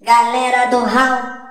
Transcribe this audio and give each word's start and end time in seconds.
Galera 0.00 0.70
do 0.70 0.80
Hall. 0.84 1.50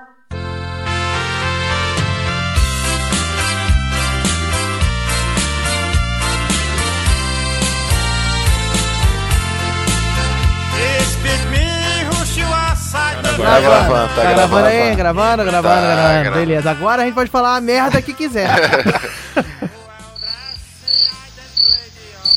Tá 13.40 13.60
gravando, 13.60 14.14
tá 14.14 14.22
gravando 14.32 14.66
aí, 14.66 14.94
gravando, 14.94 15.44
gravando, 15.44 15.62
Tá 15.62 15.80
gravando. 15.80 16.20
gravando. 16.20 16.46
Beleza, 16.46 16.70
agora 16.70 17.02
a 17.02 17.04
gente 17.04 17.14
pode 17.14 17.30
falar 17.30 17.56
a 17.56 17.60
merda 17.60 18.02
que 18.02 18.12
quiser. 18.12 18.48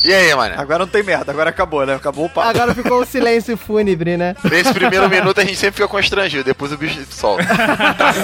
E 0.04 0.12
aí, 0.12 0.34
mano? 0.34 0.54
Agora 0.58 0.80
não 0.80 0.86
tem 0.86 1.02
merda, 1.02 1.32
agora 1.32 1.48
acabou, 1.48 1.86
né? 1.86 1.94
Acabou 1.94 2.26
o 2.26 2.28
papo. 2.28 2.46
Agora 2.46 2.74
ficou 2.74 3.00
o 3.00 3.06
silêncio 3.06 3.56
fúnebre, 3.56 4.18
né? 4.18 4.36
Nesse 4.44 4.70
primeiro 4.74 5.08
minuto 5.08 5.40
a 5.40 5.44
gente 5.44 5.56
sempre 5.56 5.76
fica 5.76 5.88
constrangido, 5.88 6.44
depois 6.44 6.70
o 6.72 6.76
bicho 6.76 7.00
solta. 7.10 7.42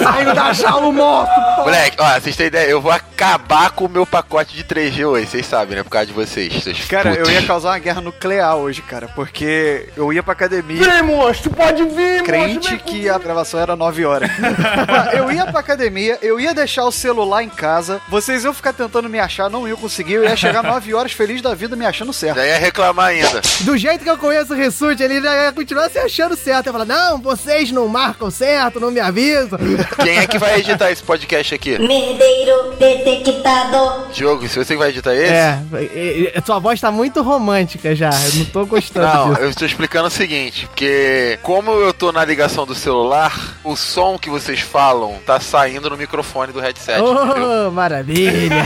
Saindo 0.03 0.35
da 0.35 0.53
jaula 0.53 0.93
morto, 0.93 1.31
pô. 1.57 1.63
Moleque, 1.63 1.97
ó, 1.99 2.21
vocês 2.21 2.37
têm 2.37 2.49
ideia, 2.49 2.69
eu 2.69 2.83
vou 2.83 2.93
acabar 2.93 3.71
com 3.71 3.87
o 3.87 3.89
meu 3.89 4.05
pacote 4.05 4.55
de 4.55 4.63
3G 4.63 5.07
hoje, 5.07 5.27
vocês 5.29 5.47
sabem, 5.47 5.75
né? 5.75 5.83
Por 5.83 5.89
causa 5.89 6.07
de 6.07 6.13
vocês, 6.13 6.63
seus 6.63 6.85
Cara, 6.85 7.13
eu 7.13 7.17
putos. 7.21 7.33
ia 7.33 7.47
causar 7.47 7.71
uma 7.71 7.79
guerra 7.79 8.03
nuclear 8.03 8.57
hoje, 8.57 8.83
cara, 8.83 9.09
porque 9.15 9.89
eu 9.97 10.13
ia 10.13 10.23
pra 10.23 10.35
academia. 10.35 10.85
Vem, 10.85 11.03
monstro, 11.03 11.51
pode 11.51 11.83
vir, 11.87 12.23
Crente 12.25 12.77
que 12.77 13.09
a 13.09 13.17
gravação 13.17 13.59
era 13.59 13.75
9 13.75 14.05
horas. 14.05 14.31
Mano, 14.39 15.11
eu 15.13 15.33
ia 15.33 15.47
pra 15.47 15.61
academia, 15.61 16.19
eu 16.21 16.39
ia 16.39 16.53
deixar 16.53 16.85
o 16.85 16.93
celular 16.93 17.43
em 17.43 17.49
casa, 17.49 18.03
vocês 18.11 18.45
iam 18.45 18.53
ficar 18.53 18.75
tentando 18.75 19.09
me 19.09 19.19
achar, 19.19 19.49
não 19.49 19.67
iam 19.67 19.79
conseguir, 19.79 20.13
eu 20.15 20.25
ia 20.25 20.37
chegar 20.37 20.63
9 20.63 20.90
horas 20.95 21.13
feliz 21.13 21.41
da 21.43 21.55
vida 21.55 21.77
me 21.77 21.85
achando 21.87 22.13
certo. 22.13 22.37
Já 22.37 22.47
ia 22.47 22.59
reclamar 22.59 23.07
ainda. 23.09 23.41
Do 23.61 23.77
jeito 23.77 24.05
que 24.05 24.11
eu 24.11 24.19
conheço 24.19 24.53
o 24.53 24.57
Rissuti, 24.57 25.03
ele 25.03 25.21
já 25.21 25.45
ia 25.45 25.53
continuar 25.53 25.89
se 25.91 25.99
achando 25.99 26.37
certo. 26.37 26.67
Ia 26.67 26.73
falar, 26.73 26.85
não, 26.85 27.19
vocês 27.21 27.71
não 27.71 27.87
marcam 27.89 28.31
certo, 28.31 28.81
não 28.81 28.91
me 28.91 29.01
avisam. 29.01 29.59
Quem 30.03 30.19
é 30.19 30.27
que 30.27 30.39
vai 30.39 30.59
editar 30.61 30.91
esse 30.91 31.03
podcast 31.03 31.55
aqui? 31.55 31.79
Merdeiro 31.79 32.75
detectado. 32.79 34.07
Diogo, 34.13 34.47
se 34.49 34.59
você 34.59 34.75
que 34.75 34.79
vai 34.79 34.91
editar 34.91 35.15
esse? 35.15 35.33
É, 35.33 35.59
e- 35.95 36.33
e- 36.37 36.43
sua 36.45 36.59
voz 36.59 36.81
tá 36.81 36.91
muito 36.91 37.23
romântica 37.23 37.95
já. 37.95 38.11
Eu 38.11 38.35
não 38.37 38.45
tô 38.47 38.67
gostando 38.67 39.07
Não, 39.07 39.31
disso. 39.31 39.41
eu 39.43 39.51
estou 39.51 39.67
explicando 39.67 40.09
o 40.09 40.11
seguinte, 40.11 40.67
porque 40.67 41.39
como 41.43 41.71
eu 41.73 41.93
tô 41.93 42.11
na 42.13 42.25
ligação 42.25 42.67
do 42.67 42.75
celular, 42.75 43.57
o 43.65 43.77
som 43.77 44.19
que 44.19 44.31
vocês 44.31 44.61
falam 44.61 45.19
tá 45.27 45.39
saindo 45.41 45.89
no 45.91 45.97
microfone 45.97 46.53
do 46.53 46.61
headset, 46.61 47.01
entendeu? 47.01 47.67
Oh, 47.69 47.71
maravilha. 47.71 48.65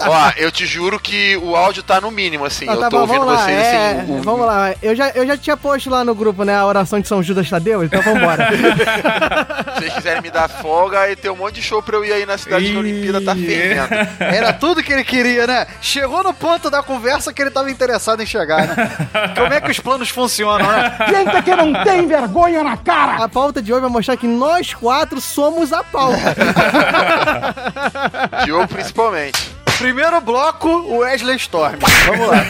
Ó, 0.00 0.31
eu 0.36 0.50
te 0.50 0.66
juro 0.66 0.98
que 1.00 1.36
o 1.36 1.54
áudio 1.56 1.82
tá 1.82 2.00
no 2.00 2.10
mínimo, 2.10 2.44
assim. 2.44 2.64
Então 2.64 2.74
eu 2.76 2.80
tá 2.80 2.88
tô 2.90 2.96
bom, 2.96 3.02
ouvindo 3.02 3.18
vamos 3.20 3.34
lá. 3.34 3.44
vocês 3.44 3.58
é, 3.58 4.00
assim. 4.00 4.12
o- 4.18 4.22
Vamos 4.22 4.46
lá. 4.46 4.74
Eu 4.82 4.94
já, 4.96 5.08
eu 5.10 5.26
já 5.26 5.36
tinha 5.36 5.56
posto 5.56 5.90
lá 5.90 6.04
no 6.04 6.14
grupo, 6.14 6.44
né, 6.44 6.54
a 6.56 6.64
oração 6.66 7.00
de 7.00 7.08
São 7.08 7.22
Judas 7.22 7.48
Tadeu, 7.50 7.82
então 7.84 8.00
vambora. 8.02 8.48
Se 9.74 9.80
vocês 9.80 9.94
quiserem 9.94 10.22
me 10.22 10.30
dar 10.30 10.48
folga, 10.48 11.00
aí 11.00 11.16
tem 11.16 11.30
um 11.30 11.36
monte 11.36 11.56
de 11.56 11.62
show 11.62 11.82
pra 11.82 11.96
eu 11.96 12.04
ir 12.04 12.12
aí 12.12 12.26
na 12.26 12.36
cidade 12.38 12.66
que 12.70 12.76
a 12.76 12.78
Olimpíada 12.78 13.20
tá 13.20 13.34
fervendo. 13.34 13.88
Era 14.20 14.52
tudo 14.52 14.82
que 14.82 14.92
ele 14.92 15.04
queria, 15.04 15.46
né? 15.46 15.66
Chegou 15.80 16.22
no 16.22 16.32
ponto 16.32 16.70
da 16.70 16.82
conversa 16.82 17.32
que 17.32 17.42
ele 17.42 17.50
tava 17.50 17.70
interessado 17.70 18.22
em 18.22 18.26
chegar, 18.26 18.66
né? 18.68 18.90
Como 19.36 19.52
é 19.52 19.60
que 19.60 19.70
os 19.70 19.80
planos 19.80 20.08
funcionam, 20.10 20.66
né? 20.70 20.96
Gente 21.08 21.42
que 21.42 21.54
não 21.56 21.72
tem 21.84 22.06
vergonha 22.06 22.62
na 22.62 22.76
cara! 22.76 23.22
a 23.24 23.28
pauta 23.28 23.60
de 23.62 23.72
hoje 23.72 23.80
vai 23.82 23.90
mostrar 23.90 24.16
que 24.16 24.26
nós 24.26 24.72
quatro 24.74 25.20
somos 25.20 25.72
a 25.72 25.82
pauta. 25.84 26.34
Diogo 28.44 28.68
principalmente. 28.68 29.50
Primeiro 29.78 30.20
bloco, 30.20 30.68
o 30.68 30.98
Wesley 30.98 31.36
Storm. 31.36 31.78
Vamos 32.06 32.28
lá. 32.28 32.40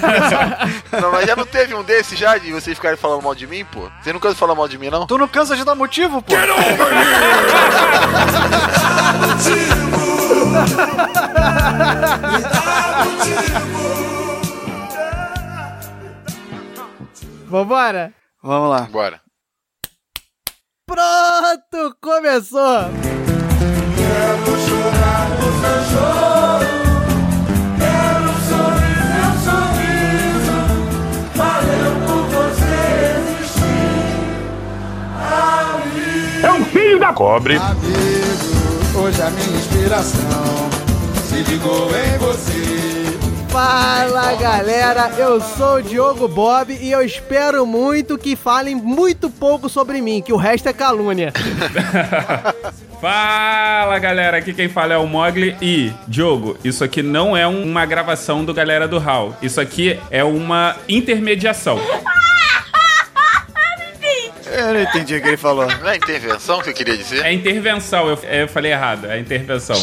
Não, 1.01 1.13
mas 1.13 1.27
já 1.27 1.35
não 1.35 1.47
teve 1.47 1.75
um 1.75 1.83
desses 1.83 2.19
já 2.19 2.37
de 2.37 2.53
vocês 2.53 2.77
ficarem 2.77 2.99
falando 2.99 3.23
mal 3.23 3.35
de 3.35 3.47
mim, 3.47 3.65
pô? 3.65 3.91
Você 4.03 4.13
nunca 4.13 4.35
falou 4.35 4.55
mal 4.55 4.69
de 4.69 4.77
mim, 4.79 4.91
não? 4.91 5.07
Tu 5.07 5.17
não 5.17 5.27
cansa 5.27 5.57
de 5.57 5.65
dar 5.65 5.75
motivo, 5.75 6.21
pô? 6.23 6.35
Vambora? 17.47 18.13
Vamos 18.43 18.71
lá. 18.71 18.83
Bora. 18.83 19.21
Pronto, 20.87 21.97
começou. 22.01 22.91
Cobre! 37.15 37.59
Hoje 38.95 39.23
a 39.23 39.31
minha 39.31 39.57
inspiração 39.59 40.71
se 41.29 41.37
ligou 41.51 41.89
em 41.91 42.19
você. 42.19 42.63
Fala 43.49 44.35
galera, 44.37 45.11
eu 45.19 45.39
sou 45.39 45.77
o 45.77 45.83
Diogo 45.83 46.27
Bob 46.27 46.73
e 46.81 46.91
eu 46.91 47.03
espero 47.03 47.67
muito 47.67 48.17
que 48.17 48.35
falem 48.35 48.75
muito 48.75 49.29
pouco 49.29 49.69
sobre 49.69 50.01
mim, 50.01 50.23
que 50.23 50.33
o 50.33 50.37
resto 50.37 50.69
é 50.71 50.73
calúnia. 50.73 51.33
Fala 52.99 53.99
galera, 53.99 54.37
aqui 54.39 54.55
quem 54.55 54.69
fala 54.69 54.95
é 54.95 54.97
o 54.97 55.07
Mogli 55.09 55.57
e 55.61 55.93
Diogo, 56.07 56.57
isso 56.65 56.85
aqui 56.85 57.03
não 57.03 57.37
é 57.37 57.47
um- 57.49 57.65
uma 57.65 57.85
gravação 57.85 58.45
do 58.45 58.55
Galera 58.55 58.87
do 58.87 58.97
Hall, 59.01 59.35
isso 59.43 59.61
aqui 59.61 59.99
é 60.09 60.23
uma 60.23 60.77
intermediação. 60.89 61.81
Eu 64.53 64.75
não 64.75 64.83
entendi 64.83 65.17
o 65.17 65.23
que 65.23 65.29
ele 65.29 65.37
falou. 65.37 65.67
Não 65.67 65.89
é 65.89 65.97
intervenção 65.97 66.61
que 66.61 66.71
eu 66.71 66.75
queria 66.75 66.97
dizer? 66.97 67.25
É 67.25 67.33
intervenção, 67.33 68.09
eu, 68.09 68.19
eu 68.23 68.49
falei 68.49 68.73
errado, 68.73 69.07
é 69.07 69.19
intervenção. 69.19 69.77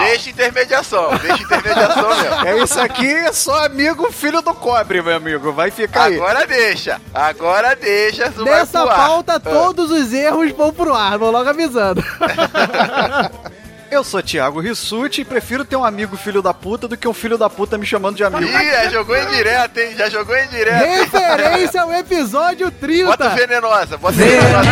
Deixa 0.00 0.30
intermediação, 0.30 1.16
deixa 1.18 1.42
intermediação 1.42 2.08
mesmo. 2.08 2.46
É 2.46 2.62
isso 2.62 2.80
aqui, 2.80 3.06
é 3.06 3.32
só 3.32 3.64
amigo 3.64 4.12
filho 4.12 4.42
do 4.42 4.54
cobre, 4.54 5.02
meu 5.02 5.16
amigo. 5.16 5.52
Vai 5.52 5.70
ficar 5.70 6.04
aí. 6.04 6.16
Agora 6.16 6.46
deixa, 6.46 7.00
agora 7.14 7.74
deixa, 7.74 8.32
Nessa 8.44 8.86
pauta, 8.86 9.40
todos 9.40 9.90
os 9.90 10.12
erros 10.12 10.52
vão 10.52 10.72
pro 10.72 10.94
ar, 10.94 11.18
vou 11.18 11.30
logo 11.30 11.48
avisando. 11.48 12.04
Eu 13.90 14.02
sou 14.02 14.22
Thiago 14.22 14.60
Rissuti 14.60 15.20
e 15.20 15.24
prefiro 15.24 15.64
ter 15.64 15.76
um 15.76 15.84
amigo 15.84 16.16
filho 16.16 16.42
da 16.42 16.52
puta 16.52 16.88
do 16.88 16.96
que 16.96 17.06
um 17.06 17.14
filho 17.14 17.38
da 17.38 17.48
puta 17.48 17.78
me 17.78 17.86
chamando 17.86 18.16
de 18.16 18.24
amigo. 18.24 18.44
Ih, 18.44 18.70
já 18.70 18.88
jogou 18.90 19.16
em 19.16 19.26
direto, 19.28 19.78
hein? 19.78 19.94
Já 19.96 20.08
jogou 20.08 20.36
em 20.36 20.48
direto. 20.48 20.84
Referência 20.84 21.82
ao 21.82 21.92
episódio 21.92 22.70
30. 22.70 23.06
Bota 23.06 23.28
venenosa, 23.30 23.96
bota 23.96 24.16
venenosa. 24.16 24.70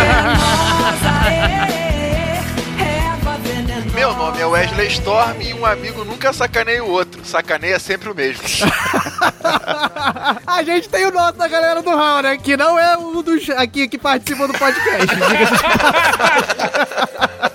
Meu 3.94 4.12
nome 4.14 4.41
é 4.41 4.47
Wesley 4.47 4.88
Storm 4.88 5.41
e 5.41 5.54
um 5.54 5.64
amigo 5.64 6.04
nunca 6.04 6.32
sacaneia 6.32 6.82
o 6.82 6.91
outro. 6.91 7.25
Sacaneia 7.25 7.78
sempre 7.78 8.10
o 8.10 8.14
mesmo. 8.14 8.42
A 10.46 10.62
gente 10.64 10.88
tem 10.88 11.06
o 11.06 11.12
nosso 11.12 11.34
da 11.34 11.46
galera 11.46 11.81
do 11.81 11.91
Hall, 11.91 12.22
né? 12.22 12.36
Que 12.36 12.56
não 12.56 12.76
é 12.78 12.98
um 12.98 13.22
dos 13.22 13.48
aqui 13.50 13.86
que 13.86 13.96
participam 13.96 14.48
do 14.48 14.58
podcast. 14.58 15.06
diga-se. 15.06 15.54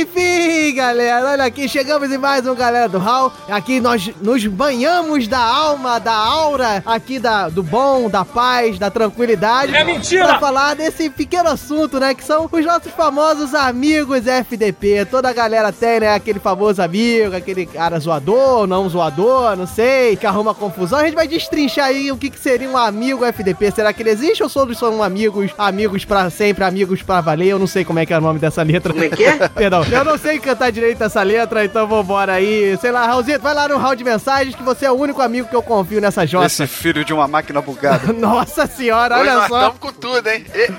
Enfim, 0.00 0.74
galera, 0.74 1.30
olha 1.30 1.44
aqui, 1.44 1.68
chegamos 1.68 2.10
em 2.10 2.18
mais 2.18 2.46
um 2.46 2.54
Galera 2.54 2.88
do 2.88 2.98
Hall. 2.98 3.32
Aqui 3.48 3.80
nós 3.80 4.10
nos 4.20 4.46
banhamos 4.46 5.26
da 5.26 5.38
alma, 5.38 5.98
da 5.98 6.14
aura, 6.14 6.82
aqui 6.86 7.18
da, 7.18 7.48
do 7.48 7.62
bom, 7.62 8.08
da 8.08 8.24
paz, 8.24 8.78
da 8.78 8.90
tranquilidade. 8.90 9.74
É 9.74 9.82
mentira! 9.82 10.26
Pra 10.26 10.38
falar 10.38 10.74
desse 10.74 11.10
pequeno 11.10 11.48
assunto, 11.48 11.98
né? 11.98 12.14
Que 12.14 12.24
são 12.24 12.48
os 12.50 12.64
nossos 12.64 12.92
famosos 12.92 13.54
amigos 13.54 14.26
FDP. 14.26 15.06
Toda 15.10 15.28
a 15.28 15.32
galera 15.32 15.72
tem, 15.72 16.00
né? 16.00 16.14
Aquele 16.14 16.38
famoso 16.38 16.80
amigo, 16.80 17.34
aquele 17.34 17.66
cara 17.66 17.98
zoador, 17.98 18.66
não 18.66 18.88
zoador, 18.88 19.56
não 19.56 19.66
sei, 19.66 20.16
que 20.16 20.26
arruma 20.26 20.54
confusão. 20.54 20.98
A 20.98 21.04
gente 21.04 21.14
vai 21.14 21.26
destrinchar 21.26 21.86
aí 21.86 22.12
o 22.12 22.16
que, 22.16 22.30
que 22.30 22.38
seria 22.38 22.68
um 22.68 22.76
amigo 22.76 23.24
FDP. 23.24 23.70
Será 23.70 23.92
que 23.92 24.02
ele 24.02 24.10
existe 24.10 24.42
ou 24.42 24.50
todos 24.50 24.78
são 24.78 25.02
amigos, 25.02 25.50
amigos 25.58 26.04
pra 26.04 26.30
sempre, 26.30 26.64
amigos 26.64 27.02
pra 27.02 27.20
valer? 27.20 27.48
Eu 27.48 27.58
não 27.58 27.66
sei 27.66 27.84
como 27.84 27.98
é 27.98 28.06
que 28.06 28.12
é 28.12 28.18
o 28.18 28.20
nome 28.20 28.38
dessa 28.38 28.62
letra. 28.62 28.92
Como 28.92 29.04
é 29.04 29.08
que 29.08 29.24
é? 29.24 29.50
Perdão, 29.64 29.84
eu 29.90 30.04
não 30.04 30.18
sei 30.18 30.38
cantar 30.38 30.70
direito 30.70 31.02
essa 31.02 31.22
letra, 31.22 31.64
então 31.64 31.86
vambora 31.86 32.34
aí. 32.34 32.76
Sei 32.80 32.90
lá, 32.90 33.06
Raulzito, 33.06 33.40
vai 33.40 33.54
lá 33.54 33.66
no 33.66 33.78
hall 33.78 33.96
de 33.96 34.04
mensagens 34.04 34.54
que 34.54 34.62
você 34.62 34.84
é 34.86 34.90
o 34.90 34.94
único 34.94 35.22
amigo 35.22 35.48
que 35.48 35.56
eu 35.56 35.62
confio 35.62 36.00
nessa 36.00 36.26
jossa. 36.26 36.46
Esse 36.46 36.66
filho 36.66 37.02
de 37.04 37.12
uma 37.14 37.26
máquina 37.26 37.62
bugada. 37.62 38.12
Nossa 38.12 38.66
senhora, 38.66 39.16
Hoje 39.18 39.30
olha 39.30 39.34
nós 39.40 39.48
só. 39.48 39.56
estamos 39.60 39.78
com 39.78 39.92
tudo, 39.92 40.28
hein? 40.28 40.44
E- 40.54 40.64
e- 40.64 40.68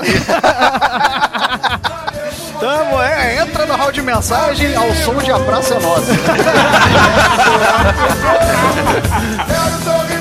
Tamo, 2.59 3.01
é, 3.01 3.37
entra 3.41 3.65
no 3.65 3.75
hall 3.75 3.91
de 3.91 4.01
mensagem 4.01 4.73
ao 4.75 4.93
som 4.95 5.15
de 5.17 5.31
A 5.31 5.39
Praça 5.39 5.73
é 5.75 5.79
Nossa. 5.79 6.11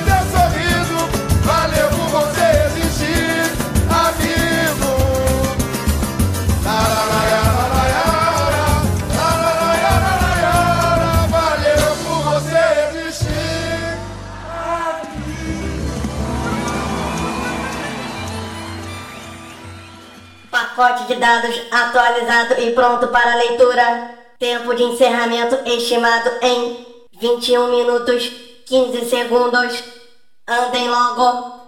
Pacote 20.74 21.04
de 21.06 21.20
dados 21.20 21.54
atualizado 21.70 22.60
e 22.60 22.72
pronto 22.72 23.06
para 23.06 23.36
leitura. 23.36 24.10
Tempo 24.40 24.74
de 24.74 24.82
encerramento 24.82 25.56
estimado 25.64 26.28
em 26.42 26.84
21 27.12 27.68
minutos 27.68 28.28
15 28.66 29.08
segundos. 29.08 29.84
Andem 30.48 30.88
logo. 30.88 31.63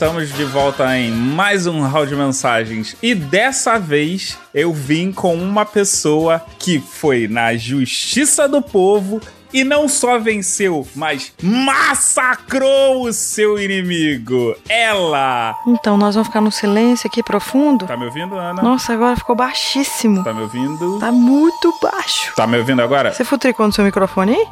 Estamos 0.00 0.32
de 0.32 0.44
volta 0.44 0.96
em 0.96 1.10
mais 1.12 1.66
um 1.66 1.82
round 1.82 2.08
de 2.08 2.16
mensagens 2.16 2.96
e 3.02 3.14
dessa 3.14 3.78
vez 3.78 4.38
eu 4.54 4.72
vim 4.72 5.12
com 5.12 5.34
uma 5.34 5.66
pessoa 5.66 6.40
que 6.58 6.78
foi 6.80 7.28
na 7.28 7.54
justiça 7.54 8.48
do 8.48 8.62
povo 8.62 9.20
e 9.52 9.62
não 9.62 9.86
só 9.90 10.18
venceu, 10.18 10.88
mas 10.94 11.34
massacrou 11.42 13.02
o 13.02 13.12
seu 13.12 13.58
inimigo. 13.58 14.56
Ela! 14.70 15.54
Então, 15.66 15.98
nós 15.98 16.14
vamos 16.14 16.28
ficar 16.28 16.40
no 16.40 16.50
silêncio 16.50 17.06
aqui 17.06 17.22
profundo? 17.22 17.84
Tá 17.84 17.94
me 17.94 18.06
ouvindo, 18.06 18.36
Ana? 18.36 18.62
Nossa, 18.62 18.94
agora 18.94 19.16
ficou 19.16 19.36
baixíssimo. 19.36 20.24
Tá 20.24 20.32
me 20.32 20.40
ouvindo? 20.40 20.98
Tá 20.98 21.12
muito 21.12 21.74
baixo. 21.82 22.32
Tá 22.34 22.46
me 22.46 22.56
ouvindo 22.56 22.80
agora? 22.80 23.12
Você 23.12 23.22
futricou 23.22 23.66
no 23.66 23.72
seu 23.72 23.84
microfone 23.84 24.32
aí? 24.32 24.46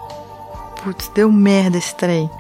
Putz, 0.85 1.09
deu 1.15 1.33
merda 1.33 1.79
esse 1.79 1.95
trem. 1.95 2.31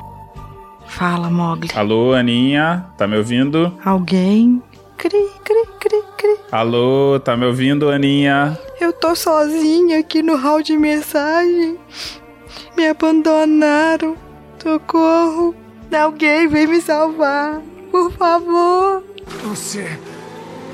Fala, 0.89 1.31
Mogli. 1.31 1.69
Alô, 1.75 2.13
Aninha? 2.13 2.87
Tá 2.97 3.07
me 3.07 3.17
ouvindo? 3.17 3.73
Alguém? 3.85 4.63
Cri, 4.97 5.29
cri, 5.45 5.65
cri, 5.79 6.03
cri. 6.17 6.37
Alô, 6.51 7.21
tá 7.21 7.37
me 7.37 7.47
ouvindo, 7.47 7.89
Aninha? 7.89 8.59
Eu 8.81 8.93
tô 8.93 9.15
sozinha 9.15 10.01
aqui 10.01 10.23
no 10.23 10.37
hall 10.37 10.63
de 10.63 10.77
mensagem. 10.77 11.79
Me 12.77 12.89
abandonaram. 12.89 14.17
Socorro. 14.61 15.55
Alguém 15.93 16.49
vem 16.49 16.67
me 16.67 16.81
salvar. 16.81 17.61
Por 17.91 18.11
favor. 18.13 19.05
Você. 19.45 19.87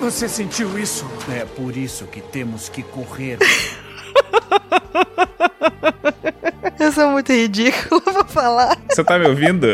Você 0.00 0.28
sentiu 0.28 0.78
isso? 0.78 1.06
É 1.30 1.44
por 1.44 1.76
isso 1.76 2.06
que 2.06 2.20
temos 2.20 2.68
que 2.68 2.82
correr. 2.82 3.38
Eu 6.78 6.92
sou 6.92 7.08
muito 7.10 7.32
ridícula 7.32 8.00
pra 8.02 8.24
falar. 8.24 8.76
Você 8.90 9.02
tá 9.02 9.18
me 9.18 9.26
ouvindo? 9.26 9.66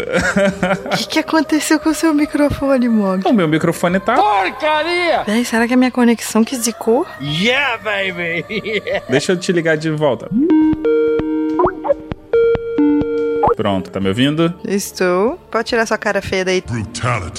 O 0.93 0.97
que, 0.97 1.07
que 1.09 1.19
aconteceu 1.19 1.81
com 1.81 1.91
o 1.91 1.95
seu 1.95 2.15
microfone, 2.15 2.89
Mog? 2.89 3.27
o 3.27 3.33
meu 3.33 3.49
microfone 3.49 3.99
tá. 3.99 4.15
Porcaria! 4.15 5.25
Será 5.45 5.67
que 5.67 5.75
é 5.75 5.77
minha 5.77 5.91
conexão 5.91 6.45
que 6.45 6.55
zicou? 6.57 7.05
Yeah, 7.21 7.79
baby! 7.79 8.45
Deixa 9.11 9.33
eu 9.33 9.37
te 9.37 9.51
ligar 9.51 9.77
de 9.77 9.91
volta. 9.91 10.29
Pronto, 13.57 13.91
tá 13.91 14.01
me 14.01 14.09
ouvindo? 14.09 14.55
Estou. 14.65 15.37
Pode 15.51 15.69
tirar 15.69 15.85
sua 15.87 15.99
cara 15.99 16.23
feia 16.23 16.45
daí. 16.45 16.63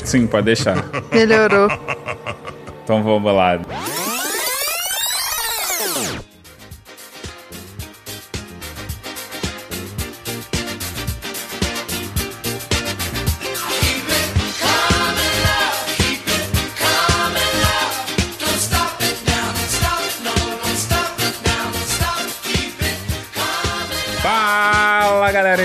Sim, 0.04 0.28
pode 0.28 0.46
deixar. 0.46 0.76
Melhorou. 1.12 1.70
Então 2.84 3.02
vamos 3.02 3.34
lá. 3.34 3.58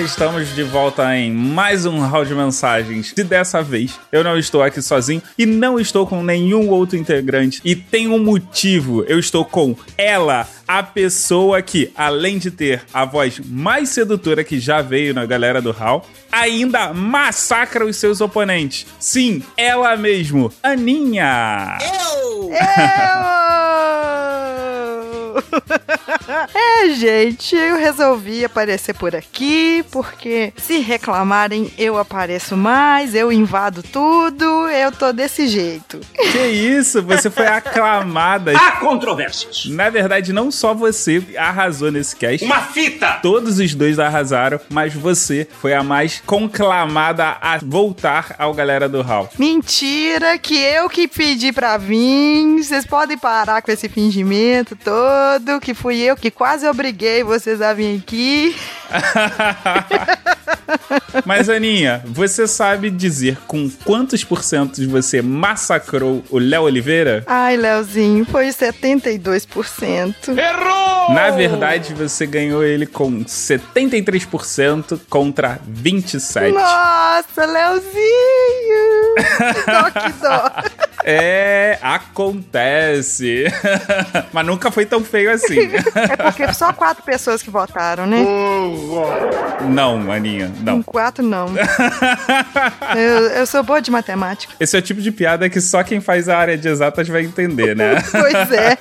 Estamos 0.06 0.55
de 0.55 0.62
volta 0.62 1.17
em 1.17 1.32
mais 1.32 1.85
um 1.85 1.99
round 1.99 2.29
de 2.29 2.35
mensagens. 2.35 3.12
E 3.17 3.25
dessa 3.25 3.61
vez 3.61 3.99
eu 4.12 4.23
não 4.23 4.38
estou 4.38 4.62
aqui 4.62 4.81
sozinho 4.81 5.20
e 5.37 5.44
não 5.44 5.81
estou 5.81 6.06
com 6.06 6.23
nenhum 6.23 6.69
outro 6.70 6.97
integrante. 6.97 7.61
E 7.64 7.75
tem 7.75 8.06
um 8.06 8.19
motivo: 8.23 9.03
eu 9.08 9.19
estou 9.19 9.44
com 9.44 9.75
ela, 9.99 10.49
a 10.67 10.81
pessoa 10.81 11.61
que, 11.61 11.91
além 11.97 12.38
de 12.38 12.53
ter 12.53 12.85
a 12.94 13.05
voz 13.05 13.41
mais 13.44 13.88
sedutora 13.88 14.44
que 14.44 14.61
já 14.61 14.81
veio 14.81 15.12
na 15.12 15.26
galera 15.26 15.61
do 15.61 15.73
Hall, 15.73 16.06
ainda 16.31 16.94
massacra 16.94 17.85
os 17.85 17.97
seus 17.97 18.20
oponentes. 18.20 18.87
Sim, 19.00 19.43
ela 19.56 19.97
mesmo, 19.97 20.52
Aninha. 20.62 21.79
Eu! 21.82 22.50
É, 26.55 26.88
gente, 26.91 27.55
eu 27.55 27.77
resolvi 27.77 28.44
aparecer 28.44 28.94
por 28.94 29.15
aqui 29.15 29.85
porque 29.91 30.53
se 30.56 30.79
reclamarem, 30.79 31.71
eu 31.79 31.99
apareço 31.99 32.56
mais, 32.56 33.15
eu 33.15 33.31
invado 33.33 33.83
tudo, 33.83 34.44
eu 34.69 34.91
tô 34.91 35.12
desse 35.12 35.47
jeito. 35.47 36.00
Que 36.33 36.47
isso, 36.47 37.03
você 37.03 37.31
foi 37.31 37.47
aclamada. 37.49 38.53
Há 38.56 38.73
controvérsias. 38.73 39.67
Na 39.67 39.88
verdade, 39.88 40.33
não 40.33 40.50
só 40.50 40.75
você 40.75 41.23
arrasou 41.37 41.93
nesse 41.93 42.17
cast. 42.17 42.44
Uma 42.44 42.61
fita! 42.61 43.19
Todos 43.23 43.59
os 43.59 43.75
dois 43.75 43.99
arrasaram, 43.99 44.61
mas 44.69 44.94
você 44.94 45.47
foi 45.61 45.75
a 45.75 45.83
mais 45.83 46.21
conclamada 46.27 47.37
a 47.41 47.59
voltar 47.59 48.35
ao 48.38 48.53
galera 48.53 48.88
do 48.88 49.03
Hall. 49.03 49.29
Mentira, 49.38 50.38
que 50.38 50.56
eu 50.56 50.88
que 50.88 51.06
pedi 51.06 51.53
pra 51.53 51.77
vir. 51.77 52.62
Vocês 52.62 52.87
podem 52.87 53.17
parar 53.19 53.62
com 53.62 53.71
esse 53.71 53.88
fingimento 53.88 54.77
todo, 54.77 55.25
que 55.61 55.75
fui 55.75 55.99
eu 56.00 56.17
que 56.17 56.31
quase 56.31 56.67
obriguei 56.67 57.23
vocês 57.23 57.61
a 57.61 57.73
vir 57.73 57.99
aqui. 57.99 58.56
Mas, 61.25 61.49
Aninha, 61.49 62.02
você 62.06 62.46
sabe 62.46 62.90
dizer 62.90 63.38
com 63.46 63.70
quantos 63.84 64.23
porcentos 64.23 64.84
você 64.87 65.23
massacrou 65.23 66.23
o 66.31 66.38
Léo 66.38 66.62
Oliveira? 66.62 67.25
Ai, 67.26 67.56
Leozinho, 67.56 68.25
foi 68.25 68.49
72%. 68.49 70.37
Errou! 70.37 71.14
Na 71.14 71.31
verdade, 71.31 71.94
você 71.94 72.26
ganhou 72.26 72.64
ele 72.64 72.87
com 72.87 73.25
73% 73.25 75.00
contra 75.08 75.58
27%. 75.69 76.52
Nossa, 76.52 77.46
Leozinho! 77.46 77.96
Que 79.17 79.70
dó, 79.70 79.90
que 79.90 80.12
dó. 80.20 80.52
É, 81.09 81.78
acontece. 81.83 83.45
Mas 84.33 84.45
nunca 84.45 84.73
foi 84.73 84.85
tão 84.85 85.04
feio 85.04 85.15
assim. 85.26 85.58
É 85.94 86.16
porque 86.16 86.52
só 86.52 86.73
quatro 86.73 87.02
pessoas 87.02 87.42
que 87.42 87.50
votaram, 87.50 88.06
né? 88.06 88.18
Não, 89.68 90.11
Aninha, 90.11 90.52
não. 90.61 90.82
Quatro 90.82 91.25
não. 91.25 91.46
Eu, 92.96 93.26
eu 93.28 93.46
sou 93.46 93.62
boa 93.62 93.80
de 93.80 93.90
matemática. 93.90 94.54
Esse 94.58 94.76
é 94.76 94.78
o 94.78 94.82
tipo 94.82 95.00
de 95.00 95.11
piada 95.11 95.49
que 95.50 95.61
só 95.61 95.82
quem 95.82 96.00
faz 96.00 96.28
a 96.28 96.37
área 96.37 96.56
de 96.56 96.68
exatas 96.68 97.08
vai 97.08 97.23
entender, 97.23 97.75
né? 97.76 97.96
Pois 98.11 98.52
é. 98.52 98.78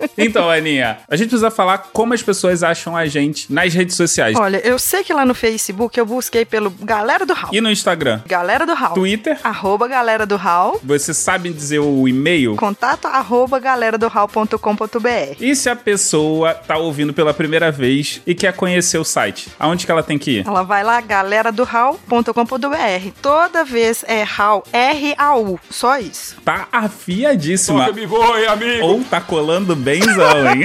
Então, 0.16 0.48
Aninha, 0.50 0.98
a 1.08 1.16
gente 1.16 1.28
precisa 1.28 1.50
falar 1.50 1.78
como 1.92 2.14
as 2.14 2.22
pessoas 2.22 2.62
acham 2.62 2.96
a 2.96 3.06
gente 3.06 3.52
nas 3.52 3.72
redes 3.74 3.96
sociais. 3.96 4.36
Olha, 4.38 4.58
eu 4.66 4.78
sei 4.78 5.02
que 5.02 5.12
lá 5.12 5.24
no 5.24 5.34
Facebook 5.34 5.98
eu 5.98 6.06
busquei 6.06 6.44
pelo 6.44 6.70
Galera 6.70 7.26
do 7.26 7.34
Hall. 7.34 7.50
E 7.52 7.60
no 7.60 7.70
Instagram? 7.70 8.20
Galera 8.26 8.66
do 8.66 8.74
Hall. 8.74 8.94
Twitter? 8.94 9.38
Arroba 9.42 9.88
Galera 9.88 10.26
do 10.26 10.36
Hall. 10.36 10.80
Você 10.82 11.12
sabe 11.14 11.50
dizer 11.52 11.78
o 11.78 12.06
e-mail? 12.08 12.56
Contato 12.56 13.06
arroba 13.06 13.58
galera 13.58 13.96
do 13.96 14.08
hall.com.br. 14.08 15.36
E 15.40 15.54
se 15.56 15.68
a 15.70 15.76
pessoa 15.76 16.54
tá 16.54 16.76
ouvindo 16.76 17.12
pela 17.12 17.32
primeira 17.32 17.70
vez 17.70 18.20
e 18.26 18.34
quer 18.34 18.52
conhecer 18.52 18.98
o 18.98 19.04
site? 19.04 19.48
Aonde 19.58 19.86
que 19.86 19.92
ela 19.92 20.02
tem 20.02 20.18
que 20.18 20.38
ir? 20.38 20.46
Ela 20.46 20.62
vai 20.62 20.82
lá, 20.82 21.00
galera 21.00 21.50
do 21.50 21.64
hall.com.br. 21.64 23.10
Toda 23.20 23.64
vez 23.64 24.04
é 24.06 24.22
hall, 24.22 24.64
R-A-U. 24.72 25.58
Só 25.70 25.98
isso. 25.98 26.36
Tá 26.44 26.68
afiadíssima. 26.72 27.90
me 27.92 28.06
voe, 28.06 28.46
amigo! 28.46 28.84
Ou 28.84 29.04
tá 29.04 29.20
colando 29.20 29.74
hein? 30.10 30.64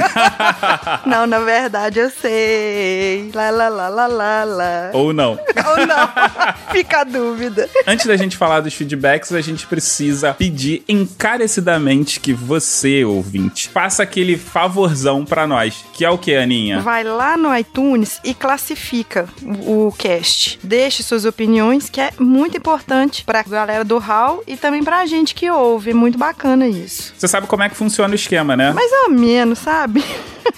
Não, 1.06 1.26
na 1.28 1.40
verdade 1.40 2.00
eu 2.00 2.10
sei. 2.10 3.30
Lá, 3.34 3.50
lá, 3.50 3.70
lá, 3.70 3.90
lá, 3.90 4.08
lá, 4.08 4.44
lá. 4.44 4.90
Ou 4.94 5.14
não. 5.14 5.32
Ou 5.32 5.88
não. 5.88 6.10
Fica 6.72 7.02
a 7.02 7.04
dúvida. 7.04 7.70
Antes 7.88 8.06
da 8.06 8.16
gente 8.16 8.38
falar 8.38 8.62
dos 8.62 8.74
feedbacks, 8.74 9.32
a 9.32 9.42
gente 9.42 9.66
precisa 9.68 10.34
pedir 10.34 10.84
encarecidamente 10.88 12.20
que 12.20 12.34
você, 12.34 13.04
ouvinte, 13.04 13.70
faça 13.70 14.04
aquele 14.04 14.38
favorzão 14.38 15.26
pra 15.26 15.48
nós. 15.48 15.84
Que 15.94 16.06
é 16.06 16.10
o 16.10 16.18
que, 16.18 16.36
Aninha? 16.36 16.80
Vai 16.82 17.04
lá 17.04 17.38
no 17.38 17.56
iTunes 17.56 18.20
e 18.24 18.34
classifica 18.34 19.28
o 19.44 19.94
cast. 19.98 20.60
Deixe 20.64 21.04
suas 21.04 21.26
opiniões, 21.26 21.90
que 21.90 22.02
é 22.02 22.12
muito 22.20 22.58
importante 22.58 23.24
pra 23.24 23.44
galera 23.44 23.84
do 23.84 23.98
Hall 23.98 24.44
e 24.48 24.56
também 24.56 24.84
pra 24.84 25.06
gente 25.06 25.36
que 25.36 25.50
ouve. 25.50 25.92
É 25.92 25.94
muito 25.94 26.18
bacana 26.18 26.68
isso. 26.68 27.14
Você 27.18 27.28
sabe 27.28 27.48
como 27.48 27.64
é 27.64 27.70
que 27.70 27.76
funciona 27.76 28.12
o 28.12 28.16
esquema, 28.16 28.56
né? 28.56 28.72
Mais 28.72 28.92
ou 29.06 29.10
sabe? 29.56 30.04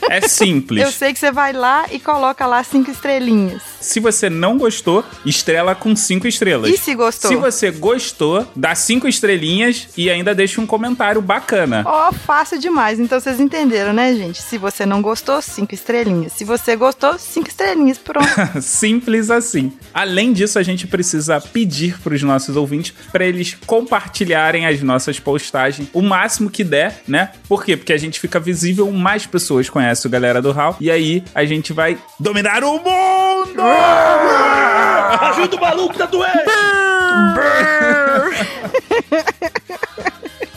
É 0.10 0.22
simples. 0.28 0.82
Eu 0.82 0.92
sei 0.92 1.13
que 1.13 1.20
você 1.20 1.32
vai 1.32 1.54
lá 1.54 1.86
e 1.92 2.00
coloca 2.00 2.46
lá 2.46 2.63
cinco 2.63 2.92
estrelinhas. 2.92 3.62
Se 3.82 4.00
você 4.00 4.30
não 4.30 4.58
gostou, 4.58 5.04
estrela 5.26 5.76
com 5.76 5.96
cinco 5.96 6.28
estrelas. 6.28 6.70
E 6.70 6.78
se 6.78 6.96
gostou? 6.96 7.30
Se 7.30 7.36
você 7.36 7.72
gostou, 7.72 8.48
dá 8.56 8.76
cinco 8.76 9.08
estrelinhas 9.08 9.90
e 9.98 10.10
ainda 10.10 10.34
deixa 10.34 10.62
um 10.62 10.66
comentário 10.66 11.22
bacana. 11.22 11.84
Ó, 11.86 12.12
fácil 12.12 12.60
demais. 12.60 13.00
Então 13.00 13.20
vocês 13.20 13.40
entenderam, 13.40 13.92
né, 13.92 14.14
gente? 14.16 14.42
Se 14.42 14.58
você 14.58 14.86
não 14.86 15.02
gostou, 15.02 15.42
cinco 15.42 15.74
estrelinhas. 15.74 16.34
Se 16.34 16.46
você 16.46 16.76
gostou, 16.76 17.18
cinco 17.18 17.50
estrelinhas. 17.50 17.98
Pronto. 17.98 18.28
Simples 18.62 19.30
assim. 19.30 19.74
Além 19.94 20.32
disso, 20.32 20.60
a 20.60 20.64
gente 20.64 20.88
precisa 20.88 21.42
pedir 21.42 22.00
para 22.00 22.14
os 22.14 22.22
nossos 22.22 22.56
ouvintes 22.56 22.94
para 23.12 23.26
eles 23.26 23.58
compartilharem 23.66 24.66
as 24.66 24.82
nossas 24.82 25.20
postagens 25.20 25.90
o 25.94 26.02
máximo 26.02 26.50
que 26.50 26.64
der, 26.64 27.02
né? 27.08 27.32
Por 27.48 27.64
quê? 27.64 27.76
Porque 27.76 27.94
a 27.94 27.98
gente 27.98 28.20
fica 28.20 28.40
visível, 28.40 28.90
mais 28.92 29.26
pessoas 29.26 29.70
conhecem 29.70 30.08
o 30.08 30.12
Galera 30.12 30.42
do 30.42 30.52
Hall 30.52 30.76
e 30.80 30.92
aí 30.92 31.24
a 31.34 31.46
gente 31.46 31.74
vai 31.74 31.98
dominar 32.20 32.64
o 32.64 32.78
mundo! 32.78 33.62
Ajuda 35.22 35.56
o 35.56 35.62
maluco 35.62 35.98
tá 35.98 36.06
doendo! 36.06 36.51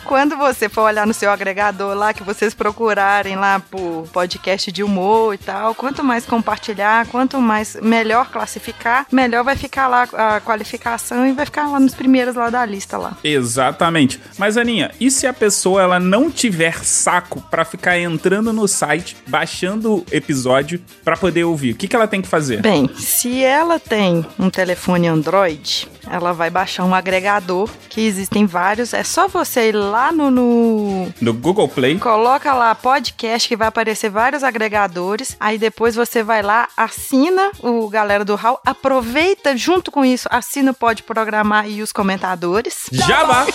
Quando 0.04 0.36
você 0.36 0.68
for 0.68 0.82
olhar 0.82 1.06
no 1.06 1.14
seu 1.14 1.30
agregador 1.30 1.94
lá, 1.94 2.12
que 2.12 2.22
vocês 2.22 2.52
procurarem 2.52 3.36
lá 3.36 3.58
por 3.58 4.06
podcast 4.12 4.70
de 4.70 4.82
humor 4.82 5.34
e 5.34 5.38
tal, 5.38 5.74
quanto 5.74 6.04
mais 6.04 6.26
compartilhar, 6.26 7.06
quanto 7.06 7.40
mais 7.40 7.76
melhor 7.80 8.30
classificar, 8.30 9.06
melhor 9.10 9.42
vai 9.42 9.56
ficar 9.56 9.88
lá 9.88 10.02
a 10.12 10.40
qualificação 10.40 11.26
e 11.26 11.32
vai 11.32 11.46
ficar 11.46 11.68
lá 11.68 11.80
nos 11.80 11.94
primeiros 11.94 12.34
lá 12.34 12.50
da 12.50 12.64
lista 12.66 12.98
lá. 12.98 13.16
Exatamente. 13.24 14.20
Mas 14.36 14.56
Aninha, 14.56 14.90
e 15.00 15.10
se 15.10 15.26
a 15.26 15.32
pessoa 15.32 15.82
ela 15.82 15.98
não 15.98 16.30
tiver 16.30 16.84
saco 16.84 17.40
pra 17.50 17.64
ficar 17.64 17.98
entrando 17.98 18.52
no 18.52 18.68
site, 18.68 19.16
baixando 19.26 19.96
o 19.96 20.06
episódio 20.12 20.80
pra 21.02 21.16
poder 21.16 21.44
ouvir? 21.44 21.72
O 21.72 21.76
que, 21.76 21.88
que 21.88 21.96
ela 21.96 22.06
tem 22.06 22.20
que 22.20 22.28
fazer? 22.28 22.60
Bem, 22.60 22.90
se 22.96 23.42
ela 23.42 23.78
tem 23.78 24.24
um 24.38 24.50
telefone 24.50 25.08
Android, 25.08 25.88
ela 26.10 26.32
vai 26.32 26.50
baixar 26.50 26.84
um 26.84 26.94
agregador, 26.94 27.70
que 27.88 28.02
existem 28.02 28.44
vários. 28.44 28.92
É 28.92 29.02
só 29.02 29.28
você 29.28 29.68
ir 29.68 29.76
lá 29.76 29.93
no, 30.12 30.30
no- 30.30 31.12
No 31.20 31.32
Google 31.34 31.68
Play. 31.68 31.98
Coloca 31.98 32.52
lá 32.54 32.74
podcast 32.74 33.48
que 33.48 33.56
vai 33.56 33.68
aparecer 33.68 34.10
vários 34.10 34.42
agregadores. 34.42 35.36
Aí 35.40 35.58
depois 35.58 35.94
você 35.94 36.22
vai 36.22 36.42
lá, 36.42 36.68
assina 36.76 37.50
o 37.62 37.88
galera 37.88 38.24
do 38.24 38.34
Hall, 38.34 38.60
aproveita 38.66 39.56
junto 39.56 39.90
com 39.90 40.04
isso, 40.04 40.28
assina 40.30 40.70
o 40.70 40.74
Pode 40.74 41.02
Programar 41.02 41.68
e 41.68 41.82
os 41.82 41.92
comentadores. 41.92 42.86
Jabá! 42.92 43.46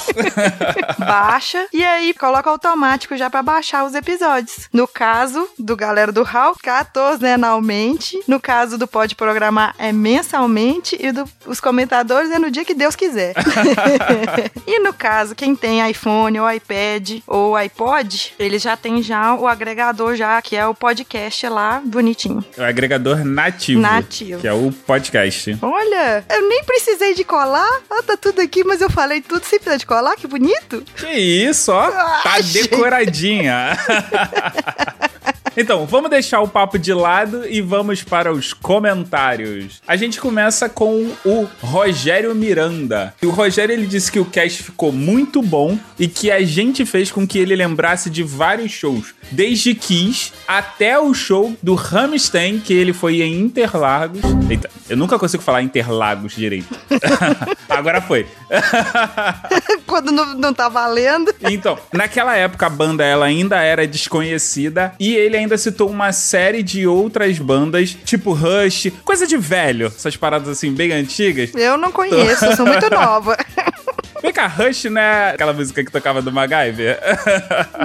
Baixa 1.00 1.66
e 1.74 1.84
aí 1.84 2.14
coloca 2.14 2.50
automático 2.50 3.16
já 3.18 3.30
pra 3.30 3.42
baixar 3.42 3.86
os 3.86 3.96
episódios. 3.96 4.70
No 4.74 4.88
caso 4.88 5.48
do 5.58 5.76
galera 5.76 6.12
do 6.12 6.24
Hall, 6.24 6.56
quatorzenalmente. 6.64 8.22
No 8.28 8.40
caso 8.40 8.78
do 8.78 8.88
Pode 8.88 9.16
Programar 9.16 9.74
é 9.78 9.92
mensalmente 9.92 10.98
e 11.00 11.12
do, 11.12 11.24
os 11.46 11.60
comentadores 11.60 12.32
é 12.32 12.40
no 12.40 12.52
dia 12.52 12.66
que 12.66 12.74
Deus 12.74 12.96
quiser. 12.96 13.34
e 14.68 14.80
no 14.80 14.94
caso, 14.94 15.36
quem 15.36 15.56
tem 15.56 15.88
iPhone 15.90 16.29
ou 16.38 16.52
iPad 16.52 17.22
ou 17.26 17.56
iPod, 17.56 18.34
ele 18.38 18.60
já 18.60 18.76
tem 18.76 19.02
já 19.02 19.34
o 19.36 19.48
agregador 19.48 20.16
já, 20.16 20.42
que 20.42 20.56
é 20.56 20.66
o 20.68 20.76
podcast 20.76 21.48
lá, 21.48 21.82
bonitinho. 21.84 22.44
É 22.58 22.62
o 22.62 22.66
agregador 22.66 23.24
nativo. 23.26 23.82
Nativo. 23.82 24.42
Que 24.42 24.48
é 24.48 24.54
o 24.54 24.72
podcast. 24.86 25.58
Olha, 25.62 26.24
eu 26.30 26.48
nem 26.50 26.64
precisei 26.64 27.14
de 27.16 27.24
colar. 27.24 27.80
Ah, 27.90 28.04
tá 28.04 28.18
tudo 28.18 28.42
aqui, 28.42 28.64
mas 28.64 28.82
eu 28.82 28.90
falei 28.90 29.22
tudo 29.22 29.44
sem 29.46 29.58
precisar 29.60 29.78
de 29.78 29.86
colar, 29.86 30.16
que 30.16 30.28
bonito. 30.28 30.84
Que 30.96 31.08
isso, 31.14 31.72
ó. 31.72 31.90
Tá 31.90 32.22
Ah, 32.36 32.42
gente. 32.42 32.70
decoradinha. 32.70 33.78
Então, 35.62 35.86
vamos 35.86 36.10
deixar 36.10 36.40
o 36.40 36.48
papo 36.48 36.80
de 36.80 36.94
lado 36.94 37.46
e 37.46 37.60
vamos 37.60 38.02
para 38.02 38.32
os 38.32 38.54
comentários. 38.54 39.82
A 39.86 39.98
gente 39.98 40.18
começa 40.18 40.70
com 40.70 41.12
o 41.26 41.50
Rogério 41.62 42.34
Miranda. 42.34 43.14
E 43.22 43.26
o 43.26 43.30
Rogério 43.30 43.74
ele 43.74 43.86
disse 43.86 44.10
que 44.10 44.22
o 44.22 44.24
cast 44.24 44.64
ficou 44.64 44.94
muito 44.94 45.42
bom 45.42 45.78
e 46.00 46.08
que 46.08 46.32
a 46.32 46.42
gente 46.46 46.86
fez 46.86 47.12
com 47.12 47.28
que 47.28 47.38
ele 47.38 47.58
lembrasse 47.58 48.10
de 48.10 48.24
vários 48.24 48.72
shows, 48.72 49.14
desde 49.30 49.76
Kiss 49.76 50.32
até 50.48 50.98
o 50.98 51.14
show 51.14 51.54
do 51.62 51.76
Rammstein, 51.76 52.62
que 52.62 52.74
ele 52.74 52.94
foi 52.94 53.22
em 53.22 53.42
Interlagos. 53.42 54.22
Eita, 54.50 54.70
eu 54.90 54.96
nunca 54.96 55.20
consigo 55.20 55.44
falar 55.44 55.62
Interlagos 55.62 56.38
direito. 56.38 56.74
Agora 57.68 58.02
foi. 58.02 58.26
Quando 59.86 60.10
não, 60.12 60.36
não 60.36 60.54
tá 60.54 60.70
valendo. 60.70 61.36
Então, 61.42 61.78
naquela 61.92 62.36
época 62.36 62.66
a 62.66 62.70
banda 62.70 63.04
ela 63.04 63.26
ainda 63.26 63.62
era 63.62 63.86
desconhecida 63.86 64.94
e 64.98 65.16
ele 65.16 65.36
ainda 65.36 65.49
citou 65.58 65.90
uma 65.90 66.12
série 66.12 66.64
de 66.64 66.86
outras 66.88 67.38
bandas, 67.40 67.96
tipo 68.06 68.34
Rush, 68.34 68.92
coisa 69.04 69.26
de 69.28 69.38
velho, 69.38 69.88
essas 69.88 70.16
paradas 70.16 70.50
assim 70.50 70.74
bem 70.74 70.92
antigas. 70.92 71.52
Eu 71.56 71.78
não 71.78 71.92
conheço, 71.92 72.46
eu 72.46 72.56
sou 72.56 72.66
muito 72.66 72.90
nova. 72.94 73.38
Vem 74.22 74.34
cá, 74.34 74.48
Rush, 74.48 74.86
né? 74.86 75.32
Aquela 75.32 75.54
música 75.54 75.84
que 75.84 75.92
tocava 75.92 76.22
do 76.22 76.32
MacGyver. 76.32 77.00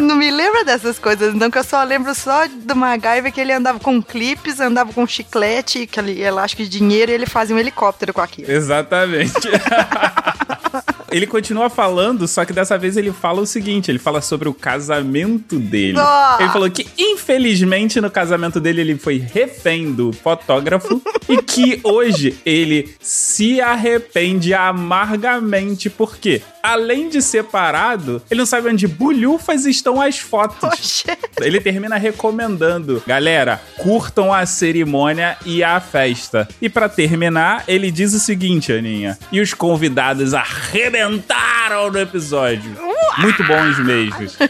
Não 0.00 0.16
me 0.16 0.30
lembra 0.30 0.64
dessas 0.64 0.98
coisas, 0.98 1.32
não, 1.32 1.50
que 1.50 1.58
eu 1.58 1.64
só 1.64 1.82
lembro 1.84 2.14
só 2.14 2.46
do 2.48 2.74
MacGyver 2.74 3.32
que 3.32 3.40
ele 3.40 3.52
andava 3.52 3.78
com 3.78 4.02
clipes, 4.02 4.60
andava 4.60 4.92
com 4.92 5.06
chiclete, 5.06 5.82
aquele 5.82 6.20
elástico 6.20 6.62
de 6.62 6.68
dinheiro 6.68 7.12
e 7.12 7.14
ele 7.14 7.26
fazia 7.26 7.54
um 7.54 7.58
helicóptero 7.58 8.12
com 8.12 8.20
aquilo. 8.20 8.50
Exatamente. 8.50 9.32
Ele 11.14 11.28
continua 11.28 11.70
falando, 11.70 12.26
só 12.26 12.44
que 12.44 12.52
dessa 12.52 12.76
vez 12.76 12.96
ele 12.96 13.12
fala 13.12 13.40
o 13.40 13.46
seguinte: 13.46 13.88
ele 13.88 14.00
fala 14.00 14.20
sobre 14.20 14.48
o 14.48 14.52
casamento 14.52 15.60
dele. 15.60 15.96
Ele 16.40 16.48
falou 16.48 16.68
que, 16.68 16.88
infelizmente, 16.98 18.00
no 18.00 18.10
casamento 18.10 18.58
dele 18.58 18.80
ele 18.80 18.98
foi 18.98 19.18
refém 19.18 19.92
do 19.92 20.12
fotógrafo 20.12 21.00
e 21.30 21.40
que 21.40 21.78
hoje 21.84 22.36
ele 22.44 22.96
se 23.00 23.60
arrepende 23.60 24.52
amargamente, 24.52 25.88
porque, 25.88 26.42
além 26.60 27.08
de 27.08 27.22
separado, 27.22 28.20
ele 28.28 28.38
não 28.38 28.46
sabe 28.46 28.68
onde 28.68 28.88
bulhufas 28.88 29.66
estão 29.66 30.00
as 30.00 30.18
fotos. 30.18 31.04
Ele 31.40 31.60
termina 31.60 31.96
recomendando, 31.96 33.00
galera, 33.06 33.62
curtam 33.78 34.32
a 34.32 34.44
cerimônia 34.46 35.36
e 35.46 35.62
a 35.62 35.78
festa. 35.78 36.48
E 36.60 36.68
pra 36.68 36.88
terminar, 36.88 37.62
ele 37.68 37.92
diz 37.92 38.14
o 38.14 38.18
seguinte, 38.18 38.72
Aninha: 38.72 39.16
e 39.30 39.40
os 39.40 39.54
convidados 39.54 40.34
arrebentaram 40.34 41.03
no 41.10 41.98
episódio. 41.98 42.76
Muito 43.18 43.44
bons 43.44 43.78
mesmos. 43.78 44.36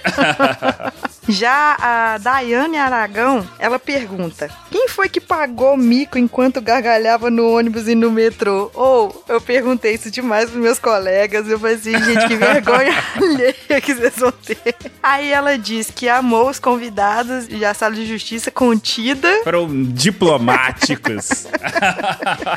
Já 1.26 1.76
a 1.80 2.18
Daiane 2.18 2.76
Aragão, 2.76 3.48
ela 3.58 3.78
pergunta: 3.78 4.50
quem 4.70 4.88
foi 4.88 5.08
que 5.08 5.20
pagou 5.20 5.76
mico 5.76 6.18
enquanto 6.18 6.60
gargalhava 6.60 7.30
no 7.30 7.50
ônibus 7.50 7.88
e 7.88 7.94
no 7.94 8.10
metrô? 8.10 8.70
Ou 8.74 9.24
eu 9.28 9.40
perguntei 9.40 9.94
isso 9.94 10.10
demais 10.10 10.50
pros 10.50 10.62
meus 10.62 10.78
colegas. 10.78 11.48
Eu 11.48 11.58
falei 11.58 11.76
assim, 11.76 11.92
gente, 12.04 12.26
que 12.26 12.36
vergonha 12.36 12.94
alheia 13.16 13.80
que 13.80 13.94
vocês 13.94 14.16
vão 14.16 14.32
ter. 14.32 14.76
Aí 15.02 15.32
ela 15.32 15.56
diz 15.56 15.90
que 15.90 16.08
amou 16.08 16.50
os 16.50 16.58
convidados 16.58 17.46
e 17.48 17.64
a 17.64 17.72
sala 17.72 17.94
de 17.94 18.04
justiça 18.06 18.50
contida. 18.50 19.40
Foram 19.44 19.68
diplomáticos. 19.92 21.46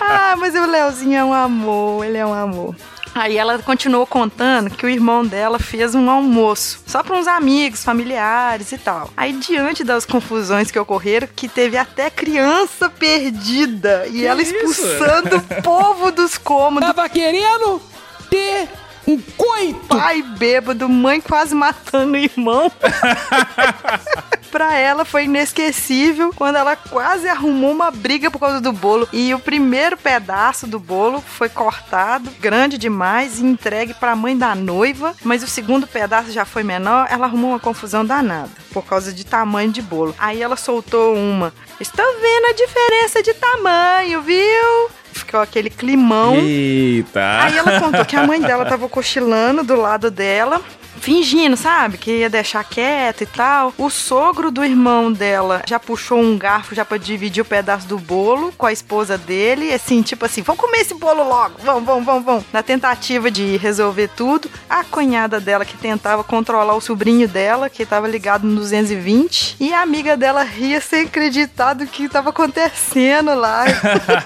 Ah, 0.09 0.35
mas 0.37 0.53
o 0.55 0.65
Leozinho 0.65 1.17
é 1.17 1.23
um 1.23 1.33
amor, 1.33 2.05
ele 2.05 2.17
é 2.17 2.25
um 2.25 2.33
amor. 2.33 2.75
Aí 3.17 3.35
ela 3.35 3.57
continuou 3.57 4.05
contando 4.05 4.69
que 4.69 4.85
o 4.85 4.89
irmão 4.89 5.25
dela 5.25 5.57
fez 5.57 5.95
um 5.95 6.07
almoço, 6.07 6.81
só 6.85 7.01
para 7.01 7.17
uns 7.17 7.25
amigos, 7.25 7.83
familiares 7.83 8.71
e 8.71 8.77
tal. 8.77 9.09
Aí, 9.17 9.33
diante 9.33 9.83
das 9.83 10.05
confusões 10.05 10.69
que 10.69 10.77
ocorreram, 10.77 11.27
que 11.35 11.47
teve 11.47 11.77
até 11.77 12.11
criança 12.11 12.89
perdida 12.91 14.05
e 14.07 14.23
ela 14.23 14.39
isso? 14.39 14.53
expulsando 14.53 15.37
o 15.37 15.61
povo 15.63 16.11
dos 16.11 16.37
cômodos. 16.37 16.87
Tava 16.87 17.09
querendo 17.09 17.81
ter 18.29 18.69
um 19.07 19.19
coito. 19.35 19.79
Pai 19.87 20.21
bêbado, 20.21 20.87
mãe 20.87 21.19
quase 21.19 21.55
matando 21.55 22.13
o 22.13 22.17
irmão. 22.17 22.71
pra 24.47 24.75
ela 24.75 25.05
foi 25.05 25.25
inesquecível 25.25 26.31
quando 26.35 26.55
ela 26.55 26.75
quase 26.75 27.27
arrumou 27.27 27.71
uma 27.71 27.91
briga 27.91 28.31
por 28.31 28.39
causa 28.39 28.59
do 28.59 28.71
bolo. 28.71 29.07
E 29.13 29.33
o 29.33 29.39
primeiro 29.39 29.97
pedaço 29.97 30.65
do 30.65 30.79
bolo 30.79 31.21
foi 31.21 31.49
cortado, 31.49 32.31
grande 32.39 32.77
demais, 32.77 33.39
e 33.39 33.45
entregue 33.45 33.93
pra 33.93 34.15
mãe 34.15 34.37
da 34.37 34.55
noiva. 34.55 35.13
Mas 35.23 35.43
o 35.43 35.47
segundo 35.47 35.85
pedaço 35.85 36.31
já 36.31 36.45
foi 36.45 36.63
menor, 36.63 37.07
ela 37.09 37.25
arrumou 37.25 37.51
uma 37.51 37.59
confusão 37.59 38.05
danada 38.05 38.49
por 38.71 38.85
causa 38.85 39.11
de 39.11 39.25
tamanho 39.25 39.71
de 39.71 39.81
bolo. 39.81 40.15
Aí 40.17 40.41
ela 40.41 40.55
soltou 40.55 41.15
uma: 41.15 41.53
Estou 41.79 42.05
vendo 42.19 42.45
a 42.45 42.53
diferença 42.53 43.23
de 43.23 43.33
tamanho, 43.33 44.21
viu? 44.21 44.89
Ficou 45.13 45.39
aquele 45.39 45.69
climão. 45.69 46.35
Eita. 46.35 47.41
Aí 47.41 47.57
ela 47.57 47.79
contou 47.79 48.05
que 48.05 48.15
a 48.15 48.23
mãe 48.23 48.39
dela 48.39 48.65
tava 48.65 48.87
cochilando 48.87 49.63
do 49.63 49.75
lado 49.75 50.11
dela, 50.11 50.61
fingindo, 50.97 51.55
sabe? 51.55 51.97
Que 51.97 52.19
ia 52.19 52.29
deixar 52.29 52.63
quieto 52.63 53.21
e 53.21 53.25
tal. 53.25 53.73
O 53.77 53.89
sogro 53.89 54.51
do 54.51 54.63
irmão 54.63 55.11
dela 55.11 55.61
já 55.65 55.79
puxou 55.79 56.19
um 56.19 56.37
garfo 56.37 56.75
já 56.75 56.83
pra 56.83 56.97
dividir 56.97 57.41
o 57.41 57.45
pedaço 57.45 57.87
do 57.87 57.97
bolo 57.97 58.53
com 58.57 58.65
a 58.65 58.71
esposa 58.71 59.17
dele. 59.17 59.73
Assim, 59.73 60.01
tipo 60.01 60.25
assim, 60.25 60.41
vamos 60.41 60.61
comer 60.61 60.79
esse 60.79 60.93
bolo 60.93 61.23
logo. 61.23 61.55
Vamos, 61.63 61.83
vamos, 61.83 62.05
vamos, 62.05 62.25
vamos. 62.25 62.45
Na 62.51 62.63
tentativa 62.63 63.29
de 63.29 63.57
resolver 63.57 64.09
tudo, 64.15 64.49
a 64.69 64.83
cunhada 64.83 65.39
dela 65.39 65.65
que 65.65 65.77
tentava 65.77 66.23
controlar 66.23 66.75
o 66.75 66.81
sobrinho 66.81 67.27
dela, 67.27 67.69
que 67.69 67.85
tava 67.85 68.07
ligado 68.07 68.45
no 68.45 68.55
220. 68.55 69.57
E 69.59 69.73
a 69.73 69.81
amiga 69.81 70.17
dela 70.17 70.43
ria 70.43 70.81
sem 70.81 71.03
acreditar 71.03 71.73
do 71.73 71.85
que 71.85 72.09
tava 72.09 72.29
acontecendo 72.29 73.33
lá. 73.33 73.65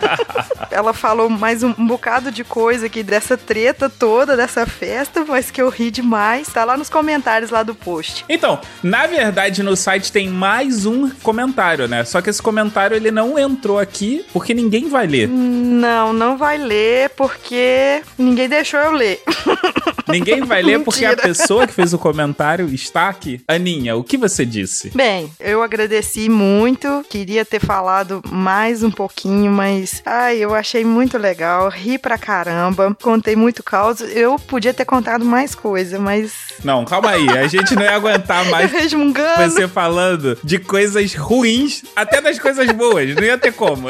ela 0.71 0.93
falou 0.93 1.29
mais 1.29 1.63
um, 1.63 1.73
um 1.77 1.85
bocado 1.85 2.31
de 2.31 2.43
coisa 2.43 2.85
aqui 2.85 3.03
dessa 3.03 3.37
treta 3.37 3.89
toda, 3.89 4.37
dessa 4.37 4.65
festa, 4.65 5.25
mas 5.27 5.51
que 5.51 5.61
eu 5.61 5.69
ri 5.69 5.91
demais. 5.91 6.47
Tá 6.47 6.60
lá 6.63 6.77
nos 6.77 6.89
comentários 6.89 7.51
lá 7.51 7.63
do 7.63 7.75
post. 7.75 8.25
Então, 8.27 8.59
na 8.83 9.07
verdade, 9.07 9.63
no 9.63 9.75
site 9.75 10.11
tem 10.11 10.29
mais 10.29 10.85
um 10.85 11.09
comentário, 11.09 11.87
né? 11.87 12.03
Só 12.03 12.21
que 12.21 12.29
esse 12.29 12.41
comentário 12.41 12.95
ele 12.95 13.11
não 13.11 13.37
entrou 13.37 13.79
aqui 13.79 14.25
porque 14.33 14.53
ninguém 14.53 14.89
vai 14.89 15.07
ler. 15.07 15.27
Não, 15.27 16.13
não 16.13 16.37
vai 16.37 16.57
ler 16.57 17.09
porque 17.11 18.01
ninguém 18.17 18.47
deixou 18.49 18.79
eu 18.79 18.91
ler. 18.91 19.21
Ninguém 20.11 20.43
vai 20.43 20.61
ler 20.61 20.83
porque 20.83 21.05
a 21.05 21.15
pessoa 21.15 21.65
que 21.65 21.73
fez 21.73 21.93
o 21.93 21.97
comentário 21.97 22.67
está 22.73 23.09
aqui. 23.09 23.41
Aninha, 23.47 23.95
o 23.95 24.03
que 24.03 24.17
você 24.17 24.45
disse? 24.45 24.89
Bem, 24.89 25.31
eu 25.39 25.63
agradeci 25.63 26.27
muito, 26.27 27.05
queria 27.09 27.45
ter 27.45 27.59
falado 27.59 28.21
mais 28.29 28.83
um 28.83 28.91
pouquinho, 28.91 29.51
mas 29.51 30.01
ai, 30.05 30.37
eu 30.37 30.53
achei 30.53 30.83
muito 30.83 31.17
legal, 31.17 31.69
ri 31.69 31.97
pra 31.97 32.17
caramba, 32.17 32.95
contei 33.01 33.35
muito 33.35 33.63
caos. 33.63 34.01
Eu 34.01 34.37
podia 34.37 34.73
ter 34.73 34.85
contado 34.85 35.23
mais 35.23 35.55
coisa, 35.55 35.99
mas 35.99 36.50
Não, 36.63 36.85
calma 36.85 37.11
aí. 37.11 37.29
A 37.29 37.47
gente 37.47 37.75
não 37.75 37.83
ia 37.83 37.95
aguentar 37.95 38.45
mais 38.51 38.71
resmungando. 38.71 39.49
você 39.51 39.67
falando 39.67 40.37
de 40.43 40.59
coisas 40.59 41.13
ruins, 41.15 41.83
até 41.95 42.21
das 42.21 42.37
coisas 42.39 42.69
boas. 42.71 43.15
Não 43.15 43.23
ia 43.23 43.37
ter 43.37 43.53
como. 43.53 43.87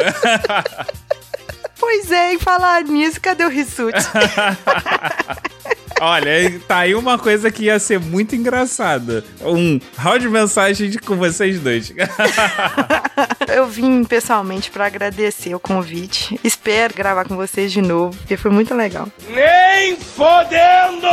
Pois 1.80 2.12
é, 2.12 2.34
em 2.34 2.40
falar 2.40 2.84
nisso, 2.84 3.20
cadê 3.20 3.44
o 3.44 3.50
Rissuti? 3.50 3.98
Olha, 6.04 6.60
tá 6.68 6.80
aí 6.80 6.96
uma 6.96 7.20
coisa 7.20 7.52
que 7.52 7.66
ia 7.66 7.78
ser 7.78 8.00
muito 8.00 8.36
engraçada. 8.36 9.24
Um 9.40 9.80
round 9.96 10.22
de 10.22 10.30
mensagens 10.30 10.98
com 10.98 11.16
vocês 11.16 11.60
dois. 11.60 11.94
eu 13.48 13.68
vim 13.68 14.04
pessoalmente 14.04 14.72
pra 14.72 14.88
agradecer 14.88 15.54
o 15.54 15.60
convite. 15.60 16.40
Espero 16.44 16.96
gravar 16.96 17.26
com 17.26 17.36
vocês 17.36 17.72
de 17.72 17.84
novo, 17.84 18.18
porque 18.18 18.36
foi 18.36 18.50
muito 18.50 18.74
legal. 18.74 19.08
Nem 19.30 19.96
fodendo! 19.96 21.08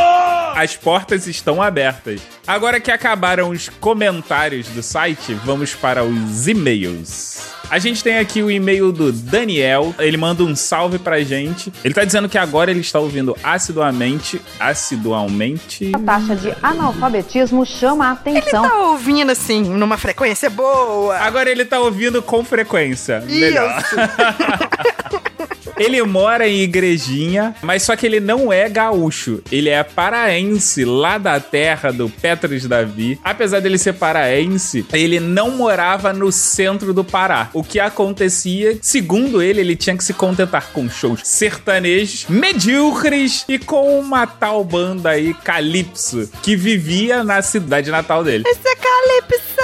As 0.55 0.75
portas 0.75 1.27
estão 1.27 1.61
abertas. 1.61 2.19
Agora 2.47 2.79
que 2.79 2.89
acabaram 2.89 3.49
os 3.51 3.69
comentários 3.69 4.69
do 4.69 4.81
site, 4.81 5.35
vamos 5.35 5.75
para 5.75 6.03
os 6.03 6.47
e-mails. 6.47 7.58
A 7.69 7.77
gente 7.77 8.03
tem 8.03 8.17
aqui 8.17 8.41
o 8.41 8.49
e-mail 8.49 8.91
do 8.91 9.11
Daniel. 9.11 9.93
Ele 9.99 10.17
manda 10.17 10.43
um 10.43 10.55
salve 10.55 10.97
pra 10.97 11.19
gente. 11.21 11.71
Ele 11.83 11.93
tá 11.93 12.03
dizendo 12.03 12.27
que 12.27 12.37
agora 12.37 12.71
ele 12.71 12.79
está 12.79 12.99
ouvindo 12.99 13.37
assiduamente. 13.43 14.41
Assidualmente. 14.59 15.91
A 15.95 15.99
taxa 15.99 16.35
de 16.35 16.53
analfabetismo 16.63 17.65
chama 17.65 18.09
a 18.11 18.29
Ele 18.29 18.39
atenção. 18.39 18.63
tá 18.67 18.75
ouvindo 18.87 19.31
assim, 19.31 19.61
numa 19.61 19.97
frequência 19.97 20.49
boa. 20.49 21.17
Agora 21.17 21.49
ele 21.49 21.63
tá 21.63 21.79
ouvindo 21.79 22.21
com 22.23 22.43
frequência. 22.43 23.21
Melhor. 23.21 23.83
Ele 25.79 26.01
mora 26.03 26.47
em 26.47 26.59
Igrejinha, 26.59 27.55
mas 27.61 27.83
só 27.83 27.95
que 27.95 28.05
ele 28.05 28.19
não 28.19 28.51
é 28.51 28.67
gaúcho. 28.67 29.41
Ele 29.49 29.69
é 29.69 29.81
paraense, 29.81 30.83
lá 30.83 31.17
da 31.17 31.39
terra 31.39 31.91
do 31.91 32.09
Petros 32.09 32.65
Davi. 32.65 33.17
Apesar 33.23 33.61
dele 33.61 33.77
ser 33.77 33.93
paraense, 33.93 34.85
ele 34.91 35.19
não 35.19 35.51
morava 35.51 36.11
no 36.11 36.31
centro 36.31 36.93
do 36.93 37.03
Pará. 37.03 37.49
O 37.53 37.63
que 37.63 37.79
acontecia, 37.79 38.77
segundo 38.81 39.41
ele, 39.41 39.61
ele 39.61 39.75
tinha 39.75 39.95
que 39.95 40.03
se 40.03 40.13
contentar 40.13 40.71
com 40.73 40.89
shows 40.89 41.21
sertanejos, 41.23 42.25
medíocres 42.27 43.45
e 43.47 43.57
com 43.57 43.99
uma 43.99 44.27
tal 44.27 44.63
banda 44.63 45.11
aí, 45.11 45.33
Calypso, 45.33 46.29
que 46.43 46.55
vivia 46.55 47.23
na 47.23 47.41
cidade 47.41 47.89
natal 47.89 48.23
dele. 48.23 48.43
Esse 48.45 48.67
é 48.67 48.75
Calypso! 48.75 49.59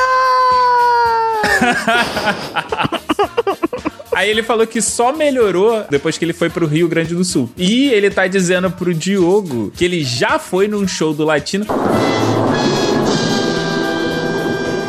Aí 4.15 4.29
ele 4.29 4.41
falou 4.41 4.65
que 4.65 4.81
só 4.81 5.11
melhorou 5.11 5.83
depois 5.89 6.17
que 6.17 6.23
ele 6.23 6.31
foi 6.31 6.49
pro 6.49 6.65
Rio 6.65 6.87
Grande 6.87 7.13
do 7.13 7.25
Sul. 7.25 7.49
E 7.57 7.89
ele 7.89 8.09
tá 8.09 8.25
dizendo 8.27 8.71
pro 8.71 8.93
Diogo 8.93 9.73
que 9.75 9.83
ele 9.83 10.05
já 10.05 10.39
foi 10.39 10.69
num 10.69 10.87
show 10.87 11.13
do 11.13 11.25
Latino. 11.25 11.65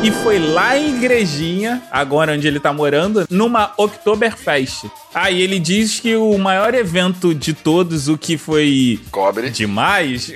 E 0.01 0.11
foi 0.11 0.39
lá 0.39 0.77
em 0.77 0.95
Igrejinha, 0.95 1.83
agora 1.91 2.31
onde 2.31 2.47
ele 2.47 2.61
tá 2.61 2.71
morando, 2.71 3.25
numa 3.29 3.73
Oktoberfest. 3.77 4.85
Aí 5.13 5.41
ele 5.41 5.59
diz 5.59 5.99
que 5.99 6.15
o 6.15 6.37
maior 6.37 6.73
evento 6.73 7.35
de 7.35 7.51
todos, 7.51 8.07
o 8.07 8.17
que 8.17 8.37
foi 8.37 8.97
Cobre. 9.11 9.49
demais, 9.49 10.31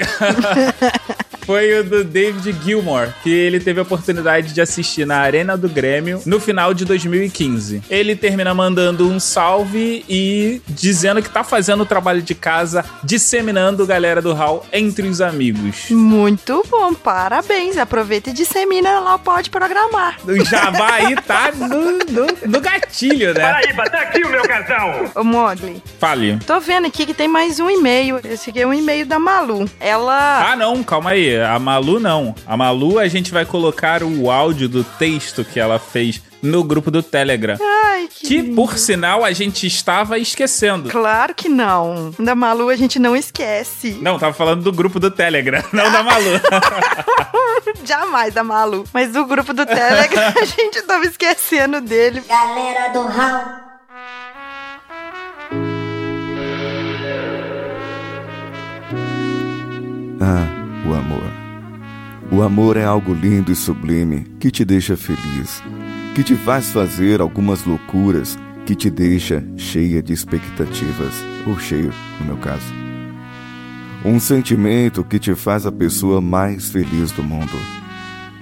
foi 1.46 1.80
o 1.80 1.84
do 1.84 2.04
David 2.04 2.56
Gilmour, 2.64 3.10
que 3.24 3.30
ele 3.30 3.60
teve 3.60 3.80
a 3.80 3.84
oportunidade 3.84 4.54
de 4.54 4.62
assistir 4.62 5.06
na 5.06 5.18
Arena 5.18 5.58
do 5.58 5.68
Grêmio 5.68 6.22
no 6.26 6.40
final 6.40 6.74
de 6.74 6.86
2015. 6.86 7.84
Ele 7.90 8.16
termina 8.16 8.54
mandando 8.54 9.08
um 9.08 9.20
salve 9.20 10.06
e 10.08 10.62
dizendo 10.68 11.22
que 11.22 11.30
tá 11.30 11.44
fazendo 11.44 11.82
o 11.82 11.86
trabalho 11.86 12.22
de 12.22 12.36
casa, 12.36 12.86
disseminando 13.04 13.86
galera 13.86 14.22
do 14.22 14.34
Hall 14.34 14.66
entre 14.72 15.08
os 15.08 15.22
amigos. 15.22 15.90
Muito 15.90 16.64
bom, 16.70 16.94
parabéns. 16.94 17.78
Aproveita 17.78 18.30
e 18.30 18.34
dissemina 18.34 19.00
lá 19.00 19.16
o 19.16 19.20
Pode 19.20 19.50
Programar. 19.50 20.18
O 20.26 20.44
Jabá 20.46 20.94
aí 20.94 21.16
tá 21.16 21.52
no, 21.52 21.92
no, 21.92 22.28
no 22.48 22.62
gatilho, 22.62 23.34
né? 23.34 23.42
Paraíba, 23.52 23.84
tá 23.90 24.00
aqui 24.02 24.24
o 24.24 24.30
meu 24.30 24.44
cartão! 24.44 25.12
Ô, 25.16 25.24
Mogli, 25.24 25.82
Fale. 26.00 26.38
tô 26.46 26.60
vendo 26.60 26.88
aqui 26.88 27.06
que 27.06 27.14
tem 27.14 27.28
mais 27.28 27.60
um 27.60 27.70
e-mail. 27.70 28.20
Esse 28.24 28.50
aqui 28.50 28.62
é 28.62 28.68
um 28.68 28.74
e-mail 28.74 29.06
da 29.06 29.20
Malu. 29.20 29.70
Ela. 29.80 30.52
Ah, 30.52 30.56
não, 30.56 30.84
calma 30.84 31.12
aí. 31.12 31.31
A 31.38 31.60
Malu 31.60 32.00
não. 32.00 32.36
A 32.46 32.58
Malu 32.58 33.00
a 33.00 33.08
gente 33.08 33.32
vai 33.32 33.46
colocar 33.46 34.04
o 34.04 34.30
áudio 34.30 34.68
do 34.68 34.84
texto 34.84 35.44
que 35.46 35.60
ela 35.60 35.80
fez 35.80 36.22
no 36.42 36.64
grupo 36.64 36.90
do 36.90 37.04
Telegram. 37.04 37.58
Ai, 37.62 38.08
que. 38.10 38.28
Que, 38.28 38.44
por 38.44 38.78
sinal, 38.78 39.24
a 39.24 39.32
gente 39.32 39.68
estava 39.68 40.18
esquecendo. 40.18 40.90
Claro 40.90 41.36
que 41.36 41.48
não. 41.48 42.14
Da 42.20 42.34
Malu 42.34 42.70
a 42.70 42.76
gente 42.76 42.98
não 42.98 43.16
esquece. 43.16 43.98
Não, 44.02 44.18
tava 44.18 44.34
falando 44.34 44.64
do 44.64 44.72
grupo 44.72 45.00
do 45.00 45.12
Telegram, 45.12 45.64
não 45.72 45.92
da 45.92 46.02
Malu. 46.04 46.32
Jamais 47.86 48.34
da 48.34 48.44
Malu. 48.44 48.86
Mas 48.94 49.12
do 49.12 49.26
grupo 49.26 49.54
do 49.54 49.66
Telegram 49.66 50.34
a 50.42 50.46
gente 50.46 50.82
tava 50.84 51.06
esquecendo 51.06 51.80
dele. 51.82 52.22
Galera 52.28 52.90
do 52.94 53.02
Raul. 53.08 53.72
Ah, 60.24 60.61
o 60.86 60.94
amor. 60.94 61.32
O 62.32 62.42
amor 62.42 62.78
é 62.78 62.84
algo 62.84 63.14
lindo 63.14 63.52
e 63.52 63.56
sublime 63.56 64.26
que 64.40 64.50
te 64.50 64.64
deixa 64.64 64.96
feliz, 64.96 65.62
que 66.16 66.24
te 66.24 66.36
faz 66.36 66.72
fazer 66.72 67.20
algumas 67.20 67.66
loucuras, 67.66 68.38
que 68.66 68.76
te 68.76 68.90
deixa 68.90 69.44
cheia 69.58 70.02
de 70.02 70.14
expectativas, 70.14 71.14
ou 71.46 71.60
cheio, 71.60 71.92
no 72.20 72.28
meu 72.28 72.38
caso. 72.38 72.74
Um 74.04 74.20
sentimento 74.20 75.04
que 75.04 75.20
te 75.20 75.36
faz 75.36 75.66
a 75.66 75.72
pessoa 75.72 76.22
mais 76.22 76.70
feliz 76.70 77.12
do 77.12 77.24
mundo. 77.24 77.58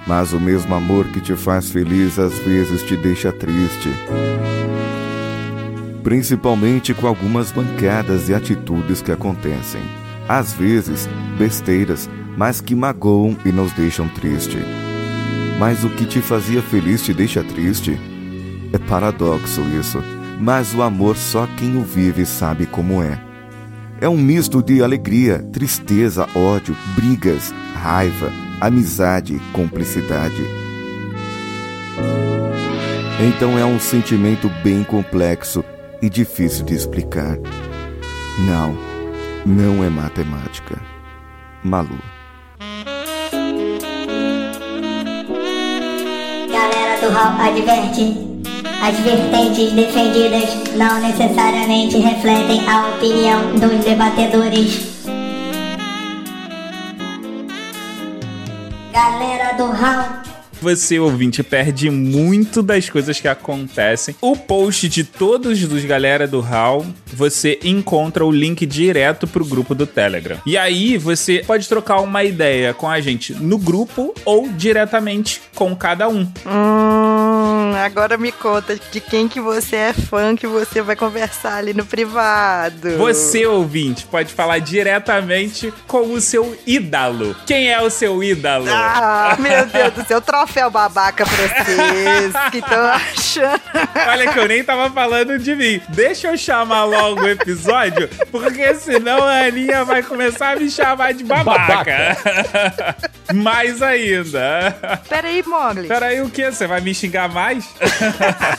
Mas 0.07 0.31
o 0.31 0.39
mesmo 0.39 0.73
amor 0.73 1.05
que 1.07 1.19
te 1.19 1.35
faz 1.35 1.69
feliz 1.69 2.17
às 2.17 2.37
vezes 2.39 2.81
te 2.83 2.95
deixa 2.95 3.31
triste. 3.31 3.89
Principalmente 6.01 6.93
com 6.93 7.07
algumas 7.07 7.51
bancadas 7.51 8.29
e 8.29 8.33
atitudes 8.33 9.01
que 9.01 9.11
acontecem. 9.11 9.81
Às 10.27 10.53
vezes, 10.53 11.09
besteiras, 11.37 12.09
mas 12.39 12.61
que 12.61 12.73
magoam 12.73 13.35
e 13.43 13.51
nos 13.51 13.73
deixam 13.73 14.07
triste. 14.07 14.59
Mas 15.59 15.83
o 15.83 15.89
que 15.89 16.05
te 16.05 16.21
fazia 16.21 16.61
feliz 16.61 17.03
te 17.03 17.13
deixa 17.13 17.43
triste? 17.43 17.99
É 18.71 18.77
paradoxo 18.77 19.59
isso, 19.77 20.01
mas 20.39 20.73
o 20.73 20.81
amor 20.81 21.17
só 21.17 21.45
quem 21.57 21.75
o 21.75 21.83
vive 21.83 22.25
sabe 22.25 22.65
como 22.65 23.03
é. 23.03 23.21
É 23.99 24.07
um 24.07 24.15
misto 24.15 24.63
de 24.63 24.81
alegria, 24.81 25.39
tristeza, 25.51 26.29
ódio, 26.33 26.77
brigas, 26.95 27.53
raiva, 27.75 28.31
amizade, 28.61 29.37
cumplicidade. 29.51 30.41
Então 33.19 33.59
é 33.59 33.65
um 33.65 33.77
sentimento 33.77 34.49
bem 34.63 34.85
complexo 34.85 35.61
e 36.01 36.09
difícil 36.09 36.63
de 36.63 36.73
explicar. 36.73 37.37
Não, 38.47 38.77
não 39.45 39.83
é 39.83 39.89
matemática. 39.89 40.77
Malu. 41.61 41.99
Raul 47.09 47.41
adverte. 47.41 48.29
As 48.81 48.97
vertentes 48.99 49.73
defendidas 49.73 50.73
não 50.75 51.01
necessariamente 51.01 51.97
refletem 51.97 52.67
a 52.69 52.89
opinião 52.89 53.55
dos 53.55 53.83
debatedores. 53.83 55.05
Galera 58.93 59.53
do 59.57 59.65
Hall. 59.71 60.28
Você, 60.61 60.99
ouvinte, 60.99 61.41
perde 61.41 61.89
muito 61.89 62.61
das 62.61 62.89
coisas 62.89 63.19
que 63.19 63.27
acontecem. 63.29 64.13
O 64.19 64.35
post 64.35 64.89
de 64.89 65.05
todos 65.05 65.59
dos 65.61 65.85
galera 65.85 66.27
do 66.27 66.41
HAL, 66.41 66.85
você 67.13 67.57
encontra 67.63 68.25
o 68.25 68.31
link 68.31 68.65
direto 68.65 69.25
pro 69.25 69.45
grupo 69.45 69.73
do 69.73 69.87
Telegram. 69.87 70.37
E 70.45 70.57
aí 70.57 70.97
você 70.97 71.43
pode 71.47 71.67
trocar 71.67 72.01
uma 72.01 72.25
ideia 72.25 72.73
com 72.73 72.89
a 72.89 72.99
gente 72.99 73.33
no 73.33 73.57
grupo 73.57 74.13
ou 74.25 74.49
diretamente 74.49 75.41
com 75.55 75.73
cada 75.75 76.09
um. 76.09 76.29
Hum, 76.45 77.73
agora 77.75 78.17
me 78.17 78.31
conta 78.31 78.77
de 78.91 78.99
quem 78.99 79.29
que 79.29 79.39
você 79.39 79.77
é 79.77 79.93
fã 79.93 80.35
que 80.35 80.45
você 80.45 80.81
vai 80.81 80.95
conversar 80.97 81.55
ali 81.55 81.73
no 81.73 81.85
privado. 81.85 82.97
Você, 82.97 83.45
ouvinte, 83.45 84.05
pode 84.05 84.33
falar 84.33 84.59
diretamente 84.59 85.73
com 85.87 86.11
o 86.11 86.19
seu 86.19 86.57
ídolo. 86.67 87.33
Quem 87.45 87.71
é 87.71 87.81
o 87.81 87.89
seu 87.89 88.21
ídolo? 88.21 88.65
Ah, 88.69 89.37
meu 89.39 89.65
Deus 89.65 89.93
do 89.93 90.05
céu, 90.05 90.19
troféu 90.21 90.48
babaca 90.71 91.25
pra 91.25 91.35
vocês 91.35 92.33
que 92.51 92.57
estão 92.57 92.85
achando. 92.85 93.61
Olha 94.09 94.31
que 94.31 94.39
eu 94.39 94.47
nem 94.47 94.63
tava 94.63 94.89
falando 94.89 95.37
de 95.37 95.55
mim. 95.55 95.81
Deixa 95.89 96.27
eu 96.27 96.37
chamar 96.37 96.83
logo 96.85 97.21
o 97.21 97.27
episódio, 97.29 98.09
porque 98.31 98.73
senão 98.75 99.23
a 99.23 99.45
Aninha 99.45 99.83
vai 99.85 100.01
começar 100.03 100.53
a 100.53 100.55
me 100.59 100.69
chamar 100.69 101.13
de 101.13 101.23
babaca. 101.23 102.17
mais 103.33 103.81
ainda. 103.81 104.99
Peraí, 105.07 105.43
Mogli. 105.45 105.87
Peraí, 105.87 106.21
o 106.21 106.29
que? 106.29 106.51
Você 106.51 106.67
vai 106.67 106.81
me 106.81 106.93
xingar 106.93 107.29
mais? 107.29 107.65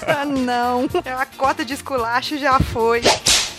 Ah, 0.07 0.24
não. 0.26 0.87
A 1.18 1.26
cota 1.26 1.64
de 1.64 1.74
esculacho 1.74 2.38
já 2.38 2.59
foi. 2.59 3.03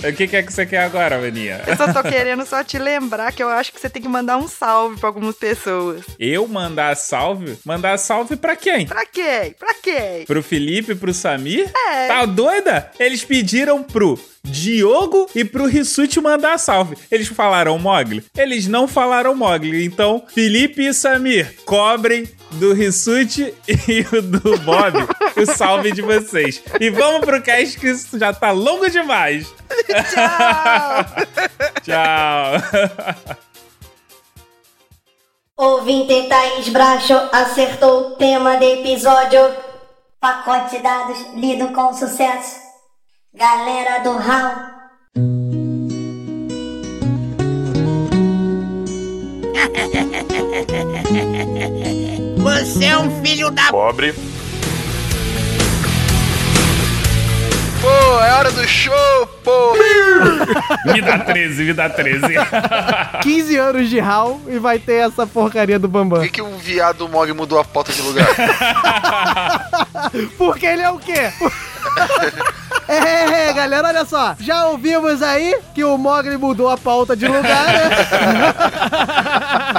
O 0.03 0.13
que, 0.13 0.27
que 0.27 0.35
é 0.35 0.41
que 0.41 0.51
você 0.51 0.65
quer 0.65 0.79
agora, 0.83 1.15
Aninha? 1.15 1.61
Eu 1.67 1.77
só 1.77 1.93
tô 1.93 2.01
querendo 2.01 2.43
só 2.45 2.63
te 2.63 2.77
lembrar 2.79 3.31
que 3.31 3.43
eu 3.43 3.49
acho 3.49 3.71
que 3.71 3.79
você 3.79 3.89
tem 3.89 4.01
que 4.01 4.07
mandar 4.07 4.37
um 4.37 4.47
salve 4.47 4.99
pra 4.99 5.07
algumas 5.09 5.35
pessoas. 5.35 6.03
Eu 6.19 6.47
mandar 6.47 6.95
salve? 6.97 7.57
Mandar 7.63 7.97
salve 7.97 8.35
pra 8.35 8.55
quem? 8.55 8.87
Pra 8.87 9.05
quem? 9.05 9.51
Pra 9.51 9.73
quem? 9.75 10.25
Pro 10.25 10.41
Felipe 10.41 10.95
pro 10.95 11.13
Samir? 11.13 11.69
É. 11.91 12.07
Tá 12.07 12.25
doida? 12.25 12.91
Eles 12.99 13.23
pediram 13.23 13.83
pro 13.83 14.19
Diogo 14.43 15.29
e 15.35 15.45
pro 15.45 15.65
Rissuti 15.65 16.19
mandar 16.19 16.57
salve. 16.57 16.97
Eles 17.09 17.27
falaram 17.27 17.77
Mogli? 17.77 18.23
Eles 18.35 18.67
não 18.67 18.87
falaram 18.87 19.35
Mogli. 19.35 19.85
Então, 19.85 20.23
Felipe 20.33 20.85
e 20.85 20.93
Samir, 20.93 21.55
cobrem 21.65 22.27
do 22.51 22.73
Rissuti 22.73 23.53
e 23.67 24.05
o 24.15 24.21
do 24.21 24.57
Bob 24.59 24.97
o 25.41 25.45
salve 25.45 25.91
de 25.91 26.01
vocês. 26.01 26.61
E 26.79 26.89
vamos 26.89 27.21
pro 27.21 27.41
cast 27.41 27.79
que 27.79 27.87
isso 27.89 28.17
já 28.17 28.33
tá 28.33 28.51
longo 28.51 28.89
demais. 28.89 29.53
Tchau! 30.09 31.05
Tchau. 31.83 33.37
Ouvinte 35.57 36.27
Thaís 36.27 36.69
Bracho 36.69 37.13
acertou 37.31 37.99
o 37.99 38.11
tema 38.15 38.57
do 38.57 38.65
episódio. 38.65 39.39
Pacote 40.19 40.77
de 40.77 40.83
dados 40.83 41.17
lido 41.35 41.69
com 41.69 41.93
sucesso. 41.93 42.60
Galera 43.33 43.99
do 44.03 44.17
Hall. 44.17 44.55
Você 52.37 52.85
é 52.85 52.97
um 52.97 53.23
filho 53.23 53.49
da. 53.51 53.69
Pobre. 53.71 54.13
Pô, 57.81 57.87
é 58.21 58.33
hora 58.33 58.51
do 58.51 58.67
show, 58.67 59.27
pô! 59.43 59.73
Me 60.93 61.01
dá 61.01 61.19
13, 61.19 61.63
me 61.63 61.73
dá 61.73 61.89
13. 61.89 62.21
15 63.23 63.57
anos 63.57 63.89
de 63.89 63.99
HAL 63.99 64.39
e 64.47 64.59
vai 64.59 64.77
ter 64.77 65.07
essa 65.07 65.25
porcaria 65.25 65.79
do 65.79 65.87
Por 65.89 65.93
Bambam. 65.93 66.21
que, 66.21 66.29
que 66.29 66.41
o 66.41 66.57
viado 66.57 67.07
Mog 67.07 67.31
mudou 67.33 67.57
a 67.59 67.63
pauta 67.63 67.91
de 67.91 68.01
lugar? 68.01 68.27
Porque 70.37 70.65
ele 70.65 70.81
é 70.83 70.89
o 70.91 70.99
quê? 70.99 71.31
É, 72.91 73.53
galera, 73.53 73.87
olha 73.87 74.05
só. 74.05 74.35
Já 74.39 74.65
ouvimos 74.65 75.21
aí 75.21 75.57
que 75.73 75.83
o 75.83 75.97
Mogli 75.97 76.37
mudou 76.37 76.69
a 76.69 76.77
pauta 76.77 77.15
de 77.15 77.27
lugar, 77.27 77.67
né? 77.67 77.89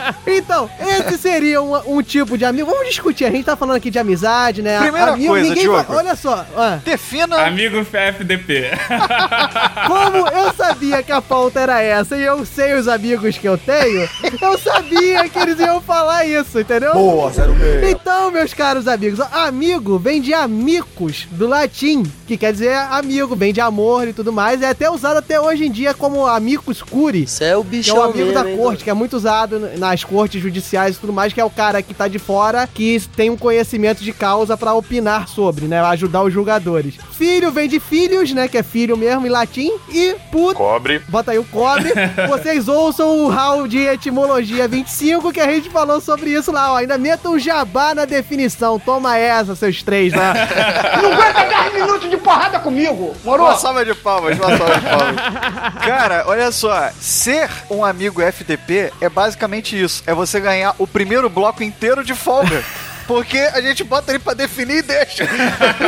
Então, 0.27 0.71
esse 0.81 1.19
seria 1.19 1.61
um, 1.61 1.97
um 1.97 2.03
tipo 2.03 2.39
de 2.39 2.45
amigo. 2.45 2.71
Vamos 2.71 2.87
discutir. 2.89 3.25
A 3.25 3.31
gente 3.31 3.45
tá 3.45 3.57
falando 3.57 3.77
aqui 3.77 3.91
de 3.91 3.99
amizade, 3.99 4.63
né? 4.63 4.79
Primeira 4.81 5.13
amigo, 5.13 5.29
coisa, 5.33 5.49
ninguém 5.49 5.63
Diogo. 5.65 5.85
fa- 5.85 5.95
Olha 5.97 6.15
só. 6.17 6.47
ah, 6.57 6.79
Defina. 6.85 7.37
Amigo 7.47 7.79
FDP. 7.79 8.71
como 9.87 10.29
eu 10.29 10.53
sabia 10.55 11.03
que 11.03 11.13
a 11.13 11.21
pauta 11.21 11.61
era 11.61 11.81
essa 11.81 12.17
e 12.17 12.23
eu 12.23 12.45
sei 12.47 12.75
os 12.75 12.89
amigos 12.89 13.37
que 13.37 13.49
eu 13.49 13.59
tenho, 13.59 14.09
eu 14.41 14.59
sabia 14.59 15.29
que 15.29 15.39
eles 15.39 15.59
iam 15.59 15.81
falar 15.81 16.25
isso, 16.25 16.61
entendeu? 16.61 16.93
Boa, 16.93 17.31
06. 17.33 17.91
Então, 17.91 18.31
meus 18.31 18.55
caros 18.55 18.87
amigos, 18.89 19.21
amigo 19.21 19.99
vem 19.99 20.21
de 20.21 20.33
amicus, 20.33 21.27
do 21.33 21.47
latim, 21.47 22.03
que 22.27 22.37
quer 22.37 22.53
dizer 22.53 22.75
amigo, 22.91 23.35
vem 23.35 23.53
de 23.53 23.61
amor 23.61 24.09
e 24.09 24.13
tudo 24.13 24.33
mais. 24.33 24.63
É 24.63 24.69
até 24.69 24.91
usado 24.91 25.17
até 25.19 25.41
hoje 25.41 25.67
em 25.67 25.71
dia 25.71 25.93
como 25.95 26.27
amicus 26.27 26.83
curi, 26.83 27.25
Isso 27.25 27.43
é 27.45 27.57
o 27.57 27.65
que 27.65 27.89
é 27.89 27.93
o 27.93 28.03
amigo 28.03 28.19
mesmo, 28.19 28.33
da 28.35 28.49
hein, 28.51 28.57
corte, 28.57 28.85
que 28.85 28.91
é 28.91 28.95
muito 28.95 29.17
usado 29.17 29.59
nas 29.79 30.05
cortes 30.13 30.43
judiciais 30.43 30.97
e 30.97 30.99
tudo 30.99 31.11
mais, 31.11 31.33
que 31.33 31.41
é 31.41 31.45
o 31.45 31.49
cara 31.49 31.81
que 31.81 31.95
tá 31.95 32.07
de 32.07 32.19
fora, 32.19 32.67
que 32.67 33.01
tem 33.17 33.31
um 33.31 33.37
conhecimento 33.37 34.05
de 34.05 34.13
causa 34.13 34.59
pra 34.59 34.75
opinar 34.75 35.27
sobre, 35.27 35.65
né? 35.65 35.81
Ajudar 35.81 36.23
os 36.23 36.33
julgadores. 36.33 36.97
Filho 37.13 37.51
vem 37.51 37.67
de 37.67 37.81
filhos, 37.81 38.31
né? 38.35 38.47
Que 38.47 38.59
é 38.59 38.63
filho 38.63 38.95
mesmo 38.95 39.27
em 39.27 39.31
latim. 39.31 39.73
E 39.89 40.15
puto 40.31 40.57
Cobre. 40.57 40.99
Bota 41.09 41.31
aí 41.31 41.39
o 41.39 41.45
cobre. 41.45 41.91
Vocês 42.29 42.69
ouçam 42.69 43.25
o 43.25 43.29
round 43.31 43.71
de 43.71 43.79
etimologia 43.79 44.69
25 44.69 45.33
que 45.33 45.41
a 45.41 45.51
gente 45.51 45.71
falou 45.71 45.99
sobre 45.99 46.31
isso 46.31 46.53
lá, 46.53 46.75
ó. 46.75 46.77
Ainda 46.77 46.99
meta 46.99 47.31
um 47.31 47.39
jabá 47.39 47.95
na 47.95 48.05
definição. 48.05 48.79
Toma 48.79 49.17
essa, 49.17 49.57
seus 49.57 49.83
três 49.83 50.13
lá. 50.13 50.35
Não 51.01 51.13
aguenta 51.13 51.45
10 51.45 51.75
minutos 51.75 52.11
de 52.11 52.17
porrada 52.19 52.59
comigo, 52.59 53.15
moro? 53.25 53.45
Uma 53.45 53.57
salva 53.57 53.83
de 53.83 53.95
palmas, 53.95 54.39
uma 54.39 54.59
salva 54.59 54.75
de 54.79 54.87
palmas. 54.87 55.85
Cara, 55.87 56.25
olha 56.27 56.53
só. 56.53 56.91
Ser 57.01 57.49
um 57.71 57.83
amigo 57.83 58.21
FTP 58.21 58.93
é 59.01 59.09
basicamente 59.09 59.81
isso. 59.81 60.02
É 60.07 60.15
você 60.15 60.41
ganhar 60.41 60.75
o 60.79 60.87
primeiro 60.87 61.29
bloco 61.29 61.63
inteiro 61.63 62.05
de 62.05 62.15
folga. 62.15 62.63
Porque 63.07 63.37
a 63.37 63.61
gente 63.61 63.83
bota 63.83 64.13
ele 64.13 64.21
pra 64.21 64.33
definir 64.33 64.77
e 64.79 64.83
deixa. 64.83 65.25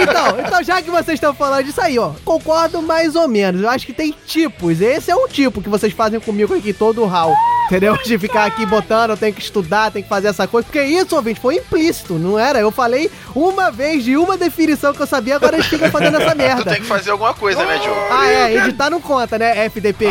Então, 0.03 0.41
então, 0.41 0.63
já 0.65 0.83
que 0.83 0.91
vocês 0.91 1.15
estão 1.15 1.33
falando 1.33 1.65
disso 1.65 1.81
aí, 1.81 1.97
ó, 1.99 2.11
concordo 2.25 2.83
mais 2.83 3.15
ou 3.15 3.29
menos. 3.29 3.63
Eu 3.63 3.71
acho 3.71 3.87
que 3.87 3.93
tem 3.93 4.15
tipos. 4.27 4.81
Esse 4.81 5.11
é 5.11 5.15
um 5.17 5.29
tipo 5.29 5.63
que 5.63 5.69
vocês 5.69 5.93
fazem 5.93 6.19
comigo 6.19 6.55
aqui 6.55 6.73
todo 6.73 7.03
o 7.03 7.07
hall. 7.07 7.35
Entendeu? 7.67 7.97
De 7.97 8.19
ficar 8.19 8.45
aqui 8.45 8.67
botando, 8.67 9.11
eu 9.11 9.17
tenho 9.17 9.33
que 9.33 9.41
estudar, 9.41 9.91
tenho 9.91 10.03
que 10.03 10.09
fazer 10.09 10.29
essa 10.29 10.47
coisa. 10.47 10.67
Porque 10.67 10.83
isso, 10.83 11.17
ouvinte, 11.17 11.41
foi 11.41 11.57
implícito, 11.57 12.15
não 12.15 12.39
era? 12.39 12.59
Eu 12.59 12.71
falei 12.71 13.11
uma 13.35 13.71
vez 13.71 14.05
de 14.05 14.17
uma 14.19 14.37
definição 14.37 14.93
que 14.93 15.01
eu 15.01 15.07
sabia, 15.07 15.37
agora 15.37 15.57
eles 15.57 15.67
ficam 15.67 15.91
fazendo 15.91 16.21
essa 16.21 16.33
Tu 16.35 16.37
merda. 16.37 16.71
tem 16.73 16.83
que 16.83 16.87
fazer 16.87 17.11
alguma 17.13 17.33
coisa, 17.33 17.65
né, 17.65 17.79
Diogo? 17.79 18.01
Ah, 18.11 18.27
é, 18.29 18.57
editar 18.57 18.91
não 18.91 19.01
conta, 19.01 19.39
né? 19.39 19.65
FDP. 19.65 20.07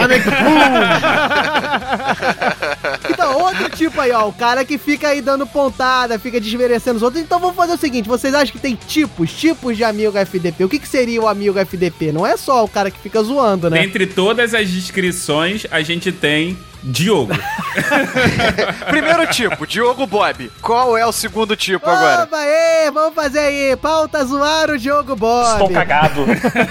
então, 3.09 3.22
outro 3.35 3.69
tipo 3.69 3.99
aí, 3.99 4.11
ó. 4.11 4.27
O 4.27 4.33
cara 4.33 4.65
que 4.65 4.77
fica 4.77 5.09
aí 5.09 5.21
dando 5.21 5.45
pontada, 5.45 6.19
fica 6.19 6.39
desmerecendo 6.39 6.97
os 6.97 7.03
outros. 7.03 7.21
Então 7.21 7.39
vamos 7.39 7.55
fazer 7.55 7.73
o 7.73 7.77
seguinte: 7.77 8.07
vocês 8.07 8.33
acham 8.33 8.51
que 8.51 8.59
tem 8.59 8.75
tipos, 8.75 9.31
tipos 9.31 9.77
de 9.77 9.83
amigo 9.83 10.17
FDP? 10.17 10.63
O 10.63 10.69
que, 10.69 10.79
que 10.79 10.87
seria 10.87 11.21
o 11.21 11.27
amigo 11.27 11.57
FDP? 11.59 12.11
Não 12.11 12.25
é 12.25 12.37
só 12.37 12.63
o 12.63 12.67
cara 12.67 12.91
que 12.91 12.99
fica 12.99 13.21
zoando, 13.21 13.69
né? 13.69 13.81
Dentre 13.81 14.07
todas 14.07 14.53
as 14.53 14.69
descrições, 14.69 15.65
a 15.71 15.81
gente 15.81 16.11
tem 16.11 16.57
Diogo. 16.83 17.31
Primeiro 18.89 19.25
tipo, 19.27 19.65
Diogo 19.65 20.05
Bob. 20.05 20.51
Qual 20.61 20.97
é 20.97 21.05
o 21.05 21.13
segundo 21.13 21.55
tipo 21.55 21.89
agora? 21.89 22.23
Opa, 22.23 22.37
aí, 22.37 22.91
vamos 22.91 23.15
fazer 23.15 23.39
aí. 23.39 23.75
Pauta 23.77 24.23
zoar 24.25 24.69
o 24.69 24.77
Diogo 24.77 25.15
Bob. 25.15 25.73
cagado. 25.73 26.25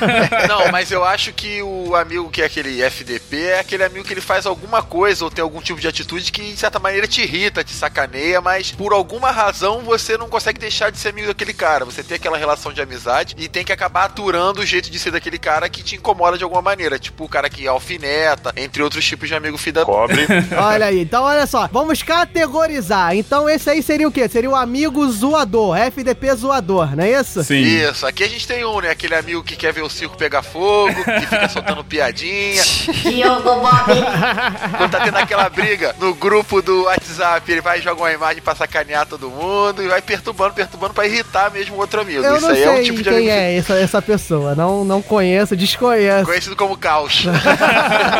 Não, 0.47 0.71
mas 0.71 0.91
eu 0.91 1.03
acho 1.03 1.33
que 1.33 1.63
o 1.63 1.97
amigo 1.97 2.29
que 2.29 2.43
é 2.43 2.45
aquele 2.45 2.83
FDP 2.83 3.37
é 3.43 3.61
aquele 3.61 3.85
amigo 3.85 4.05
que 4.05 4.13
ele 4.13 4.21
faz 4.21 4.45
alguma 4.45 4.83
coisa 4.83 5.25
ou 5.25 5.31
tem 5.31 5.43
algum 5.43 5.63
tipo 5.63 5.81
de 5.81 5.89
atitude 5.89 6.31
que, 6.31 6.52
de 6.53 6.61
certa 6.61 6.79
maneira, 6.79 7.07
te 7.07 7.23
irrita, 7.23 7.65
te 7.65 7.73
sacaneia, 7.73 8.41
mas 8.41 8.73
por 8.73 8.93
alguma 8.93 9.31
razão 9.31 9.81
você 9.81 10.17
não 10.17 10.29
consegue 10.29 10.59
deixar 10.59 10.91
de 10.91 10.99
ser 10.99 11.11
amigo 11.11 11.29
daquele 11.29 11.53
cara. 11.53 11.85
Você 11.85 12.03
tem 12.03 12.17
aquela 12.17 12.39
relação 12.39 12.73
de 12.73 12.81
amizade 12.81 13.35
e 13.39 13.49
tem 13.49 13.65
que 13.65 13.73
acabar 13.73 14.05
aturando 14.05 14.61
o 14.61 14.67
jeito 14.67 14.91
de 14.91 14.99
ser 14.99 15.11
daquele 15.11 15.39
cara 15.39 15.69
que 15.69 15.83
te 15.83 15.97
incomoda 15.97 16.39
de 16.39 16.45
alguma 16.45 16.63
maneira. 16.63 16.99
Tipo 16.99 17.25
o 17.25 17.29
cara 17.29 17.49
que 17.49 17.67
alfineta, 17.67 18.53
entre 18.57 18.83
outros 18.83 19.05
tipos 19.05 19.29
de 19.29 19.35
amigo 19.35 19.57
fida 19.59 19.85
Cobre. 19.85 20.27
Olha 20.57 20.87
aí, 20.87 21.01
então 21.01 21.25
olha 21.25 21.47
só, 21.47 21.69
vamos 21.69 22.03
categorizar. 22.03 23.15
Então 23.17 23.49
esse 23.49 23.69
aí 23.69 23.83
seria 23.83 24.07
o 24.07 24.13
quê? 24.13 24.29
Seria 24.29 24.51
o 24.51 24.55
amigo 24.55 25.07
zoador, 25.11 25.77
FDP 25.77 26.35
zoador, 26.35 26.95
não 26.97 27.05
é 27.05 27.21
isso? 27.21 27.41
Isso, 27.53 28.07
aqui 28.07 28.25
a 28.25 28.29
gente 28.29 28.47
tem 28.47 28.65
um, 28.65 28.81
né? 28.81 28.91
Aquele 28.91 29.15
amigo 29.15 29.43
que 29.43 29.57
quer 29.57 29.73
ver 29.73 29.83
o 29.83 29.91
circo 29.91 30.17
pegar 30.17 30.43
fogo, 30.43 30.95
que 31.05 31.27
fica 31.27 31.49
soltando 31.49 31.85
piadinha. 31.85 32.63
Diogo 33.03 33.43
Bob. 33.43 33.93
Quando 34.79 34.91
tá 34.91 35.01
tendo 35.05 35.17
aquela 35.17 35.49
briga 35.49 35.95
no 35.99 36.15
grupo 36.15 36.42
do 36.63 36.85
WhatsApp, 36.85 37.51
ele 37.51 37.61
vai 37.61 37.81
jogar 37.81 38.03
uma 38.03 38.13
imagem 38.13 38.43
pra 38.43 38.55
sacanear 38.55 39.07
todo 39.07 39.31
mundo 39.31 39.83
e 39.83 39.89
vai 39.89 40.03
perturbando, 40.03 40.55
perturbando 40.55 40.93
pra 40.95 41.07
irritar 41.07 41.51
mesmo 41.51 41.77
o 41.77 41.79
outro 41.79 42.01
amigo. 42.01 42.25
Eu 42.25 42.37
Isso 42.37 42.43
não 42.43 42.51
aí 42.51 42.57
sei 42.57 42.65
é 42.65 42.71
um 42.71 42.83
tipo 42.83 42.99
de 42.99 43.05
quem 43.05 43.13
amigo 43.15 43.31
é 43.31 43.57
essa, 43.57 43.75
essa 43.75 44.03
pessoa, 44.03 44.55
não, 44.55 44.85
não 44.85 45.01
conheço, 45.01 45.57
desconheço. 45.57 46.25
conhecido 46.27 46.57
como 46.57 46.77
caos. 46.77 47.25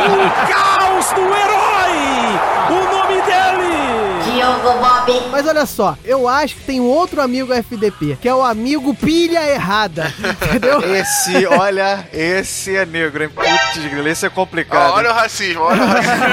O 0.03 0.51
caos 0.51 1.05
do 1.13 1.21
herói! 1.21 2.39
O 2.69 2.95
nome 2.97 3.21
dele! 3.21 4.22
Bob. 4.47 5.23
Mas 5.31 5.47
olha 5.47 5.65
só, 5.65 5.97
eu 6.03 6.27
acho 6.27 6.55
que 6.55 6.61
tem 6.63 6.79
um 6.79 6.85
outro 6.87 7.21
amigo 7.21 7.53
FDP, 7.53 8.17
que 8.21 8.27
é 8.27 8.33
o 8.33 8.41
amigo 8.43 8.93
pilha 8.95 9.47
errada. 9.49 10.13
Entendeu? 10.45 10.81
Esse, 10.95 11.45
olha, 11.45 12.07
esse 12.13 12.75
é 12.75 12.85
negro, 12.85 13.23
hein? 13.23 13.29
Putz, 13.29 13.85
grilo, 13.89 14.07
esse 14.07 14.25
é 14.25 14.29
complicado. 14.29 14.93
Olha 14.93 15.11
o 15.11 15.13
racismo, 15.13 15.61
olha 15.63 15.81
o 15.83 15.87
racismo. 15.87 16.13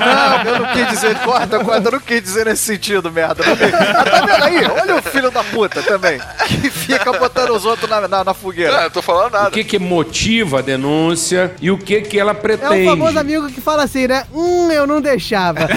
Não, 0.00 0.42
eu 0.52 0.58
não 0.60 0.72
quis 0.72 0.88
dizer, 0.88 1.18
corta, 1.20 1.58
corta, 1.64 1.88
eu 1.88 1.92
não 1.92 2.00
quis 2.00 2.22
dizer 2.22 2.46
nesse 2.46 2.62
sentido, 2.62 3.10
merda. 3.10 3.42
Ah, 3.46 4.04
tá 4.04 4.20
vendo 4.26 4.44
aí? 4.44 4.64
Olha 4.64 4.96
o 4.96 5.02
filho 5.02 5.30
da 5.30 5.42
puta 5.44 5.82
também, 5.82 6.20
que 6.46 6.70
fica 6.70 7.12
botando 7.12 7.50
os 7.50 7.64
outros 7.64 7.88
na, 7.88 8.06
na, 8.08 8.24
na 8.24 8.34
fogueira. 8.34 8.72
Não, 8.76 8.82
eu 8.84 8.90
tô 8.90 9.02
falando 9.02 9.32
nada. 9.32 9.48
O 9.48 9.52
que 9.52 9.64
que 9.64 9.78
motiva 9.78 10.58
a 10.58 10.62
denúncia 10.62 11.54
e 11.60 11.70
o 11.70 11.78
que 11.78 12.00
que 12.02 12.18
ela 12.18 12.32
É 12.32 12.34
pretende. 12.34 12.86
o 12.86 12.90
famoso 12.90 13.18
amigo 13.18 13.48
que 13.48 13.60
fala 13.60 13.84
assim, 13.84 14.06
né? 14.06 14.24
Hum, 14.32 14.70
eu 14.70 14.86
não 14.86 15.00
deixava. 15.00 15.60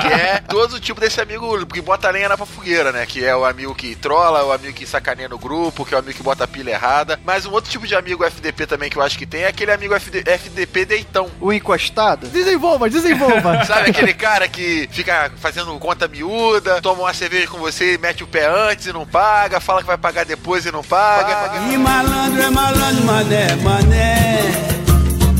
Que 0.00 0.08
é 0.12 0.42
todo 0.76 0.80
tipo 0.80 1.00
desse 1.00 1.20
amigo 1.20 1.64
que 1.66 1.80
bota 1.80 2.10
lenha 2.10 2.28
na 2.28 2.36
fogueira, 2.36 2.92
né? 2.92 3.06
Que 3.06 3.24
é 3.24 3.34
o 3.34 3.44
amigo 3.44 3.74
que 3.74 3.94
trola, 3.94 4.44
o 4.44 4.52
amigo 4.52 4.74
que 4.74 4.86
sacaneia 4.86 5.28
no 5.28 5.38
grupo, 5.38 5.84
que 5.84 5.94
é 5.94 5.96
o 5.96 6.00
amigo 6.00 6.16
que 6.16 6.22
bota 6.22 6.44
a 6.44 6.48
pilha 6.48 6.72
errada. 6.72 7.18
Mas 7.24 7.46
um 7.46 7.52
outro 7.52 7.70
tipo 7.70 7.86
de 7.86 7.94
amigo 7.94 8.24
FDP 8.24 8.66
também 8.66 8.90
que 8.90 8.96
eu 8.96 9.02
acho 9.02 9.18
que 9.18 9.26
tem 9.26 9.42
é 9.42 9.48
aquele 9.48 9.72
amigo 9.72 9.94
FD, 9.94 10.24
FDP 10.26 10.84
deitão. 10.84 11.30
O 11.40 11.52
encostado? 11.52 12.28
Desenvolva, 12.28 12.90
desenvolva. 12.90 13.64
Sabe 13.64 13.90
aquele 13.90 14.12
cara 14.12 14.48
que 14.48 14.88
fica 14.92 15.32
fazendo 15.36 15.76
conta 15.78 16.06
miúda, 16.06 16.80
toma 16.82 17.02
uma 17.02 17.14
cerveja 17.14 17.48
com 17.48 17.58
você, 17.58 17.98
mete 17.98 18.22
o 18.22 18.26
pé 18.26 18.46
antes 18.46 18.86
e 18.86 18.92
não 18.92 19.06
paga, 19.06 19.60
fala 19.60 19.80
que 19.80 19.86
vai 19.86 19.98
pagar 19.98 20.24
depois 20.24 20.66
e 20.66 20.72
não 20.72 20.82
paga. 20.82 21.72
E 21.72 21.78
malandro 21.78 22.42
é 22.42 22.50
malandro, 22.50 23.04
mané, 23.04 23.56
mané. 23.56 24.65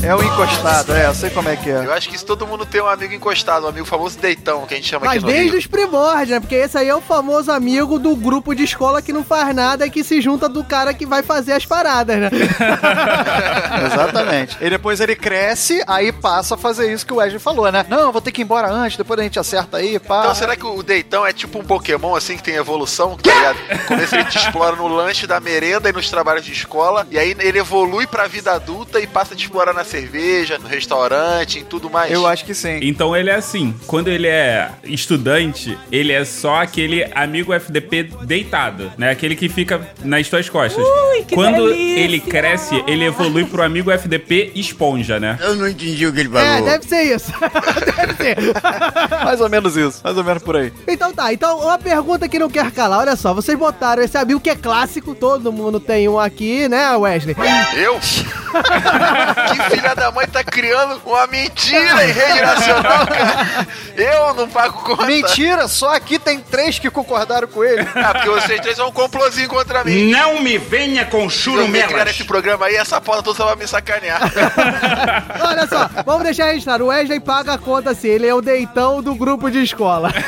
É 0.03 0.15
o 0.15 0.23
encostado, 0.23 0.93
é, 0.93 1.07
eu 1.07 1.13
sei 1.13 1.29
como 1.29 1.49
é 1.49 1.55
que 1.55 1.69
é. 1.69 1.85
Eu 1.85 1.91
acho 1.91 2.07
que 2.07 2.15
isso 2.15 2.25
todo 2.25 2.45
mundo 2.47 2.65
tem 2.65 2.81
um 2.81 2.87
amigo 2.87 3.13
encostado, 3.13 3.65
um 3.65 3.69
amigo 3.69 3.85
famoso 3.85 4.17
deitão, 4.19 4.65
que 4.65 4.73
a 4.73 4.77
gente 4.77 4.87
chama 4.87 5.05
Mas 5.05 5.17
aqui 5.17 5.25
no 5.25 5.31
desde 5.31 5.49
Rio. 5.49 5.59
os 5.59 5.67
primórdios, 5.67 6.29
né? 6.29 6.39
Porque 6.39 6.55
esse 6.55 6.77
aí 6.77 6.87
é 6.87 6.95
o 6.95 7.01
famoso 7.01 7.51
amigo 7.51 7.99
do 7.99 8.15
grupo 8.15 8.55
de 8.55 8.63
escola 8.63 9.01
que 9.01 9.11
não 9.11 9.23
faz 9.23 9.53
nada 9.55 9.85
e 9.85 9.89
que 9.89 10.03
se 10.03 10.21
junta 10.21 10.47
do 10.47 10.63
cara 10.63 10.93
que 10.93 11.05
vai 11.05 11.23
fazer 11.23 11.53
as 11.53 11.65
paradas, 11.65 12.17
né? 12.17 12.29
Exatamente. 13.85 14.57
E 14.61 14.69
depois 14.69 14.99
ele 14.99 15.15
cresce, 15.15 15.83
aí 15.87 16.11
passa 16.11 16.55
a 16.55 16.57
fazer 16.57 16.91
isso 16.93 17.05
que 17.05 17.13
o 17.13 17.17
Wesley 17.17 17.39
falou, 17.39 17.71
né? 17.71 17.85
Não, 17.89 18.11
vou 18.11 18.21
ter 18.21 18.31
que 18.31 18.41
ir 18.41 18.43
embora 18.43 18.69
antes, 18.71 18.97
depois 18.97 19.19
a 19.19 19.23
gente 19.23 19.39
acerta 19.39 19.77
aí, 19.77 19.99
pá. 19.99 20.21
Então 20.21 20.35
será 20.35 20.55
que 20.55 20.65
o 20.65 20.83
deitão 20.83 21.25
é 21.25 21.33
tipo 21.33 21.59
um 21.59 21.63
Pokémon 21.63 22.15
assim 22.15 22.37
que 22.37 22.43
tem 22.43 22.55
evolução? 22.55 23.17
Tá 23.17 23.33
ligado? 23.33 23.57
No 23.71 23.85
começo 23.87 24.15
ele 24.15 24.25
te 24.25 24.37
explora 24.37 24.75
no 24.75 24.87
lanche 24.87 25.25
da 25.27 25.39
merenda 25.39 25.89
e 25.89 25.91
nos 25.93 26.09
trabalhos 26.09 26.45
de 26.45 26.51
escola, 26.53 27.05
e 27.09 27.17
aí 27.17 27.35
ele 27.39 27.59
evolui 27.59 28.05
pra 28.07 28.27
vida 28.27 28.53
adulta 28.53 28.99
e 28.99 29.07
passa 29.07 29.33
a 29.33 29.37
te 29.37 29.43
explorar 29.43 29.73
na 29.73 29.83
cerveja, 29.87 30.57
no 30.57 30.67
restaurante 30.67 31.59
e 31.59 31.63
tudo 31.63 31.89
mais. 31.89 32.11
Eu 32.11 32.27
acho 32.27 32.45
que 32.45 32.53
sim. 32.53 32.79
Então 32.81 33.15
ele 33.15 33.29
é 33.29 33.35
assim, 33.35 33.73
quando 33.87 34.07
ele 34.09 34.27
é 34.27 34.69
estudante, 34.83 35.77
ele 35.91 36.11
é 36.11 36.23
só 36.25 36.61
aquele 36.61 37.07
amigo 37.15 37.53
FDP 37.53 38.03
deitado, 38.23 38.91
né? 38.97 39.11
Aquele 39.11 39.35
que 39.35 39.49
fica 39.49 39.81
nas 40.03 40.27
tuas 40.29 40.49
costas. 40.49 40.83
que 41.27 41.33
quando 41.35 41.67
delícia! 41.67 41.99
ele 41.99 42.19
cresce, 42.19 42.83
ele 42.87 43.05
evolui 43.05 43.45
pro 43.45 43.63
amigo 43.63 43.91
FDP 43.91 44.51
esponja, 44.55 45.19
né? 45.19 45.37
Eu 45.41 45.55
não 45.55 45.67
entendi 45.67 46.05
o 46.05 46.13
que 46.13 46.19
ele 46.19 46.37
É, 46.37 46.61
deve 46.61 46.85
ser 46.85 47.03
isso. 47.03 47.31
deve 47.95 48.13
ser. 48.15 48.37
Mais 49.23 49.41
ou 49.41 49.49
menos 49.49 49.75
isso, 49.77 50.01
mais 50.03 50.17
ou 50.17 50.23
menos 50.23 50.43
por 50.43 50.55
aí. 50.55 50.71
Então 50.87 51.13
tá, 51.13 51.31
então 51.33 51.59
uma 51.59 51.77
pergunta 51.77 52.27
que 52.27 52.37
não 52.39 52.49
quer 52.49 52.71
calar, 52.71 52.99
olha 52.99 53.15
só, 53.15 53.33
vocês 53.33 53.57
botaram 53.57 54.03
esse 54.03 54.17
amigo 54.17 54.39
que 54.39 54.49
é 54.49 54.55
clássico, 54.55 55.15
todo 55.15 55.51
mundo 55.51 55.79
tem 55.79 56.07
um 56.07 56.19
aqui, 56.19 56.67
né, 56.67 56.95
Wesley? 56.95 57.35
Eu? 57.75 57.99
que 58.57 59.76
filha 59.79 59.95
da 59.95 60.11
mãe 60.11 60.27
tá 60.27 60.43
criando 60.43 61.01
uma 61.05 61.27
mentira 61.27 62.05
em 62.05 62.11
rede 62.11 62.41
nacional, 62.41 63.07
cara? 63.07 63.67
Eu 63.95 64.33
não 64.33 64.49
pago 64.49 64.83
conta. 64.83 65.05
Mentira, 65.05 65.67
só 65.67 65.93
aqui 65.95 66.19
tem 66.19 66.39
três 66.39 66.77
que 66.79 66.89
concordaram 66.89 67.47
com 67.47 67.63
ele. 67.63 67.87
Ah, 67.95 68.13
porque 68.13 68.29
vocês 68.29 68.59
três 68.61 68.75
são 68.77 68.89
um 68.89 68.91
complozinho 68.91 69.47
contra 69.49 69.83
mim. 69.83 70.11
Não 70.11 70.39
me 70.41 70.57
venha 70.57 71.05
com 71.05 71.29
Se 71.29 71.49
eu 71.49 71.53
criar 71.55 71.65
churumelas. 71.67 72.09
esse 72.09 72.23
programa 72.23 72.65
aí, 72.67 72.75
essa 72.75 72.99
porra 73.01 73.23
toda 73.23 73.43
vai 73.45 73.55
me 73.55 73.67
sacanear. 73.67 74.21
Olha 75.41 75.67
só, 75.67 75.89
vamos 76.05 76.23
deixar 76.23 76.45
registrado, 76.45 76.85
o 76.85 76.87
Wesley 76.87 77.19
paga 77.19 77.53
a 77.53 77.57
conta 77.57 77.91
assim, 77.91 78.07
ele 78.07 78.27
é 78.27 78.33
o 78.33 78.41
deitão 78.41 79.01
do 79.01 79.15
grupo 79.15 79.49
de 79.49 79.61
escola. 79.63 80.11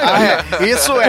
Ah, 0.00 0.22
é. 0.60 0.64
Isso 0.66 0.92
é. 1.00 1.08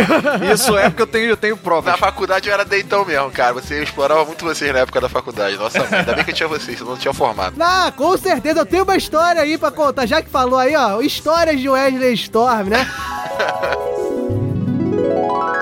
Isso 0.54 0.78
é 0.78 0.90
porque 0.90 1.02
eu 1.04 1.08
tenho, 1.08 1.26
eu 1.30 1.38
tenho 1.38 1.56
provas. 1.56 1.92
Na 1.92 1.98
faculdade 1.98 2.48
eu 2.50 2.54
era 2.54 2.66
deitão 2.66 3.06
mesmo, 3.06 3.32
cara. 3.32 3.54
Você 3.54 3.76
eu 3.76 3.84
explorava 3.84 4.26
muito 4.26 4.44
vocês 4.44 4.74
na 4.74 4.80
época 4.80 5.00
da 5.00 5.08
faculdade. 5.08 5.56
Nossa, 5.58 5.80
mãe, 5.80 6.00
ainda 6.00 6.14
bem 6.14 6.24
que 6.26 6.32
eu 6.32 6.36
tinha 6.36 6.50
vocês, 6.50 6.78
senão 6.78 6.92
eu 6.92 6.96
não 6.96 7.02
tinha 7.02 7.14
formado. 7.14 7.49
Ah, 7.60 7.92
com 7.96 8.18
certeza, 8.18 8.60
eu 8.60 8.66
tenho 8.66 8.84
uma 8.84 8.98
história 8.98 9.42
aí 9.42 9.58
pra 9.58 9.72
contar, 9.72 10.06
já 10.06 10.22
que 10.22 10.30
falou 10.30 10.60
aí, 10.60 10.76
ó, 10.76 11.02
histórias 11.02 11.60
de 11.60 11.70
Wesley 11.70 12.14
Storm, 12.14 12.70
né? 12.70 12.88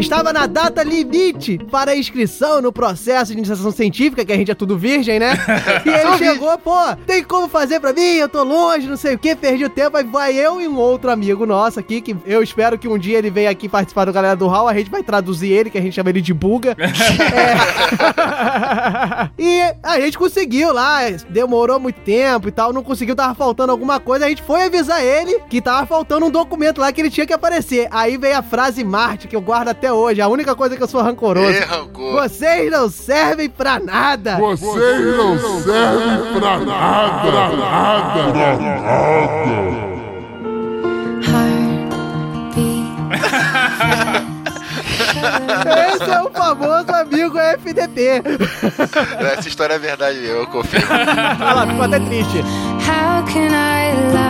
Estava 0.00 0.32
na 0.32 0.46
data 0.46 0.82
limite 0.82 1.58
para 1.70 1.94
inscrição 1.94 2.62
no 2.62 2.72
processo 2.72 3.32
de 3.32 3.38
iniciação 3.38 3.70
científica, 3.70 4.24
que 4.24 4.32
a 4.32 4.36
gente 4.36 4.50
é 4.50 4.54
tudo 4.54 4.78
virgem, 4.78 5.18
né? 5.18 5.34
E 5.84 5.88
ele 5.88 6.18
chegou, 6.18 6.56
pô, 6.58 6.74
tem 7.06 7.22
como 7.22 7.48
fazer 7.48 7.80
pra 7.80 7.92
mim? 7.92 8.16
Eu 8.16 8.28
tô 8.28 8.42
longe, 8.42 8.86
não 8.86 8.96
sei 8.96 9.14
o 9.14 9.18
que, 9.18 9.36
perdi 9.36 9.64
o 9.64 9.68
tempo. 9.68 9.96
Aí 9.96 10.04
vai 10.04 10.34
eu 10.34 10.60
e 10.60 10.66
um 10.66 10.76
outro 10.76 11.10
amigo 11.10 11.44
nosso 11.44 11.78
aqui, 11.78 12.00
que 12.00 12.16
eu 12.24 12.42
espero 12.42 12.78
que 12.78 12.88
um 12.88 12.98
dia 12.98 13.18
ele 13.18 13.30
venha 13.30 13.50
aqui 13.50 13.68
participar 13.68 14.06
do 14.06 14.12
Galera 14.12 14.34
do 14.34 14.46
Hall, 14.46 14.68
a 14.68 14.74
gente 14.74 14.90
vai 14.90 15.02
traduzir 15.02 15.52
ele, 15.52 15.68
que 15.68 15.76
a 15.76 15.82
gente 15.82 15.94
chama 15.94 16.10
ele 16.10 16.20
de 16.20 16.32
Buga. 16.32 16.76
É. 17.30 19.30
e 19.38 19.60
a 19.82 20.00
gente 20.00 20.18
conseguiu 20.18 20.72
lá, 20.72 21.00
demorou 21.28 21.78
muito 21.78 22.00
tempo 22.00 22.48
e 22.48 22.50
tal, 22.50 22.72
não 22.72 22.82
conseguiu, 22.82 23.14
tava 23.14 23.34
faltando 23.34 23.72
alguma 23.72 24.00
coisa. 24.00 24.26
A 24.26 24.28
gente 24.28 24.42
foi 24.42 24.64
avisar 24.64 25.04
ele 25.04 25.38
que 25.48 25.60
tava 25.60 25.86
faltando 25.86 26.26
um 26.26 26.30
documento 26.30 26.80
lá 26.80 26.92
que 26.92 27.00
ele 27.00 27.10
tinha 27.10 27.26
que 27.26 27.32
aparecer. 27.32 27.88
Aí 27.90 28.16
veio 28.16 28.38
a 28.38 28.42
frase 28.42 28.82
Marte, 28.82 29.28
que 29.28 29.36
eu 29.36 29.40
guardo 29.40 29.68
até 29.68 29.89
hoje, 29.92 30.20
a 30.20 30.28
única 30.28 30.54
coisa 30.54 30.76
que 30.76 30.82
eu 30.82 30.88
sou 30.88 31.02
rancoroso. 31.02 31.58
Rancor. 31.60 32.12
Vocês 32.12 32.70
não 32.70 32.90
servem 32.90 33.48
pra 33.48 33.78
nada. 33.78 34.36
Vocês 34.36 35.16
não 35.16 35.38
servem 35.38 36.40
pra 36.40 36.58
nada, 36.58 37.20
pra 37.22 37.48
nada, 37.56 38.32
pra 38.32 38.56
nada. 38.56 39.90
Esse 45.92 46.10
é 46.10 46.22
o 46.22 46.30
famoso 46.30 46.90
amigo 46.92 47.38
FDP. 47.38 48.22
Essa 49.36 49.48
história 49.48 49.74
é 49.74 49.78
verdade, 49.78 50.24
eu 50.24 50.46
confio. 50.46 50.80
Olha 50.90 51.52
lá, 51.52 51.66
ficou 51.66 51.84
até 51.84 52.00
triste. 52.00 52.38
How 52.38 53.22
can 53.24 53.50
I 53.52 53.92
love 54.12 54.29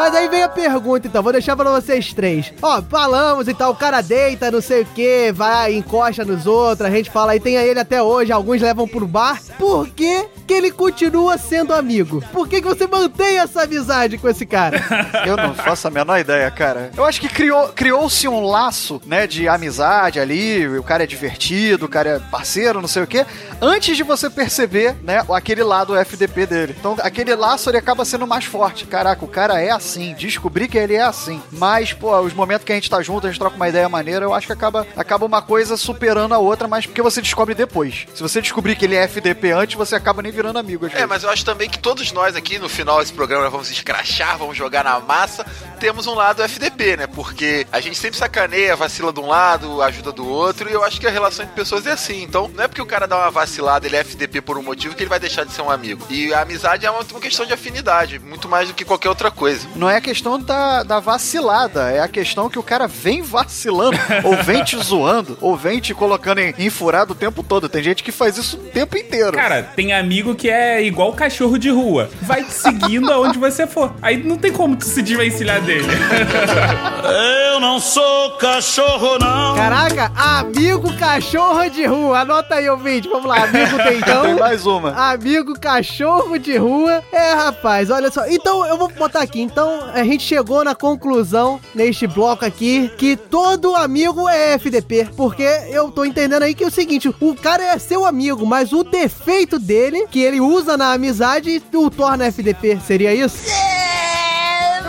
Mas 0.00 0.14
aí 0.14 0.28
vem 0.30 0.42
a 0.42 0.48
pergunta, 0.48 1.06
então, 1.06 1.22
vou 1.22 1.30
deixar 1.30 1.54
pra 1.54 1.70
vocês 1.72 2.14
três. 2.14 2.54
Ó, 2.62 2.80
falamos 2.88 3.46
e 3.48 3.52
tal, 3.52 3.72
o 3.72 3.76
cara 3.76 4.00
deita, 4.00 4.50
não 4.50 4.62
sei 4.62 4.80
o 4.80 4.86
que, 4.86 5.30
vai, 5.30 5.74
encosta 5.74 6.24
nos 6.24 6.46
outros, 6.46 6.88
a 6.88 6.90
gente 6.90 7.10
fala 7.10 7.32
aí, 7.32 7.38
tem 7.38 7.56
ele 7.56 7.78
até 7.78 8.02
hoje, 8.02 8.32
alguns 8.32 8.62
levam 8.62 8.88
pro 8.88 9.06
bar. 9.06 9.38
Por 9.58 9.90
que 9.90 10.26
que 10.46 10.54
ele 10.54 10.70
continua 10.70 11.36
sendo 11.36 11.74
amigo? 11.74 12.24
Por 12.32 12.48
que 12.48 12.62
que 12.62 12.66
você 12.66 12.86
mantém 12.86 13.38
essa 13.38 13.64
amizade 13.64 14.16
com 14.16 14.26
esse 14.26 14.46
cara? 14.46 14.82
Eu 15.26 15.36
não 15.36 15.54
faço 15.54 15.86
a 15.86 15.90
menor 15.90 16.18
ideia, 16.18 16.50
cara. 16.50 16.90
Eu 16.96 17.04
acho 17.04 17.20
que 17.20 17.28
criou, 17.28 17.68
criou-se 17.68 18.26
um 18.26 18.42
laço, 18.42 19.02
né, 19.04 19.26
de 19.26 19.46
amizade 19.46 20.18
ali, 20.18 20.66
o 20.78 20.82
cara 20.82 21.04
é 21.04 21.06
divertido, 21.06 21.84
o 21.84 21.88
cara 21.90 22.08
é 22.08 22.18
parceiro, 22.18 22.80
não 22.80 22.88
sei 22.88 23.02
o 23.02 23.06
quê, 23.06 23.26
antes 23.60 23.98
de 23.98 24.02
você 24.02 24.30
perceber, 24.30 24.96
né, 25.02 25.22
aquele 25.30 25.62
lado 25.62 25.94
FDP 25.94 26.46
dele. 26.46 26.74
Então, 26.80 26.96
aquele 27.00 27.34
laço, 27.34 27.68
ele 27.68 27.76
acaba 27.76 28.02
sendo 28.06 28.26
mais 28.26 28.46
forte. 28.46 28.86
Caraca, 28.86 29.22
o 29.22 29.28
cara 29.28 29.60
é 29.60 29.70
assim, 29.70 29.89
descobri 30.16 30.68
que 30.68 30.78
ele 30.78 30.94
é 30.94 31.02
assim. 31.02 31.42
Mas, 31.52 31.92
pô, 31.92 32.18
os 32.20 32.32
momentos 32.32 32.64
que 32.64 32.72
a 32.72 32.74
gente 32.74 32.90
tá 32.90 33.02
junto, 33.02 33.26
a 33.26 33.30
gente 33.30 33.38
troca 33.38 33.56
uma 33.56 33.68
ideia 33.68 33.88
maneira, 33.88 34.24
eu 34.24 34.34
acho 34.34 34.46
que 34.46 34.52
acaba, 34.52 34.86
acaba 34.96 35.26
uma 35.26 35.42
coisa 35.42 35.76
superando 35.76 36.34
a 36.34 36.38
outra, 36.38 36.68
mas 36.68 36.86
porque 36.86 37.02
você 37.02 37.20
descobre 37.20 37.54
depois. 37.54 38.06
Se 38.14 38.22
você 38.22 38.40
descobrir 38.40 38.76
que 38.76 38.84
ele 38.84 38.96
é 38.96 39.04
FDP 39.04 39.52
antes, 39.52 39.76
você 39.76 39.94
acaba 39.94 40.22
nem 40.22 40.32
virando 40.32 40.58
amigo, 40.58 40.86
É, 40.92 41.06
mas 41.06 41.22
eu 41.22 41.30
acho 41.30 41.44
também 41.44 41.68
que 41.68 41.78
todos 41.78 42.12
nós 42.12 42.36
aqui 42.36 42.58
no 42.58 42.68
final 42.68 43.00
desse 43.00 43.12
programa 43.12 43.48
vamos 43.50 43.70
escrachar, 43.70 44.38
vamos 44.38 44.56
jogar 44.56 44.84
na 44.84 45.00
massa, 45.00 45.44
temos 45.78 46.06
um 46.06 46.14
lado 46.14 46.42
FDP, 46.42 46.96
né? 46.96 47.06
Porque 47.06 47.66
a 47.72 47.80
gente 47.80 47.96
sempre 47.96 48.18
sacaneia, 48.18 48.76
vacila 48.76 49.12
de 49.12 49.20
um 49.20 49.26
lado, 49.26 49.82
ajuda 49.82 50.12
do 50.12 50.26
outro, 50.26 50.68
e 50.68 50.72
eu 50.72 50.84
acho 50.84 51.00
que 51.00 51.06
a 51.06 51.10
relação 51.10 51.44
entre 51.44 51.54
pessoas 51.54 51.86
é 51.86 51.92
assim. 51.92 52.22
Então, 52.22 52.48
não 52.54 52.64
é 52.64 52.68
porque 52.68 52.82
o 52.82 52.86
cara 52.86 53.06
dá 53.06 53.16
uma 53.16 53.30
vacilada, 53.30 53.86
ele 53.86 53.96
é 53.96 54.00
FDP 54.00 54.40
por 54.40 54.58
um 54.58 54.62
motivo 54.62 54.94
que 54.94 55.02
ele 55.02 55.10
vai 55.10 55.20
deixar 55.20 55.44
de 55.44 55.52
ser 55.52 55.62
um 55.62 55.70
amigo. 55.70 56.04
E 56.10 56.32
a 56.34 56.42
amizade 56.42 56.86
é 56.86 56.90
uma, 56.90 57.00
uma 57.00 57.20
questão 57.20 57.46
de 57.46 57.52
afinidade, 57.52 58.18
muito 58.18 58.48
mais 58.48 58.68
do 58.68 58.74
que 58.74 58.84
qualquer 58.84 59.08
outra 59.08 59.30
coisa. 59.30 59.66
Não 59.80 59.88
é 59.88 59.96
a 59.96 60.00
questão 60.00 60.38
da, 60.38 60.82
da 60.82 61.00
vacilada, 61.00 61.90
é 61.90 62.00
a 62.00 62.06
questão 62.06 62.50
que 62.50 62.58
o 62.58 62.62
cara 62.62 62.86
vem 62.86 63.22
vacilando, 63.22 63.96
ou 64.24 64.36
vem 64.36 64.62
te 64.62 64.76
zoando, 64.76 65.38
ou 65.40 65.56
vem 65.56 65.80
te 65.80 65.94
colocando 65.94 66.38
em, 66.38 66.54
em 66.58 66.68
furado 66.68 67.12
o 67.14 67.16
tempo 67.16 67.42
todo. 67.42 67.66
Tem 67.66 67.82
gente 67.82 68.04
que 68.04 68.12
faz 68.12 68.36
isso 68.36 68.58
o 68.58 68.60
tempo 68.68 68.98
inteiro. 68.98 69.32
Cara, 69.32 69.62
tem 69.62 69.94
amigo 69.94 70.34
que 70.34 70.50
é 70.50 70.82
igual 70.82 71.14
cachorro 71.14 71.56
de 71.58 71.70
rua. 71.70 72.10
Vai 72.20 72.44
te 72.44 72.52
seguindo 72.52 73.10
aonde 73.10 73.38
você 73.38 73.66
for. 73.66 73.94
Aí 74.02 74.22
não 74.22 74.36
tem 74.36 74.52
como 74.52 74.76
tu 74.76 74.84
se 74.84 75.00
desvencilhar 75.00 75.62
dele. 75.62 75.88
Eu 77.54 77.58
não 77.58 77.80
sou 77.80 78.32
cachorro, 78.32 79.18
não. 79.18 79.56
Caraca, 79.56 80.12
amigo 80.14 80.94
cachorro 80.98 81.70
de 81.70 81.86
rua. 81.86 82.20
Anota 82.20 82.56
aí, 82.56 82.68
ouvinte. 82.68 83.08
Vamos 83.08 83.26
lá, 83.26 83.44
amigo 83.44 83.78
Dentão. 83.78 84.22
Tem 84.28 84.34
mais 84.34 84.66
uma. 84.66 84.90
Amigo 85.12 85.58
cachorro 85.58 86.38
de 86.38 86.58
rua. 86.58 87.02
É, 87.10 87.32
rapaz, 87.32 87.90
olha 87.90 88.10
só. 88.10 88.26
Então, 88.28 88.66
eu 88.66 88.76
vou 88.76 88.88
botar 88.88 89.20
aqui. 89.20 89.40
Então, 89.40 89.69
a 89.92 90.04
gente 90.04 90.22
chegou 90.22 90.64
na 90.64 90.74
conclusão, 90.74 91.60
neste 91.74 92.06
bloco 92.06 92.44
aqui, 92.44 92.90
que 92.96 93.16
todo 93.16 93.74
amigo 93.74 94.28
é 94.28 94.54
FDP. 94.54 95.08
Porque 95.16 95.44
eu 95.70 95.90
tô 95.90 96.04
entendendo 96.04 96.42
aí 96.42 96.54
que 96.54 96.64
é 96.64 96.66
o 96.66 96.70
seguinte, 96.70 97.08
o 97.08 97.34
cara 97.34 97.62
é 97.62 97.78
seu 97.78 98.04
amigo, 98.04 98.46
mas 98.46 98.72
o 98.72 98.82
defeito 98.82 99.58
dele, 99.58 100.06
que 100.10 100.20
ele 100.20 100.40
usa 100.40 100.76
na 100.76 100.92
amizade, 100.92 101.62
o 101.74 101.90
torna 101.90 102.26
FDP. 102.26 102.78
Seria 102.86 103.14
isso? 103.14 103.38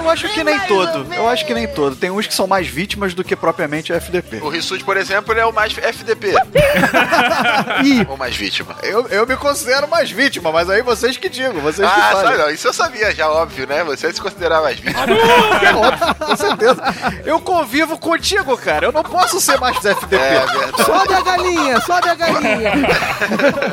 Eu 0.03 0.09
acho 0.09 0.27
que 0.33 0.43
nem 0.43 0.59
todo. 0.61 1.13
Eu 1.13 1.27
acho 1.29 1.45
que 1.45 1.53
nem 1.53 1.67
todo. 1.67 1.95
Tem 1.95 2.09
uns 2.09 2.25
que 2.27 2.33
são 2.33 2.47
mais 2.47 2.67
vítimas 2.67 3.13
do 3.13 3.23
que 3.23 3.35
propriamente 3.35 3.93
FDP. 3.93 4.37
O 4.41 4.49
Rissuti, 4.49 4.83
por 4.83 4.97
exemplo, 4.97 5.31
ele 5.33 5.41
é 5.41 5.45
o 5.45 5.53
mais 5.53 5.77
FDP. 5.77 6.33
Ou 8.09 8.17
mais 8.17 8.35
vítima. 8.35 8.75
Eu, 8.83 9.07
eu 9.07 9.25
me 9.27 9.35
considero 9.35 9.87
mais 9.87 10.09
vítima, 10.11 10.51
mas 10.51 10.69
aí 10.69 10.81
vocês 10.81 11.17
que 11.17 11.29
digam, 11.29 11.61
vocês 11.61 11.87
que 11.87 11.99
Ah, 11.99 12.11
falem. 12.13 12.37
não, 12.37 12.49
isso 12.49 12.67
eu 12.67 12.73
sabia 12.73 13.13
já, 13.13 13.29
óbvio, 13.29 13.67
né? 13.67 13.83
Você 13.83 14.11
se 14.11 14.19
considerar 14.21 14.61
mais 14.61 14.79
vítima. 14.79 15.05
É 15.61 15.73
óbvio, 15.75 16.15
com 16.15 16.35
certeza. 16.35 16.81
Eu 17.25 17.39
convivo 17.39 17.97
contigo, 17.97 18.57
cara. 18.57 18.87
Eu 18.87 18.91
não 18.91 19.03
posso 19.03 19.39
ser 19.39 19.59
mais 19.59 19.77
FDP. 19.83 20.15
É 20.15 20.45
verdade. 20.45 20.83
Sobe 20.83 21.13
a 21.13 21.21
galinha, 21.21 21.81
sobe 21.81 22.09
a 22.09 22.15
galinha. 22.15 22.71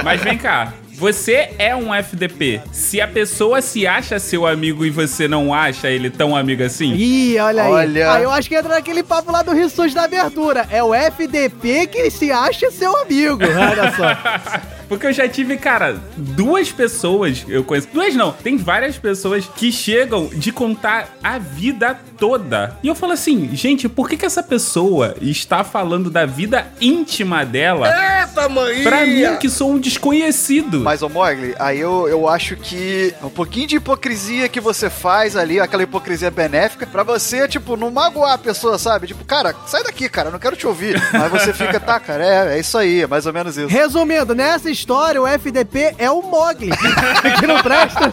Mas 0.05 0.21
vem 0.21 0.37
cá. 0.39 0.73
Você 0.99 1.51
é 1.61 1.77
um 1.77 1.95
FDP. 1.95 2.61
Se 2.73 3.01
a 3.01 3.07
pessoa 3.07 3.63
se 3.63 3.87
acha 3.87 4.19
seu 4.19 4.45
amigo 4.45 4.85
e 4.85 4.91
você 4.91 5.29
não 5.29 5.55
acha 5.55 5.89
ele 5.89 6.11
tão 6.11 6.35
amigo 6.37 6.65
assim, 6.65 6.93
Ih, 6.93 7.39
olha 7.39 7.63
aí. 7.63 7.71
Olha. 7.73 8.13
Aí 8.15 8.23
eu 8.25 8.31
acho 8.33 8.49
que 8.49 8.57
entra 8.57 8.75
naquele 8.75 9.05
papo 9.05 9.31
lá 9.31 9.43
do 9.43 9.53
Rissuti 9.53 9.95
da 9.95 10.03
abertura. 10.03 10.67
É 10.69 10.83
o 10.83 10.93
FDP 10.93 11.87
que 11.87 12.11
se 12.11 12.33
acha 12.33 12.73
seu 12.73 12.97
amigo. 12.97 13.45
Olha 13.45 13.93
só. 13.93 14.69
Porque 14.89 15.07
eu 15.07 15.13
já 15.13 15.29
tive, 15.29 15.57
cara, 15.57 16.01
duas 16.17 16.73
pessoas, 16.73 17.45
eu 17.49 17.63
conheço. 17.63 17.89
Duas 17.93 18.15
não, 18.15 18.33
tem 18.33 18.57
várias 18.57 18.97
pessoas 18.97 19.49
que 19.57 19.71
chegam 19.71 20.29
de 20.33 20.51
contar 20.51 21.17
a 21.23 21.39
vida 21.39 21.99
toda. 22.19 22.77
E 22.83 22.89
eu 22.89 22.95
falo 22.95 23.13
assim, 23.13 23.55
gente, 23.55 23.89
por 23.89 24.09
que, 24.09 24.17
que 24.17 24.27
essa 24.27 24.43
pessoa 24.43 25.15
está 25.21 25.63
falando 25.63 26.11
da 26.11 26.27
vida 26.27 26.67
íntima 26.81 27.45
dela 27.45 27.89
Eita, 27.89 28.49
mãe! 28.49 28.83
pra 28.83 29.05
mim, 29.05 29.37
que 29.39 29.49
sou 29.49 29.73
um 29.73 29.79
desconhecido? 29.79 30.81
Mas, 30.81 31.03
ô 31.03 31.09
Mogli, 31.09 31.55
aí 31.59 31.79
eu, 31.79 32.09
eu 32.09 32.29
acho 32.29 32.57
que 32.57 33.15
um 33.23 33.29
pouquinho 33.29 33.67
de 33.67 33.77
hipocrisia 33.77 34.49
que 34.49 34.61
você 34.61 34.89
faz 34.91 35.37
ali, 35.37 35.61
aquela 35.61 35.83
hipocrisia 35.83 36.31
benéfica, 36.31 36.87
pra 36.87 37.03
você, 37.03 37.47
tipo, 37.47 37.77
não 37.77 37.91
magoar 37.91 38.33
a 38.33 38.39
pessoa, 38.39 38.79
sabe? 38.79 39.07
Tipo, 39.07 39.25
cara, 39.25 39.55
sai 39.67 39.83
daqui, 39.83 40.09
cara, 40.09 40.29
eu 40.29 40.33
não 40.33 40.39
quero 40.39 40.57
te 40.57 40.67
ouvir. 40.67 41.01
Mas 41.13 41.31
você 41.31 41.53
fica, 41.53 41.79
tá, 41.79 42.01
cara, 42.01 42.25
é, 42.25 42.57
é 42.57 42.61
isso 42.61 42.77
aí, 42.77 43.03
é 43.03 43.07
mais 43.07 43.27
ou 43.27 43.33
menos 43.33 43.57
isso. 43.57 43.69
Resumindo, 43.69 44.35
nessa 44.35 44.71
história, 44.79 45.21
o 45.21 45.27
FDP 45.27 45.95
é 45.99 46.11
o 46.11 46.23
Mogli. 46.23 46.71
que 47.39 47.47
não 47.47 47.63
presta. 47.63 48.11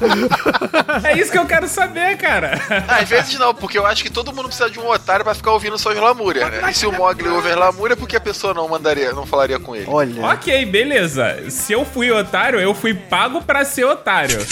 É 1.03 1.17
isso 1.17 1.31
que 1.31 1.37
eu 1.37 1.45
quero 1.45 1.67
saber, 1.67 2.17
cara. 2.17 2.59
Às 2.87 3.07
vezes 3.07 3.37
não, 3.37 3.53
porque 3.53 3.77
eu 3.77 3.85
acho 3.85 4.03
que 4.03 4.09
todo 4.09 4.33
mundo 4.33 4.47
precisa 4.47 4.69
de 4.69 4.79
um 4.79 4.89
otário 4.89 5.23
pra 5.23 5.33
ficar 5.33 5.51
ouvindo 5.51 5.77
suas 5.77 5.97
lamúrias, 5.97 6.49
né? 6.51 6.69
E 6.69 6.73
se 6.73 6.85
o 6.85 6.91
Mogli 6.91 7.27
ouve 7.27 7.49
as 7.49 7.55
lamúrias, 7.55 7.97
por 7.97 8.07
que 8.07 8.15
a 8.15 8.21
pessoa 8.21 8.53
não 8.53 8.67
mandaria, 8.67 9.13
não 9.13 9.25
falaria 9.25 9.59
com 9.59 9.75
ele? 9.75 9.85
Olha. 9.87 10.25
Ok, 10.25 10.65
beleza. 10.65 11.49
Se 11.49 11.73
eu 11.73 11.85
fui 11.85 12.11
otário, 12.11 12.59
eu 12.59 12.73
fui 12.73 12.93
pago 12.93 13.41
pra 13.41 13.63
ser 13.63 13.85
otário. 13.85 14.45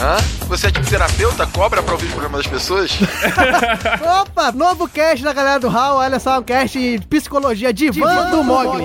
Hã? 0.00 0.16
Você 0.48 0.66
é 0.66 0.70
tipo 0.70 0.86
terapeuta? 0.86 1.46
Cobra 1.46 1.82
pra 1.82 1.92
ouvir 1.94 2.06
o 2.06 2.10
programa 2.10 2.36
das 2.38 2.46
pessoas? 2.46 2.90
Opa, 4.20 4.52
novo 4.52 4.88
cast 4.88 5.24
da 5.24 5.32
galera 5.32 5.58
do 5.58 5.68
Hall. 5.68 5.96
Olha 5.98 6.18
só, 6.18 6.38
um 6.38 6.42
cast 6.42 6.78
de 6.78 7.06
psicologia 7.06 7.72
divã 7.72 8.30
do 8.30 8.42
Mogli. 8.44 8.82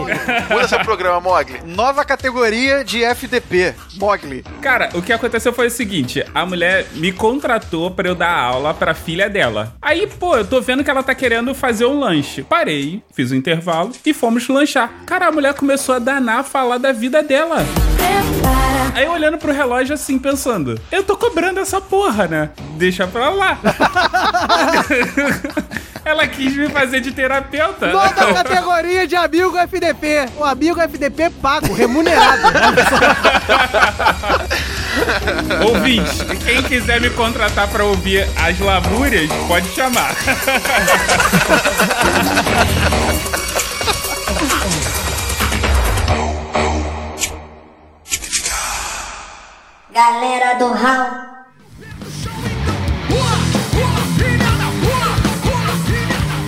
Muda 0.49 0.67
seu 0.67 0.79
programa, 0.79 1.19
Mogli. 1.19 1.59
Nova 1.65 2.05
categoria 2.05 2.83
de 2.83 3.03
FDP, 3.03 3.73
Mogli. 3.97 4.43
Cara, 4.61 4.89
o 4.93 5.01
que 5.01 5.11
aconteceu 5.11 5.51
foi 5.51 5.67
o 5.67 5.71
seguinte: 5.71 6.23
a 6.33 6.45
mulher 6.45 6.85
me 6.93 7.11
contratou 7.11 7.91
pra 7.91 8.07
eu 8.07 8.15
dar 8.15 8.31
aula 8.37 8.73
pra 8.73 8.93
filha 8.93 9.29
dela. 9.29 9.73
Aí, 9.81 10.07
pô, 10.07 10.37
eu 10.37 10.45
tô 10.45 10.61
vendo 10.61 10.83
que 10.83 10.89
ela 10.89 11.03
tá 11.03 11.13
querendo 11.15 11.53
fazer 11.53 11.85
um 11.85 11.99
lanche. 11.99 12.43
Parei, 12.43 13.01
fiz 13.13 13.31
um 13.31 13.35
intervalo 13.35 13.91
e 14.05 14.13
fomos 14.13 14.47
lanchar. 14.47 14.89
Cara, 15.05 15.27
a 15.27 15.31
mulher 15.31 15.53
começou 15.55 15.95
a 15.95 15.99
danar, 15.99 16.43
falar 16.43 16.77
da 16.77 16.91
vida 16.91 17.21
dela. 17.21 17.65
Aí 18.93 19.07
olhando 19.07 19.37
pro 19.37 19.53
relógio 19.53 19.93
assim, 19.93 20.19
pensando, 20.19 20.79
eu 20.91 21.03
tô 21.03 21.15
cobrando 21.15 21.59
essa 21.59 21.79
porra, 21.79 22.27
né? 22.27 22.49
Deixa 22.77 23.07
pra 23.07 23.29
lá. 23.29 23.57
Ela 26.03 26.27
quis 26.27 26.55
me 26.55 26.69
fazer 26.69 27.01
de 27.01 27.11
terapeuta. 27.11 27.87
Nova 27.87 28.33
categoria 28.33 29.05
de 29.05 29.15
amigo 29.15 29.57
FDP. 29.57 30.29
O 30.37 30.43
amigo 30.43 30.79
FDP 30.79 31.29
pago, 31.29 31.73
remunerado. 31.73 32.41
Ouvinte, 35.67 36.25
quem 36.43 36.63
quiser 36.63 36.99
me 36.99 37.09
contratar 37.11 37.67
pra 37.67 37.83
ouvir 37.83 38.27
as 38.37 38.59
lamúrias, 38.59 39.29
pode 39.47 39.67
chamar. 39.69 40.15
Galera 49.99 50.53
do 50.53 50.71
Hall. 50.71 51.09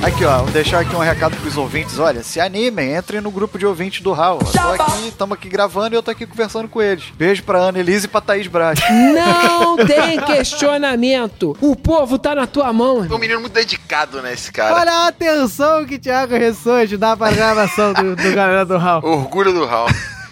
Aqui, 0.02 0.24
ó, 0.24 0.38
vou 0.38 0.52
deixar 0.52 0.80
aqui 0.80 0.96
um 0.96 1.00
recado 1.00 1.36
pros 1.36 1.58
ouvintes. 1.58 2.00
Olha, 2.00 2.24
se 2.24 2.40
animem, 2.40 2.96
entrem 2.96 3.20
no 3.20 3.30
grupo 3.30 3.60
de 3.60 3.66
ouvintes 3.66 4.00
do 4.00 4.14
Raul. 4.14 4.40
Eu 4.42 4.54
tô 4.54 4.84
aqui, 4.84 5.08
estamos 5.10 5.38
aqui 5.38 5.50
gravando 5.50 5.94
e 5.94 5.98
eu 5.98 6.02
tô 6.02 6.12
aqui 6.12 6.26
conversando 6.26 6.70
com 6.70 6.82
eles. 6.82 7.04
Beijo 7.14 7.44
pra 7.44 7.60
Ana 7.60 7.80
Elise 7.80 8.06
e 8.06 8.08
pra 8.08 8.22
Thaís 8.22 8.48
Braz. 8.48 8.80
Não 8.90 9.76
tem 9.76 10.18
questionamento. 10.22 11.54
O 11.60 11.76
povo 11.76 12.18
tá 12.18 12.34
na 12.34 12.48
tua 12.48 12.72
mão. 12.72 13.04
É 13.04 13.14
um 13.14 13.20
menino 13.20 13.42
muito 13.42 13.52
dedicado, 13.52 14.22
né, 14.22 14.32
esse 14.32 14.50
cara? 14.54 14.76
Olha 14.76 14.94
a 14.94 15.08
atenção 15.10 15.86
que 15.86 16.00
Thiago 16.00 16.38
Ressorte 16.38 16.96
dá 16.96 17.18
pra 17.18 17.32
gravação 17.32 17.92
do, 17.92 18.16
do 18.16 18.32
galera 18.34 18.64
do 18.64 18.78
Hall. 18.78 19.04
Orgulho 19.04 19.52
do 19.52 19.66
Raul. 19.66 19.90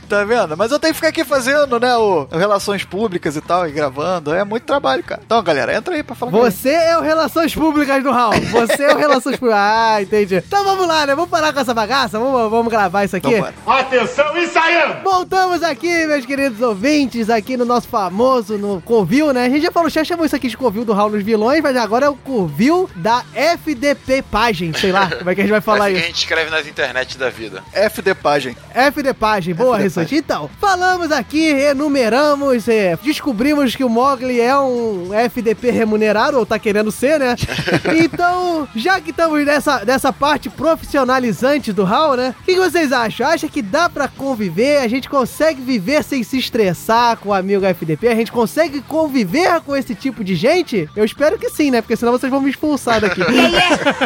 Tá 0.10 0.24
vendo? 0.24 0.58
Mas 0.58 0.72
eu 0.72 0.80
tenho 0.80 0.92
que 0.94 0.96
ficar 0.98 1.10
aqui 1.10 1.24
fazendo, 1.24 1.80
né, 1.80 1.96
o, 1.96 2.28
o 2.32 2.38
relações 2.38 2.84
públicas 2.84 3.36
e 3.36 3.42
tal, 3.42 3.68
e 3.68 3.72
gravando. 3.72 4.34
É 4.34 4.44
muito 4.44 4.64
trabalho, 4.64 5.04
cara. 5.04 5.22
Então, 5.24 5.42
galera, 5.44 5.76
entra 5.76 5.94
aí 5.94 6.02
pra 6.02 6.16
falar 6.16 6.32
Você 6.32 6.70
é 6.72 6.98
o 6.98 7.02
Relações 7.02 7.54
Públicas 7.54 8.02
do 8.04 8.12
Hall. 8.12 8.34
Você 8.52 8.84
é 8.84 8.94
o 8.94 8.98
Relações 8.98 9.36
Públicas. 9.38 9.60
Ah, 9.70 10.02
entendi. 10.02 10.36
Então 10.38 10.64
vamos 10.64 10.88
lá, 10.88 11.06
né? 11.06 11.14
Vamos 11.16 11.30
parar 11.30 11.54
com 11.54 11.60
essa 11.60 11.74
bagaça? 11.74 12.18
Vamos, 12.18 12.50
vamos 12.50 12.72
gravar 12.72 13.04
isso 13.04 13.16
aqui? 13.16 13.32
Vambora. 13.36 13.54
Atenção, 13.68 14.38
ensaiando! 14.38 15.04
Voltamos 15.04 15.62
aqui, 15.64 16.06
meus 16.08 16.26
queridos 16.26 16.62
ouvintes, 16.62 17.30
aqui 17.30 17.56
no 17.58 17.66
nosso 17.66 17.88
famoso, 17.88 18.58
no 18.58 18.82
Covil, 18.82 19.32
né? 19.34 19.46
A 19.46 19.50
gente 19.50 19.62
já 19.64 19.72
falou, 19.72 19.90
já 19.90 20.04
chamou 20.04 20.26
isso 20.26 20.36
aqui 20.36 20.48
de 20.48 20.58
Covil 20.58 20.86
do 20.86 20.94
Hall 20.94 21.10
nos 21.10 21.24
vilões, 21.24 21.62
mas 21.62 21.76
agora 21.76 22.06
é 22.06 22.10
o 22.10 22.16
Covil 22.16 22.90
da 22.96 23.24
FDP 23.34 24.22
Pagem, 24.24 24.74
sei 24.74 24.92
lá, 24.92 25.10
como 25.10 25.30
é 25.30 25.36
que 25.36 25.42
a 25.42 25.44
gente 25.44 25.52
vai 25.52 25.62
falar 25.62 25.86
Assim 25.86 25.94
que 25.94 25.98
a 25.98 26.00
isso? 26.00 26.08
gente 26.08 26.18
escreve 26.20 26.50
nas 26.50 26.68
internet 26.68 27.18
da 27.18 27.30
vida. 27.30 27.64
FD 27.74 28.14
Pagem. 28.16 28.56
FD 28.74 29.14
Pagem, 29.14 29.54
boa, 29.54 29.78
FD 29.80 29.99
Então, 30.12 30.50
falamos 30.60 31.12
aqui, 31.12 31.50
enumeramos, 31.50 32.68
é, 32.68 32.98
descobrimos 33.02 33.76
que 33.76 33.84
o 33.84 33.90
Mogli 33.90 34.40
é 34.40 34.58
um 34.58 35.14
FDP 35.14 35.72
remunerado, 35.72 36.38
ou 36.38 36.46
tá 36.46 36.60
querendo 36.60 36.92
ser, 36.92 37.20
né? 37.20 37.36
então, 38.04 38.68
já 38.76 39.00
que 39.00 39.12
estamos 39.12 39.46
nessa, 39.46 39.84
nessa 39.86 40.12
parte 40.14 40.50
profissionalizante 40.50 41.72
do 41.72 41.86
HAL, 41.86 42.16
né? 42.16 42.36
O 42.42 42.44
que, 42.44 42.54
que 42.54 42.60
vocês 42.60 42.92
acham? 42.92 43.28
Acha 43.28 43.48
que 43.48 43.62
dá 43.62 43.90
pra 43.90 44.08
conviver? 44.08 44.78
A 44.78 44.88
gente 44.88 45.10
consegue 45.10 45.62
viver 45.62 46.04
sem 46.04 46.24
se 46.24 46.38
estressar 46.38 47.18
com 47.18 47.30
o 47.30 47.34
amigo 47.34 47.66
FDP? 47.66 48.08
A 48.08 48.16
gente 48.16 48.32
consegue 48.32 48.82
conviver 48.82 49.62
com 49.62 49.76
esse 49.76 49.96
tipo 49.96 50.24
de 50.24 50.36
gente? 50.36 50.90
Eu 50.96 51.04
espero 51.04 51.38
que 51.38 51.50
sim, 51.50 51.72
né? 51.72 51.82
Porque 51.82 51.96
senão 51.96 52.12
vocês 52.12 52.30
vão 52.30 52.42
me 52.42 52.50
expulsar 52.50 53.02
daqui. 53.02 53.22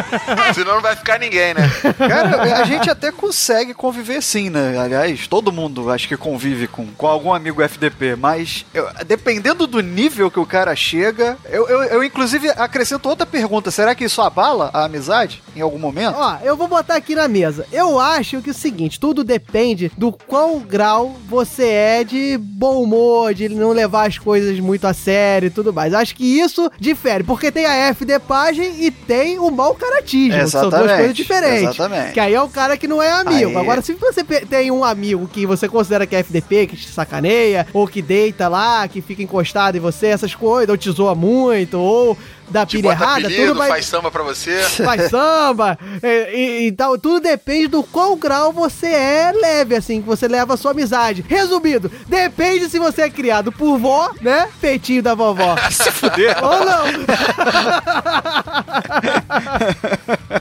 Senão 0.54 0.74
não 0.74 0.80
vai 0.80 0.96
ficar 0.96 1.18
ninguém, 1.18 1.54
né? 1.54 1.70
Cara, 1.96 2.60
a 2.60 2.64
gente 2.64 2.88
até 2.90 3.10
consegue 3.10 3.74
conviver 3.74 4.22
sim, 4.22 4.50
né? 4.50 4.78
Aliás, 4.78 5.26
todo 5.26 5.52
mundo 5.52 5.83
mundo, 5.84 5.94
acho 5.94 6.08
que 6.08 6.16
convive 6.16 6.66
com, 6.66 6.86
com 6.86 7.06
algum 7.06 7.32
amigo 7.32 7.62
FDP, 7.62 8.16
mas 8.16 8.64
eu- 8.74 8.86
dependendo 9.06 9.66
do 9.66 9.80
nível 9.80 10.30
que 10.30 10.40
o 10.40 10.46
cara 10.46 10.74
chega, 10.74 11.36
eu, 11.48 11.68
eu, 11.68 11.82
eu 11.84 12.04
inclusive 12.04 12.48
acrescento 12.50 13.08
outra 13.08 13.26
pergunta: 13.26 13.70
será 13.70 13.94
que 13.94 14.04
isso 14.04 14.20
abala 14.22 14.70
a 14.72 14.84
amizade 14.84 15.42
em 15.56 15.60
algum 15.60 15.78
momento? 15.78 16.14
Ó, 16.16 16.36
eu 16.42 16.56
vou 16.56 16.68
botar 16.68 16.96
aqui 16.96 17.14
na 17.14 17.28
mesa. 17.28 17.66
Eu 17.72 17.98
acho 18.00 18.40
que 18.42 18.50
é 18.50 18.52
o 18.52 18.54
seguinte, 18.54 18.98
tudo 19.00 19.22
depende 19.24 19.90
do 19.96 20.10
qual 20.12 20.58
grau 20.60 21.16
você 21.28 21.64
é 21.68 22.04
de 22.04 22.36
bom 22.38 22.82
humor, 22.82 23.34
de 23.34 23.48
não 23.48 23.72
levar 23.72 24.06
as 24.08 24.18
coisas 24.18 24.58
muito 24.60 24.86
a 24.86 24.92
sério 24.94 25.46
e 25.46 25.50
tudo 25.50 25.72
mais. 25.72 25.94
Acho 25.94 26.14
que 26.14 26.24
isso 26.40 26.70
difere, 26.78 27.22
porque 27.24 27.50
tem 27.52 27.66
a 27.66 27.88
FD 27.94 28.18
Pagem 28.20 28.84
e 28.84 28.90
tem 28.90 29.38
o 29.38 29.50
mau 29.50 29.74
caratismo, 29.74 30.38
que 30.40 30.46
são 30.48 30.62
duas 30.62 30.74
Exatamente, 30.74 30.96
coisas 30.98 31.16
diferentes. 31.16 31.62
exatamente. 31.62 32.12
Que 32.12 32.20
aí 32.20 32.34
é 32.34 32.40
o 32.40 32.48
cara 32.48 32.76
que 32.76 32.86
não 32.88 33.02
é 33.02 33.10
amigo. 33.10 33.50
Aí- 33.50 33.64
Agora, 33.64 33.80
se 33.82 33.92
você 33.94 34.22
tem 34.22 34.70
um 34.70 34.84
amigo 34.84 35.26
que 35.26 35.46
você 35.46 35.68
considera 35.74 36.06
que 36.06 36.16
é 36.16 36.20
FDP, 36.20 36.68
que 36.68 36.76
te 36.76 36.88
sacaneia, 36.88 37.66
ou 37.72 37.86
que 37.86 38.00
deita 38.00 38.48
lá, 38.48 38.86
que 38.88 39.02
fica 39.02 39.22
encostado 39.22 39.76
em 39.76 39.80
você, 39.80 40.06
essas 40.06 40.34
coisas, 40.34 40.70
ou 40.70 40.76
te 40.76 40.90
zoa 40.90 41.14
muito, 41.14 41.78
ou 41.78 42.16
Te 42.66 42.76
pilha 42.76 42.90
errada, 42.90 43.18
apelido, 43.26 43.46
tudo 43.48 43.58
vai... 43.58 43.68
faz 43.68 43.86
samba 43.86 44.10
pra 44.10 44.22
você. 44.22 44.58
faz 44.62 45.10
samba, 45.10 45.78
e, 46.02 46.06
e- 46.06 46.66
e 46.68 46.72
tal. 46.72 46.96
Tudo 46.98 47.20
depende 47.20 47.68
do 47.68 47.82
qual 47.82 48.14
grau 48.16 48.52
você 48.52 48.86
é 48.88 49.32
leve, 49.32 49.74
assim, 49.76 50.00
que 50.00 50.06
você 50.06 50.28
leva 50.28 50.54
a 50.54 50.56
sua 50.56 50.70
amizade. 50.72 51.24
Resumido, 51.28 51.90
depende 52.06 52.68
se 52.68 52.78
você 52.78 53.02
é 53.02 53.10
criado 53.10 53.50
por 53.52 53.78
vó, 53.78 54.10
né? 54.20 54.48
Peitinho 54.60 55.02
da 55.02 55.14
vovó. 55.14 55.56
Se 55.70 55.90
fuder. 55.90 56.36
Ou 56.44 56.64
não. 56.64 56.84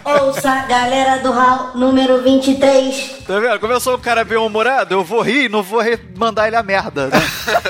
Ouça, 0.28 0.66
galera 0.68 1.18
do 1.22 1.32
Hall 1.32 1.72
número 1.76 2.22
23. 2.22 3.24
Tá 3.26 3.40
vendo? 3.40 3.60
Como 3.60 3.74
eu 3.74 3.80
sou 3.80 3.96
um 3.96 4.00
cara 4.00 4.24
bem 4.24 4.38
humorado, 4.38 4.94
eu 4.94 5.04
vou 5.04 5.22
rir, 5.22 5.50
não 5.50 5.64
vou 5.64 5.80
re- 5.82 6.00
mandar 6.16 6.48
ele 6.48 6.56
a 6.56 6.64
merda, 6.64 7.08
né? 7.08 7.18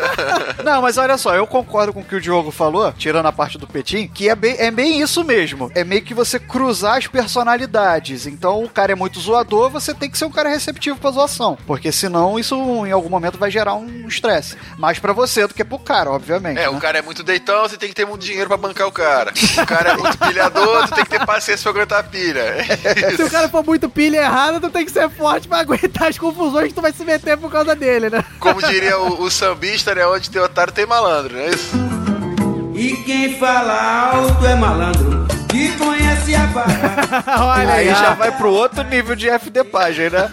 não, 0.64 0.82
mas 0.82 0.98
olha 0.98 1.18
só, 1.18 1.36
eu 1.36 1.46
concordo 1.46 1.94
com 1.94 2.00
o 2.02 2.04
que 2.04 2.16
o 2.16 2.22
Diogo 2.22 2.52
falou, 2.52 2.92
tirando 2.94 3.26
a 3.28 3.32
parte 3.32 3.58
do 3.58 3.68
Petim, 3.68 4.08
que 4.08 4.23
é 4.30 4.36
bem, 4.36 4.56
é 4.58 4.72
bem 4.72 5.02
isso 5.02 5.24
mesmo. 5.24 5.72
É 5.76 5.84
meio 5.84 6.02
que 6.02 6.14
você 6.14 6.40
cruzar 6.40 6.98
as 6.98 7.08
personalidades. 7.08 8.26
Então, 8.26 8.64
o 8.64 8.70
cara 8.70 8.92
é 8.92 8.96
muito 8.96 9.20
zoador, 9.20 9.70
você 9.70 9.94
tem 9.94 10.10
que 10.10 10.18
ser 10.18 10.26
um 10.26 10.32
cara 10.32 10.50
receptivo 10.50 10.98
pra 10.98 11.12
zoação. 11.12 11.58
Porque 11.66 11.92
senão 11.92 12.38
isso 12.38 12.56
em 12.86 12.92
algum 12.92 13.10
momento 13.10 13.38
vai 13.38 13.52
gerar 13.52 13.76
um 13.76 14.08
estresse. 14.08 14.58
Mais 14.78 15.00
pra 15.00 15.14
você 15.14 15.48
do 15.48 15.54
que 15.54 15.64
pro 15.64 15.80
cara, 15.80 16.12
obviamente. 16.12 16.60
É, 16.60 16.64
né? 16.64 16.70
o 16.70 16.80
cara 16.80 17.00
é 17.00 17.02
muito 17.02 17.24
deitão, 17.24 17.64
você 17.64 17.78
tem 17.78 17.90
que 17.90 17.96
ter 17.96 18.06
muito 18.06 18.24
dinheiro 18.24 18.48
pra 18.48 18.58
bancar 18.58 18.88
o 18.88 18.92
cara. 18.92 19.34
O 19.62 19.66
cara 19.66 19.92
é 19.92 19.98
muito 19.98 20.18
pilhador, 20.18 20.88
tu 20.88 20.96
tem 20.96 21.04
que 21.04 21.10
ter 21.12 21.26
paciência 21.26 21.64
pra 21.64 21.82
aguentar 21.82 22.00
a 22.00 22.04
pilha. 22.04 22.40
É 22.40 23.16
Se 23.16 23.24
o 23.24 23.30
cara 23.30 23.50
for 23.50 23.64
muito 23.66 23.90
pilha 23.90 24.18
errada, 24.18 24.60
tu 24.60 24.70
tem 24.70 24.86
que 24.86 24.92
ser 24.92 25.10
forte 25.10 25.48
pra 25.48 25.60
aguentar 25.64 26.10
as 26.10 26.18
confusões 26.18 26.68
que 26.68 26.74
tu 26.74 26.82
vai 26.82 26.94
se 26.94 27.04
meter 27.04 27.38
por 27.38 27.52
causa 27.52 27.76
dele, 27.76 28.10
né? 28.10 28.24
Como 28.40 28.62
diria 28.62 29.00
o, 29.00 29.24
o 29.24 29.32
sambista, 29.32 29.96
né? 29.96 30.06
Onde 30.06 30.30
tem 30.30 30.42
otário 30.42 30.74
tem 30.74 30.86
malandro, 30.86 31.34
não 31.34 31.42
é 31.42 31.50
isso? 31.50 32.12
E 32.76 32.98
quem 33.06 33.36
fala 33.36 34.10
alto 34.14 34.46
é 34.48 34.56
malandro, 34.56 35.28
que 35.54 35.78
conhece 35.78 36.36
a 36.36 36.47
barra. 36.47 37.24
Olha 37.54 37.74
Aí 37.74 37.89
aí, 37.89 37.95
já 37.95 38.14
vai 38.16 38.32
pro 38.32 38.49
outro 38.51 38.84
nível 38.84 39.16
de 39.16 39.30
FD 39.30 39.64
Pagem, 39.66 40.10
né? 40.10 40.28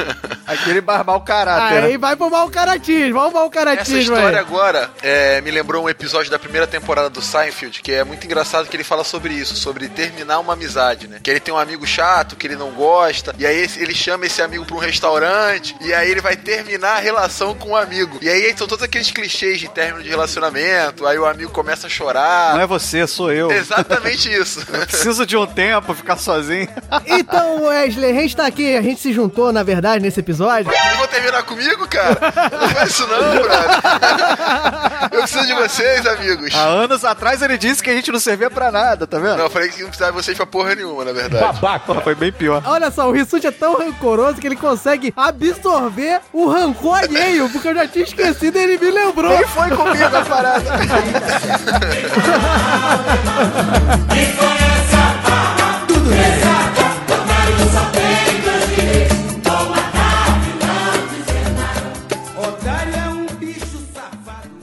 Aquele 0.47 0.81
barbar 0.81 1.17
o 1.17 1.21
caráter. 1.21 1.85
Aí 1.85 1.93
né? 1.93 1.99
vai 1.99 2.17
pro 2.17 2.31
mau 2.31 2.49
caratismo, 2.49 3.15
vamos 3.15 3.35
mau 3.35 3.45
Essa 3.45 3.53
caratismo 3.53 4.01
história 4.01 4.29
aí. 4.29 4.45
agora 4.45 4.91
é, 5.03 5.41
me 5.43 5.51
lembrou 5.51 5.85
um 5.85 5.89
episódio 5.89 6.31
da 6.31 6.39
primeira 6.39 6.67
temporada 6.67 7.11
do 7.11 7.21
Seinfeld, 7.21 7.83
que 7.83 7.93
é 7.93 8.03
muito 8.03 8.25
engraçado 8.25 8.67
que 8.67 8.75
ele 8.75 8.83
fala 8.83 9.05
sobre 9.05 9.35
isso, 9.35 9.55
sobre 9.55 9.89
terminar 9.89 10.39
uma 10.39 10.55
amizade, 10.55 11.07
né? 11.07 11.19
Que 11.23 11.31
ele 11.31 11.41
tem 11.41 11.53
um 11.53 11.59
amigo 11.59 11.87
chato, 11.87 12.35
que 12.35 12.47
ele 12.47 12.57
não 12.57 12.71
gosta, 12.71 13.35
e 13.39 13.47
aí 13.47 13.69
ele 13.77 13.95
chama 13.95 14.25
esse 14.25 14.41
amigo 14.41 14.65
pra 14.65 14.77
um 14.77 14.81
restaurante, 14.81 15.77
e 15.83 15.93
aí 15.93 16.11
ele 16.11 16.21
vai 16.21 16.37
terminar 16.37 16.97
a 16.97 17.01
relação 17.01 17.55
com 17.55 17.71
o 17.71 17.77
amigo. 17.77 18.19
E 18.23 18.29
aí 18.29 18.55
são 18.57 18.67
todos 18.67 18.85
aqueles 18.85 19.11
clichês 19.11 19.61
de 19.61 19.69
término 19.69 20.03
de 20.03 20.09
relacionamento, 20.09 21.07
aí 21.07 21.19
o 21.19 21.27
amigo 21.27 21.51
começa 21.53 21.87
a 21.87 21.91
chorar. 21.91 22.55
Não 22.55 22.63
é 22.63 22.67
você, 22.67 23.07
sou 23.07 23.31
eu. 23.31 23.51
Exatamente 23.53 24.33
isso. 24.33 24.61
Preciso 25.11 25.27
de 25.27 25.37
um 25.37 25.45
tempo, 25.45 25.93
ficar 25.93 26.17
sozinho. 26.17 26.69
Então, 27.07 27.65
Wesley, 27.65 28.11
a 28.11 28.15
gente 28.15 28.37
tá 28.37 28.47
aqui, 28.47 28.77
a 28.77 28.83
gente 28.83 29.01
se 29.01 29.13
juntou, 29.13 29.53
na 29.53 29.63
verdade, 29.63 30.03
nesse 30.03 30.21
episódio. 30.21 30.71
Não 30.71 30.99
vou 30.99 31.09
terminar 31.09 31.43
comigo, 31.43 31.87
cara? 31.89 32.17
Não 32.61 32.69
faz 32.69 32.91
isso 32.91 33.07
não, 33.07 33.43
brother. 33.43 35.11
Eu 35.13 35.21
preciso 35.21 35.47
de 35.47 35.55
vocês, 35.55 36.07
amigos. 36.07 36.55
Há 36.55 36.63
anos 36.63 37.05
atrás 37.05 37.43
ele 37.43 37.59
disse 37.59 37.83
que 37.83 37.91
a 37.91 37.95
gente 37.95 38.13
não 38.13 38.21
servia 38.21 38.51
pra 38.51 38.71
nada, 38.71 39.07
tá 39.07 39.19
vendo? 39.19 39.37
Não, 39.37 39.45
eu 39.45 39.51
falei 39.51 39.71
que 39.71 39.81
não 39.81 39.89
precisava 39.89 40.13
de 40.13 40.23
vocês 40.23 40.37
pra 40.37 40.47
porra 40.47 40.75
nenhuma, 40.75 41.05
na 41.05 41.13
verdade. 41.13 41.59
Porra, 41.59 42.01
foi 42.01 42.15
bem 42.15 42.31
pior. 42.31 42.63
Olha 42.65 42.91
só, 42.91 43.09
o 43.09 43.13
Rissuti 43.13 43.47
é 43.47 43.51
tão 43.51 43.79
rancoroso 43.79 44.41
que 44.41 44.47
ele 44.47 44.57
consegue 44.57 45.13
absorver 45.17 46.21
o 46.33 46.49
rancor 46.49 46.99
alheio, 46.99 47.49
porque 47.51 47.69
eu 47.69 47.75
já 47.75 47.89
tinha 47.89 48.05
esquecido 48.05 48.57
e 48.57 48.63
ele 48.63 48.79
me 48.79 48.91
lembrou. 48.91 49.37
Nem 49.37 49.47
foi 49.47 49.71
comigo 49.71 50.17
a 50.17 50.25
parada. 50.25 50.71
Otário 54.41 55.00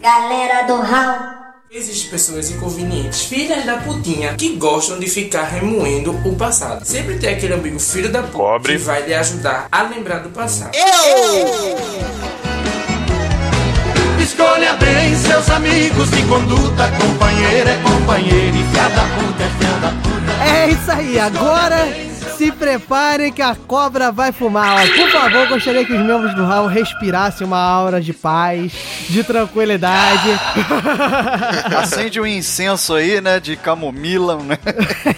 Galera 0.07 0.61
do 0.61 0.75
Hall. 0.75 1.17
Existem 1.69 2.09
pessoas 2.09 2.49
inconvenientes, 2.49 3.23
filhas 3.23 3.65
da 3.65 3.75
putinha, 3.75 4.35
que 4.35 4.55
gostam 4.55 4.97
de 4.97 5.05
ficar 5.05 5.43
remoendo 5.43 6.11
o 6.25 6.33
passado. 6.33 6.85
Sempre 6.85 7.19
tem 7.19 7.33
aquele 7.33 7.53
amigo 7.53 7.77
filho 7.77 8.09
da 8.09 8.23
puta 8.23 8.61
que 8.63 8.77
vai 8.77 9.05
lhe 9.05 9.13
ajudar 9.13 9.67
a 9.69 9.81
lembrar 9.81 10.19
do 10.19 10.29
passado. 10.29 10.71
Escolha 14.17 14.75
bem 14.75 15.13
seus 15.17 15.49
amigos 15.49 16.09
de 16.09 16.23
conduta, 16.23 16.89
companheiro 16.91 17.69
é 17.69 17.77
companheiro 17.83 18.55
e 18.55 18.63
fiada 18.73 19.01
puta 19.01 19.43
é 19.43 19.49
fiada 19.59 19.93
puta. 20.03 20.43
É 20.45 20.69
isso 20.69 20.89
aí, 20.89 21.19
agora 21.19 22.06
se 22.37 22.51
preparem 22.51 23.33
que 23.33 23.41
a 23.41 23.55
cobra 23.55 24.11
vai 24.11 24.31
fumar. 24.31 24.87
Por 24.95 25.09
favor, 25.09 25.47
gostaria 25.47 25.83
que 25.83 25.91
os 25.91 25.99
membros 25.99 26.35
do 26.35 26.45
Raul 26.45 26.67
respirassem 26.67 27.47
uma 27.47 27.59
aura 27.59 27.99
de 27.99 28.13
paz, 28.13 28.71
de 29.09 29.23
tranquilidade. 29.23 30.29
Acende 31.75 32.21
um 32.21 32.27
incenso 32.27 32.93
aí, 32.93 33.19
né? 33.19 33.39
De 33.39 33.55
camomila, 33.55 34.35
né? 34.37 34.57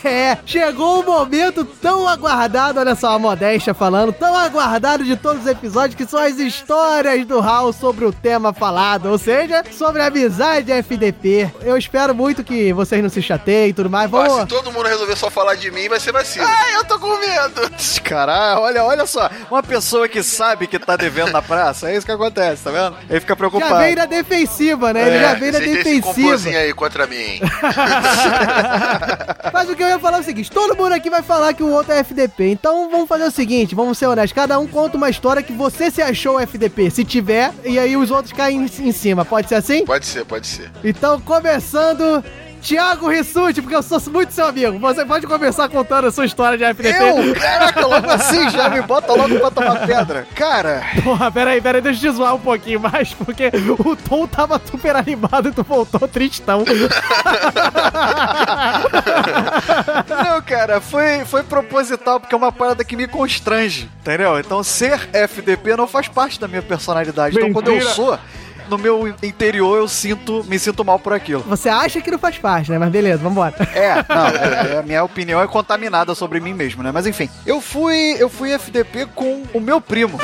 É, 0.02 0.38
chegou 0.46 1.02
o 1.02 1.06
momento 1.06 1.66
tão 1.66 2.08
aguardado, 2.08 2.80
olha 2.80 2.96
só 2.96 3.16
a 3.16 3.20
modéstia 3.20 3.74
falando, 3.74 4.14
tão 4.14 4.36
aguardado 4.36 5.04
de 5.04 5.16
todos 5.16 5.42
os 5.42 5.48
episódios, 5.48 5.96
que 5.96 6.06
são 6.06 6.20
as 6.20 6.40
histórias 6.40 7.26
do 7.26 7.40
Raul 7.40 7.74
sobre 7.74 8.06
o 8.06 8.14
tema 8.14 8.54
falado, 8.54 9.08
ou 9.08 9.18
seja, 9.18 9.64
sobre 9.72 10.02
a 10.02 10.08
amizade 10.08 10.72
FDP. 10.72 11.52
Eu 11.62 11.78
espero 11.78 12.16
muito 12.16 12.44
que 12.44 12.72
vocês 12.72 13.04
não 13.04 13.10
se 13.10 13.22
chateiem 13.22 13.70
e 13.70 13.74
tudo 13.74 13.90
mais. 13.90 14.10
Vamos. 14.10 14.42
se 14.42 14.48
todo 14.48 14.72
mundo 14.72 14.88
resolver 14.88 15.16
só 15.16 15.30
falar 15.30 15.56
de 15.56 15.70
mim, 15.70 15.90
vai 15.90 16.00
ser 16.00 16.12
vacilo. 16.12 16.48
Ai, 16.48 16.76
eu 16.78 16.86
tô 16.86 16.98
com 16.98 17.09
medo. 17.18 17.72
Caralho, 18.04 18.62
olha, 18.62 18.84
olha 18.84 19.06
só. 19.06 19.30
Uma 19.50 19.64
pessoa 19.64 20.08
que 20.08 20.22
sabe 20.24 20.68
que 20.68 20.80
tá 20.80 20.96
devendo 20.96 21.32
na 21.32 21.42
praça, 21.42 21.90
é 21.90 21.96
isso 21.96 22.06
que 22.06 22.12
acontece, 22.12 22.64
tá 22.64 22.72
vendo? 22.72 22.96
Ele 23.10 23.20
fica 23.20 23.36
preocupado. 23.36 23.74
Já 23.74 23.80
vem 23.80 23.96
na 23.96 24.06
defensiva, 24.06 24.94
né? 24.94 25.08
Ele 25.08 25.20
já 25.20 25.34
vem 25.36 25.52
na 25.52 25.60
esse 25.60 25.74
defensiva. 25.74 26.08
complôzinho 26.08 26.60
aí 26.60 26.74
contra 26.74 27.08
mim. 27.08 27.40
Mas 29.54 29.70
o 29.70 29.76
que 29.76 29.84
eu 29.84 29.88
ia 29.88 30.00
falar 30.00 30.18
é 30.18 30.22
o 30.22 30.24
seguinte: 30.24 30.52
todo 30.52 30.76
mundo 30.76 30.94
aqui 30.94 31.10
vai 31.10 31.22
falar 31.22 31.54
que 31.54 31.64
o 31.64 31.72
outro 31.72 31.94
é 31.94 32.00
FDP. 32.00 32.52
Então 32.52 32.90
vamos 32.90 33.08
fazer 33.08 33.26
o 33.26 33.32
seguinte: 33.32 33.76
vamos 33.76 33.98
ser 33.98 34.08
honestos. 34.08 34.34
Cada 34.34 34.58
um 34.60 34.68
conta 34.68 34.98
uma 34.98 35.10
história 35.10 35.44
que 35.44 35.54
você 35.54 35.92
se 35.92 36.02
achou 36.02 36.40
FDP. 36.40 36.90
Se 36.90 37.04
tiver, 37.04 37.52
e 37.64 37.78
aí 37.80 37.96
os 37.96 38.12
outros 38.12 38.34
caem 38.34 38.58
em, 38.58 38.88
em 38.88 38.92
cima. 38.92 39.24
Pode 39.26 39.48
ser 39.48 39.56
assim? 39.56 39.86
Pode 39.86 40.06
ser, 40.06 40.26
pode 40.26 40.48
ser. 40.48 40.72
Então, 40.84 41.20
começando. 41.22 42.24
Thiago 42.62 43.08
Rissuti, 43.08 43.62
porque 43.62 43.76
eu 43.76 43.84
sou 43.84 44.00
muito 44.12 44.32
seu 44.34 44.46
amigo. 44.48 44.78
Você 44.80 45.06
pode 45.06 45.26
começar 45.28 45.70
contando 45.70 46.08
a 46.08 46.12
sua 46.12 46.26
história 46.26 46.58
de 46.58 46.64
FDP. 46.64 47.00
Eu? 47.00 47.34
Caraca, 47.36 47.86
logo 47.86 48.10
assim, 48.10 48.50
já 48.50 48.70
me 48.70 48.82
bota 48.82 49.14
logo 49.14 49.40
pra 49.40 49.52
tomar 49.52 49.88
pedra. 49.88 50.28
Cara, 50.36 50.84
Porra, 51.04 51.32
peraí, 51.32 51.62
peraí, 51.62 51.82
deixa 51.82 52.06
eu 52.08 52.12
te 52.12 52.18
zoar 52.18 52.36
um 52.36 52.40
pouquinho 52.40 52.80
mais, 52.80 53.14
porque 53.14 53.52
o 53.80 53.96
Tom 53.96 54.28
tava 54.28 54.62
super 54.70 54.96
animado 54.96 55.50
e 55.50 55.52
tu 55.52 55.64
voltou 55.64 56.08
tristão. 56.08 56.64
Não, 60.08 60.42
cara, 60.42 60.82
foi, 60.82 61.26
foi 61.26 61.44
proposital, 61.44 62.20
porque 62.20 62.34
é 62.34 62.38
uma 62.38 62.52
parada 62.52 62.84
que 62.84 62.96
me 62.96 63.08
constrange, 63.08 63.90
entendeu? 64.02 64.40
Então, 64.40 64.64
ser 64.64 65.10
FDP 65.14 65.76
não 65.76 65.88
faz 65.88 66.08
parte 66.08 66.40
da 66.40 66.48
minha 66.48 66.62
personalidade. 66.62 67.38
Então, 67.38 67.52
quando 67.54 67.68
eu 67.68 67.76
Mentira. 67.76 67.94
sou, 67.94 68.20
no 68.70 68.78
meu 68.78 69.08
interior, 69.24 69.78
eu 69.78 69.88
sinto, 69.88 70.44
me 70.48 70.60
sinto 70.60 70.86
mal 70.86 71.00
por 71.00 71.14
aquilo. 71.14 71.42
Você 71.48 71.70
acha 71.70 72.02
que 72.02 72.12
não 72.12 72.20
faz 72.20 72.38
parte, 72.38 72.72
né? 72.72 72.78
Mas 72.78 72.90
beleza, 72.90 73.18
vambora. 73.18 73.56
É, 73.74 73.96
não, 74.08 74.28
é, 74.28 74.74
é, 74.76 74.80
a 74.80 74.84
minha 74.84 75.04
opinião 75.04 75.42
é 75.42 75.48
contaminada 75.48 76.14
sobre 76.16 76.40
mim 76.40 76.54
mesmo, 76.54 76.84
né? 76.84 76.92
Mas 76.92 77.08
enfim, 77.08 77.30
eu 77.46 77.60
fui, 77.60 78.16
eu 78.20 78.30
fui 78.30 78.52
FDP 78.52 79.08
com 79.08 79.44
o 79.54 79.60
meu 79.60 79.82
primo. 79.82 80.20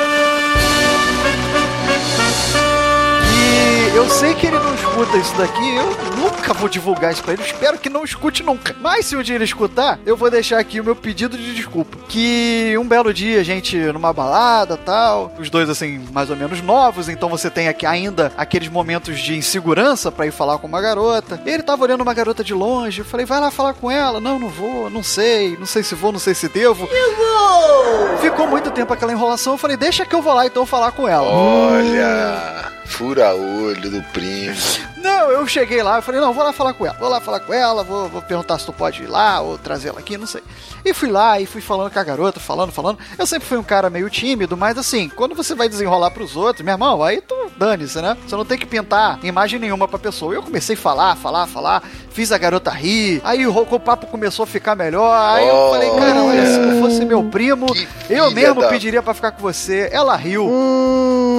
E 3.32 3.75
eu 3.96 4.10
sei 4.10 4.34
que 4.34 4.46
ele 4.46 4.58
não 4.58 4.74
escuta 4.74 5.16
isso 5.16 5.34
daqui, 5.36 5.74
eu 5.74 5.86
nunca 6.18 6.52
vou 6.52 6.68
divulgar 6.68 7.12
isso 7.12 7.22
pra 7.22 7.32
ele. 7.32 7.42
Espero 7.42 7.78
que 7.78 7.88
não 7.88 8.04
escute 8.04 8.42
nunca. 8.42 8.76
Mas 8.78 9.06
se 9.06 9.16
um 9.16 9.22
dia 9.22 9.36
ele 9.36 9.44
escutar, 9.44 9.98
eu 10.04 10.14
vou 10.16 10.30
deixar 10.30 10.58
aqui 10.58 10.78
o 10.78 10.84
meu 10.84 10.94
pedido 10.94 11.36
de 11.36 11.54
desculpa. 11.54 11.96
Que 12.06 12.76
um 12.78 12.86
belo 12.86 13.12
dia, 13.14 13.40
a 13.40 13.42
gente 13.42 13.74
numa 13.76 14.12
balada 14.12 14.76
tal, 14.76 15.32
os 15.38 15.48
dois 15.48 15.70
assim, 15.70 16.04
mais 16.12 16.28
ou 16.28 16.36
menos 16.36 16.60
novos, 16.60 17.08
então 17.08 17.30
você 17.30 17.48
tem 17.48 17.68
aqui 17.68 17.86
ainda 17.86 18.30
aqueles 18.36 18.68
momentos 18.68 19.18
de 19.18 19.34
insegurança 19.34 20.12
pra 20.12 20.26
ir 20.26 20.32
falar 20.32 20.58
com 20.58 20.66
uma 20.66 20.80
garota. 20.82 21.40
Ele 21.46 21.62
tava 21.62 21.82
olhando 21.82 22.02
uma 22.02 22.12
garota 22.12 22.44
de 22.44 22.52
longe, 22.52 22.98
eu 23.00 23.04
falei, 23.04 23.24
vai 23.24 23.40
lá 23.40 23.50
falar 23.50 23.72
com 23.72 23.90
ela. 23.90 24.20
Não, 24.20 24.38
não 24.38 24.48
vou, 24.48 24.90
não 24.90 25.02
sei, 25.02 25.56
não 25.58 25.66
sei 25.66 25.82
se 25.82 25.94
vou, 25.94 26.12
não 26.12 26.18
sei 26.18 26.34
se 26.34 26.48
devo. 26.50 26.86
Eu 26.92 27.16
vou! 27.16 28.18
Ficou 28.18 28.46
muito 28.46 28.70
tempo 28.70 28.92
aquela 28.92 29.12
enrolação, 29.12 29.54
eu 29.54 29.58
falei, 29.58 29.76
deixa 29.76 30.04
que 30.04 30.14
eu 30.14 30.20
vou 30.20 30.34
lá 30.34 30.46
então 30.46 30.66
falar 30.66 30.92
com 30.92 31.08
ela. 31.08 31.26
Olha, 31.26 32.72
fura 32.84 33.34
olho 33.34 33.85
do 33.88 34.02
primo. 34.12 34.54
Não, 34.96 35.30
eu 35.30 35.46
cheguei 35.46 35.82
lá, 35.82 35.96
eu 35.96 36.02
falei, 36.02 36.20
não, 36.20 36.32
vou 36.32 36.42
lá 36.42 36.52
falar 36.52 36.72
com 36.74 36.84
ela. 36.86 36.96
Vou 36.98 37.08
lá 37.08 37.20
falar 37.20 37.40
com 37.40 37.52
ela, 37.54 37.84
vou, 37.84 38.08
vou 38.08 38.20
perguntar 38.22 38.58
se 38.58 38.66
tu 38.66 38.72
pode 38.72 39.02
ir 39.02 39.06
lá 39.06 39.40
ou 39.40 39.56
trazer 39.56 39.88
ela 39.88 40.00
aqui, 40.00 40.16
não 40.18 40.26
sei. 40.26 40.42
E 40.84 40.92
fui 40.94 41.08
lá 41.10 41.40
e 41.40 41.46
fui 41.46 41.60
falando 41.60 41.90
com 41.92 41.98
a 41.98 42.04
garota, 42.04 42.38
falando, 42.40 42.72
falando. 42.72 42.98
Eu 43.18 43.26
sempre 43.26 43.46
fui 43.48 43.56
um 43.58 43.62
cara 43.62 43.88
meio 43.90 44.08
tímido, 44.10 44.56
mas 44.56 44.76
assim, 44.78 45.08
quando 45.08 45.34
você 45.34 45.54
vai 45.54 45.68
desenrolar 45.68 46.10
pros 46.10 46.36
outros, 46.36 46.64
meu 46.64 46.74
irmão, 46.74 47.02
aí 47.02 47.20
tu 47.20 47.34
dane-se, 47.56 48.00
né? 48.00 48.16
Você 48.26 48.34
não 48.36 48.44
tem 48.44 48.58
que 48.58 48.66
pintar 48.66 49.18
imagem 49.24 49.58
nenhuma 49.60 49.86
pra 49.88 49.98
pessoa. 49.98 50.34
Eu 50.34 50.42
comecei 50.42 50.74
a 50.74 50.78
falar, 50.78 51.16
falar, 51.16 51.46
falar, 51.46 51.82
fiz 52.10 52.30
a 52.32 52.38
garota 52.38 52.70
rir, 52.70 53.20
aí 53.24 53.46
o, 53.46 53.52
o 53.56 53.80
papo 53.80 54.06
começou 54.06 54.42
a 54.44 54.46
ficar 54.46 54.74
melhor. 54.76 55.12
Aí 55.34 55.46
eu 55.48 55.70
falei, 55.70 55.90
cara, 55.90 56.22
olha, 56.22 56.46
se 56.46 56.58
não 56.58 56.80
fosse 56.80 57.04
meu 57.04 57.22
primo, 57.24 57.66
eu 58.10 58.30
mesmo 58.30 58.60
da- 58.60 58.68
pediria 58.68 59.02
pra 59.02 59.14
ficar 59.14 59.32
com 59.32 59.42
você. 59.42 59.88
Ela 59.92 60.14
riu. 60.16 60.48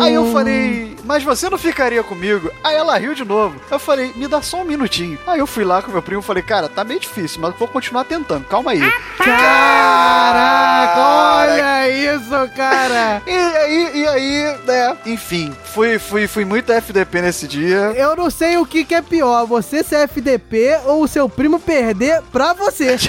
Aí 0.02 0.14
eu 0.14 0.32
falei, 0.32 0.97
mas 1.08 1.24
você 1.24 1.50
não 1.50 1.58
ficaria 1.58 2.04
comigo? 2.04 2.52
Aí 2.64 2.76
ela 2.76 2.98
riu 2.98 3.16
de 3.16 3.24
novo. 3.24 3.60
Eu 3.72 3.80
falei, 3.80 4.12
me 4.16 4.28
dá 4.28 4.42
só 4.42 4.62
um 4.62 4.66
minutinho. 4.66 5.18
Aí 5.26 5.40
eu 5.40 5.48
fui 5.48 5.64
lá 5.64 5.82
com 5.82 5.90
meu 5.92 6.02
primo 6.02 6.20
e 6.22 6.24
falei, 6.24 6.44
cara, 6.44 6.68
tá 6.68 6.84
meio 6.84 7.00
difícil, 7.00 7.40
mas 7.42 7.56
vou 7.56 7.68
continuar 7.68 8.04
tentando, 8.04 8.46
calma 8.46 8.72
aí. 8.72 8.82
Caraca, 9.18 11.00
olha 11.00 11.90
isso, 11.90 12.50
cara. 12.56 13.22
E 13.28 13.32
aí, 13.58 13.92
e 13.96 14.08
aí, 14.08 14.58
né? 14.66 14.98
Enfim, 15.06 15.56
fui, 15.66 16.00
fui, 16.00 16.28
fui 16.28 16.44
muito 16.46 16.72
FDP 16.72 17.22
nesse 17.22 17.48
dia. 17.48 17.94
Eu 17.96 18.16
não 18.16 18.30
sei 18.30 18.58
o 18.58 18.66
que, 18.66 18.84
que 18.84 18.96
é 18.96 19.02
pior, 19.02 19.46
você 19.46 19.84
ser 19.84 20.08
FDP 20.08 20.80
ou 20.86 21.04
o 21.04 21.08
seu 21.08 21.30
primo 21.30 21.60
perder 21.60 22.22
pra 22.32 22.54
você. 22.54 22.98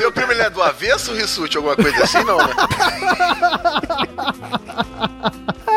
Meu 0.00 0.12
primo 0.12 0.32
ele 0.32 0.42
é 0.42 0.50
do 0.50 0.62
avesso, 0.62 1.12
Rissuti, 1.12 1.56
alguma 1.56 1.76
coisa 1.76 2.04
assim, 2.04 2.22
não, 2.24 2.38
né? 2.38 2.54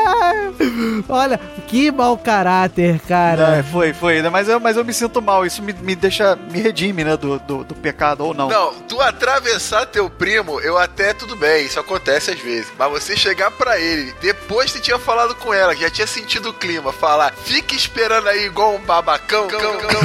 Olha, 1.10 1.39
que 1.68 1.91
mau 1.91 2.18
caráter, 2.18 2.99
cara. 3.08 3.58
É, 3.58 3.64
foi, 3.64 3.93
foi, 3.93 4.22
né? 4.22 4.30
Mas 4.30 4.47
eu, 4.47 4.60
mas 4.60 4.78
eu 4.78 4.86
me 4.86 4.93
sinto 4.93 5.22
mal. 5.22 5.45
Isso 5.45 5.62
me, 5.62 5.74
me 5.74 5.95
deixa, 5.95 6.36
me 6.36 6.60
redime, 6.60 7.03
né? 7.03 7.18
Do, 7.18 7.39
do, 7.39 7.64
do 7.64 7.76
pecado 7.76 8.26
ou 8.26 8.34
não. 8.34 8.49
Não, 8.49 8.74
tu 8.88 9.01
atravessar 9.01 9.86
teu 9.86 10.10
primo, 10.10 10.60
eu 10.62 10.78
até 10.78 11.14
tudo 11.14 11.36
bem, 11.36 11.66
isso 11.66 11.80
acontece 11.80 12.32
às 12.32 12.39
vezes. 12.39 12.72
Mas 12.78 12.91
você 12.91 13.16
chegar 13.16 13.51
pra 13.51 13.80
ele, 13.80 14.14
depois 14.22 14.72
que 14.72 14.82
tinha 14.82 14.99
falado 14.99 15.36
com 15.36 15.53
ela, 15.53 15.76
que 15.76 15.82
já 15.82 15.89
tinha 15.89 16.08
sentido 16.08 16.49
o 16.49 16.53
clima, 16.53 16.91
falar, 16.91 17.34
fica 17.34 17.76
esperando 17.76 18.28
aí 18.28 18.45
igual 18.45 18.76
um 18.76 18.80
babacão, 18.80 19.47
cão, 19.47 19.60
cão, 19.60 19.78
cão, 19.78 20.01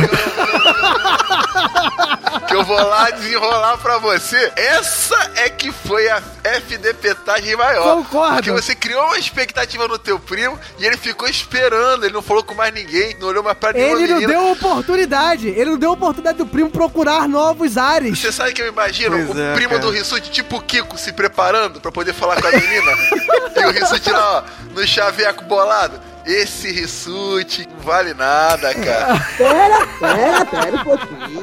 que 2.46 2.54
eu 2.54 2.64
vou 2.64 2.80
lá 2.80 3.10
desenrolar 3.10 3.78
pra 3.78 3.98
você. 3.98 4.52
Essa 4.56 5.30
é 5.36 5.48
que 5.48 5.70
foi 5.72 6.08
a 6.08 6.22
FDPtagem 6.42 7.56
maior. 7.56 7.96
Concordo. 7.96 8.34
Porque 8.34 8.50
você 8.50 8.74
criou 8.74 9.04
uma 9.06 9.18
expectativa 9.18 9.86
no 9.90 9.98
teu 9.98 10.18
primo 10.18 10.58
e 10.78 10.86
ele 10.86 10.96
ficou 10.96 11.28
esperando, 11.28 12.04
ele 12.04 12.14
não 12.14 12.22
falou 12.22 12.42
com 12.42 12.54
mais 12.54 12.72
ninguém, 12.72 13.16
não 13.20 13.28
olhou 13.28 13.42
mais 13.42 13.56
pra 13.58 13.72
nenhuma 13.72 13.92
Ele 13.98 14.06
não 14.08 14.20
menina. 14.20 14.32
deu 14.32 14.52
oportunidade. 14.52 15.48
Ele 15.48 15.70
não 15.70 15.78
deu 15.78 15.92
oportunidade 15.92 16.38
do 16.38 16.46
primo 16.46 16.70
procurar 16.70 17.28
novos 17.28 17.76
ares. 17.76 18.18
Você 18.18 18.32
sabe 18.32 18.52
que 18.52 18.62
eu 18.62 18.68
imagino 18.68 19.16
Pois 19.16 19.36
o 19.36 19.40
é, 19.40 19.54
primo 19.54 19.70
cara. 19.70 19.80
do 19.82 19.90
Rissuti, 19.90 20.30
tipo 20.30 20.56
o 20.56 20.60
Kiko, 20.62 20.96
se 20.96 21.12
preparando 21.12 21.80
pra 21.80 21.90
poder 21.92 22.14
falar 22.14 22.40
com 22.40 22.48
a 22.48 22.52
menina? 22.52 22.92
e 23.56 23.64
o 23.66 23.70
Rissuti 23.70 24.10
lá, 24.10 24.38
ó, 24.38 24.70
no 24.74 24.86
chaveco 24.86 25.44
bolado. 25.44 26.00
Esse 26.26 26.70
Rissuti 26.70 27.66
não 27.68 27.80
vale 27.82 28.14
nada, 28.14 28.72
cara. 28.74 29.26
Pera, 29.36 29.86
pera, 29.98 30.44
pera 30.44 30.76
um 30.76 30.84
pouquinho. 30.84 31.42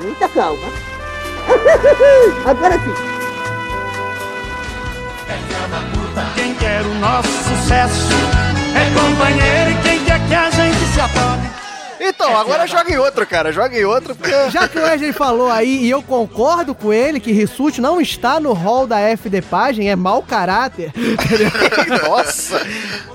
Muita 0.00 0.28
calma. 0.28 0.68
Agora 2.46 2.74
sim. 2.74 3.21
Quem 6.34 6.54
quer 6.54 6.82
o 6.82 6.94
nosso 6.94 7.28
sucesso 7.28 8.08
é 8.74 9.00
companheiro 9.00 9.70
e 9.70 9.82
quem 9.82 10.04
quer 10.04 10.20
que 10.26 10.34
a 10.34 10.50
gente 10.50 10.78
se 10.92 11.00
apoie. 11.00 11.61
Então, 12.04 12.36
agora 12.36 12.66
joga 12.66 12.92
em 12.92 12.98
outro, 12.98 13.26
cara. 13.26 13.52
Joga 13.52 13.78
em 13.78 13.84
outro, 13.84 14.14
porque. 14.14 14.50
Já 14.50 14.66
que 14.66 14.78
o 14.78 14.82
Wesley 14.82 15.12
falou 15.12 15.50
aí, 15.50 15.84
e 15.84 15.90
eu 15.90 16.02
concordo 16.02 16.74
com 16.74 16.92
ele, 16.92 17.20
que 17.20 17.30
Rissuti 17.32 17.80
não 17.80 18.00
está 18.00 18.40
no 18.40 18.52
hall 18.52 18.86
da 18.86 18.98
FD 19.16 19.42
Pagem, 19.42 19.88
é 19.90 19.94
mau 19.96 20.22
caráter. 20.22 20.92
Nossa! 22.08 22.60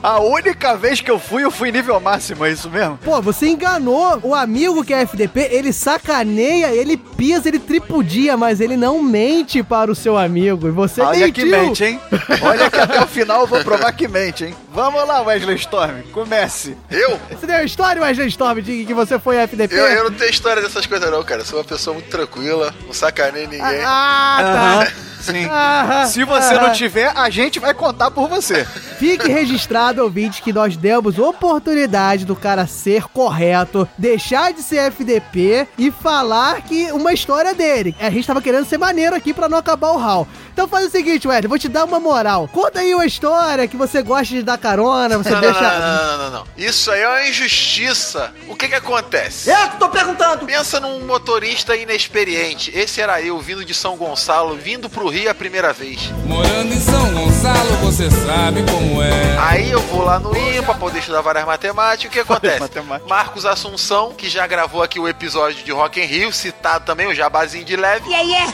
A 0.02 0.20
única 0.20 0.76
vez 0.76 1.02
que 1.02 1.12
eu 1.12 1.20
fui, 1.20 1.44
eu 1.44 1.52
fui 1.52 1.72
nível 1.72 2.00
máximo, 2.00 2.46
é 2.46 2.52
isso 2.52 2.70
mesmo? 2.70 2.98
Pô, 3.04 3.22
você 3.22 3.48
enganou 3.48 4.20
o 4.24 4.34
amigo 4.34 4.84
que 4.84 4.94
é 4.94 5.02
FDP, 5.02 5.50
ele 5.52 5.74
sacaneia, 5.74 6.68
ele 6.68 6.96
pisa, 6.96 7.48
ele 7.50 7.60
tripudia, 7.60 8.38
mas 8.38 8.62
ele 8.62 8.78
não 8.78 9.02
mente 9.02 9.62
para 9.64 9.92
o 9.92 9.96
seu 9.96 10.18
amigo. 10.18 10.68
E 10.68 10.72
você 10.72 11.02
Olha 11.02 11.26
mentiu. 11.26 11.34
que 11.34 11.52
mente, 11.52 11.84
hein? 11.84 12.00
Olha 12.42 12.70
que 12.70 12.80
até 12.80 13.02
o 13.04 13.08
final 13.08 13.42
eu 13.42 13.48
vou 13.48 13.64
provar 13.64 13.92
que 13.92 14.08
mente, 14.08 14.46
hein? 14.46 14.56
Vamos 14.74 15.08
lá, 15.08 15.22
Wesley 15.22 15.56
Storm, 15.56 16.04
comece. 16.14 16.78
Eu? 16.92 17.20
Você 17.32 17.48
deu 17.48 17.58
a 17.58 17.64
história, 17.64 18.02
Wesley 18.02 18.28
Storm, 18.28 18.62
de 18.62 18.77
que 18.86 18.94
você 18.94 19.18
foi 19.20 19.38
FDP? 19.38 19.76
Eu, 19.76 19.86
eu 19.88 20.04
não 20.06 20.12
tenho 20.12 20.30
história 20.30 20.62
dessas 20.62 20.86
coisas 20.86 21.10
não, 21.10 21.24
cara. 21.24 21.42
Eu 21.42 21.46
sou 21.46 21.60
uma 21.60 21.66
pessoa 21.66 21.94
muito 21.94 22.10
tranquila, 22.10 22.74
não 22.86 22.94
sacaneio 22.94 23.48
ninguém. 23.48 23.82
Ah, 23.86 24.86
tá. 24.86 24.94
Sim. 25.32 25.48
Ah, 25.50 26.06
Se 26.08 26.24
você 26.24 26.54
ah. 26.54 26.62
não 26.62 26.74
tiver, 26.74 27.12
a 27.16 27.30
gente 27.30 27.60
vai 27.60 27.74
contar 27.74 28.12
por 28.12 28.28
você. 28.28 28.66
Fique 28.98 29.30
registrado, 29.30 30.02
ouvinte, 30.04 30.42
que 30.42 30.54
nós 30.54 30.76
demos 30.76 31.20
oportunidade 31.20 32.26
do 32.26 32.36
cara 32.36 32.66
ser 32.66 33.04
correto, 33.04 33.88
deixar 33.98 34.54
de 34.54 34.62
ser 34.62 34.92
FDP 34.92 35.68
e 35.78 35.92
falar 35.92 36.62
que 36.62 36.92
uma 36.92 37.14
história 37.14 37.54
dele. 37.54 37.96
A 38.00 38.10
gente 38.10 38.28
tava 38.28 38.42
querendo 38.42 38.66
ser 38.66 38.78
maneiro 38.78 39.16
aqui 39.16 39.34
pra 39.34 39.50
não 39.50 39.58
acabar 39.58 39.92
o 39.92 39.98
hall. 39.98 40.28
Então 40.52 40.68
faz 40.68 40.88
o 40.88 40.90
seguinte, 40.90 41.28
Wesley, 41.28 41.48
vou 41.48 41.60
te 41.60 41.70
dar 41.70 41.86
uma 41.86 42.00
moral. 42.00 42.50
Conta 42.52 42.80
aí 42.80 42.96
uma 42.96 43.06
história 43.06 43.68
que 43.68 43.78
você 43.78 44.02
gosta 44.02 44.26
de 44.26 44.42
dar 44.42 44.58
carona, 44.58 45.18
você 45.18 45.30
Não, 45.30 45.36
não, 45.36 45.42
deixa... 45.42 45.62
não, 45.62 45.80
não, 45.80 46.08
não, 46.08 46.18
não, 46.18 46.32
não. 46.40 46.48
Isso 46.58 46.90
aí 46.90 47.02
é 47.02 47.08
uma 47.08 47.28
injustiça. 47.28 48.34
O 48.48 48.56
que 48.56 48.68
que 48.68 48.76
acontece? 48.76 49.52
Eu 49.52 49.70
que 49.70 49.78
tô 49.78 49.90
perguntando. 49.90 50.46
Pensa 50.46 50.80
num 50.80 51.06
motorista 51.06 51.76
inexperiente. 51.76 52.72
Esse 52.74 53.00
era 53.02 53.22
eu, 53.22 53.40
vindo 53.40 53.64
de 53.64 53.74
São 53.74 53.96
Gonçalo, 53.96 54.56
vindo 54.56 54.90
pro 54.90 55.08
Rio 55.10 55.17
a 55.26 55.34
primeira 55.34 55.72
vez. 55.72 56.12
Morando 56.26 56.74
em 56.74 56.80
São 56.80 57.14
Gonçalo, 57.14 57.78
você 57.78 58.12
sabe 58.12 58.62
como 58.70 59.02
é. 59.02 59.38
Aí 59.40 59.72
eu 59.72 59.82
vou 59.84 60.04
lá 60.04 60.20
no 60.20 60.36
IMPA 60.36 60.76
poder 60.76 61.00
estudar 61.00 61.22
várias 61.22 61.46
matemáticas. 61.46 62.10
O 62.10 62.14
que 62.14 62.20
acontece? 62.20 62.60
matemáticas. 62.60 63.10
Marcos 63.10 63.46
Assunção, 63.46 64.14
que 64.14 64.30
já 64.30 64.46
gravou 64.46 64.84
aqui 64.84 65.00
o 65.00 65.08
episódio 65.08 65.64
de 65.64 65.72
Rock 65.72 66.02
in 66.02 66.06
Rio, 66.06 66.34
citado 66.34 66.86
também, 66.86 67.08
o 67.08 67.16
jabazinho 67.16 67.64
de 67.64 67.76
leve. 67.76 68.08
Yeah, 68.10 68.30
yeah. 68.30 68.54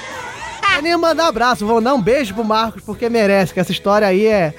Vai 0.74 0.82
nem 0.82 0.98
mandar 0.98 1.28
abraço, 1.28 1.68
vou 1.68 1.80
dar 1.80 1.94
um 1.94 2.02
beijo 2.02 2.34
pro 2.34 2.44
Marcos, 2.44 2.82
porque 2.84 3.08
merece, 3.08 3.54
que 3.54 3.60
essa 3.60 3.72
história 3.72 4.08
aí 4.08 4.26
é... 4.26 4.56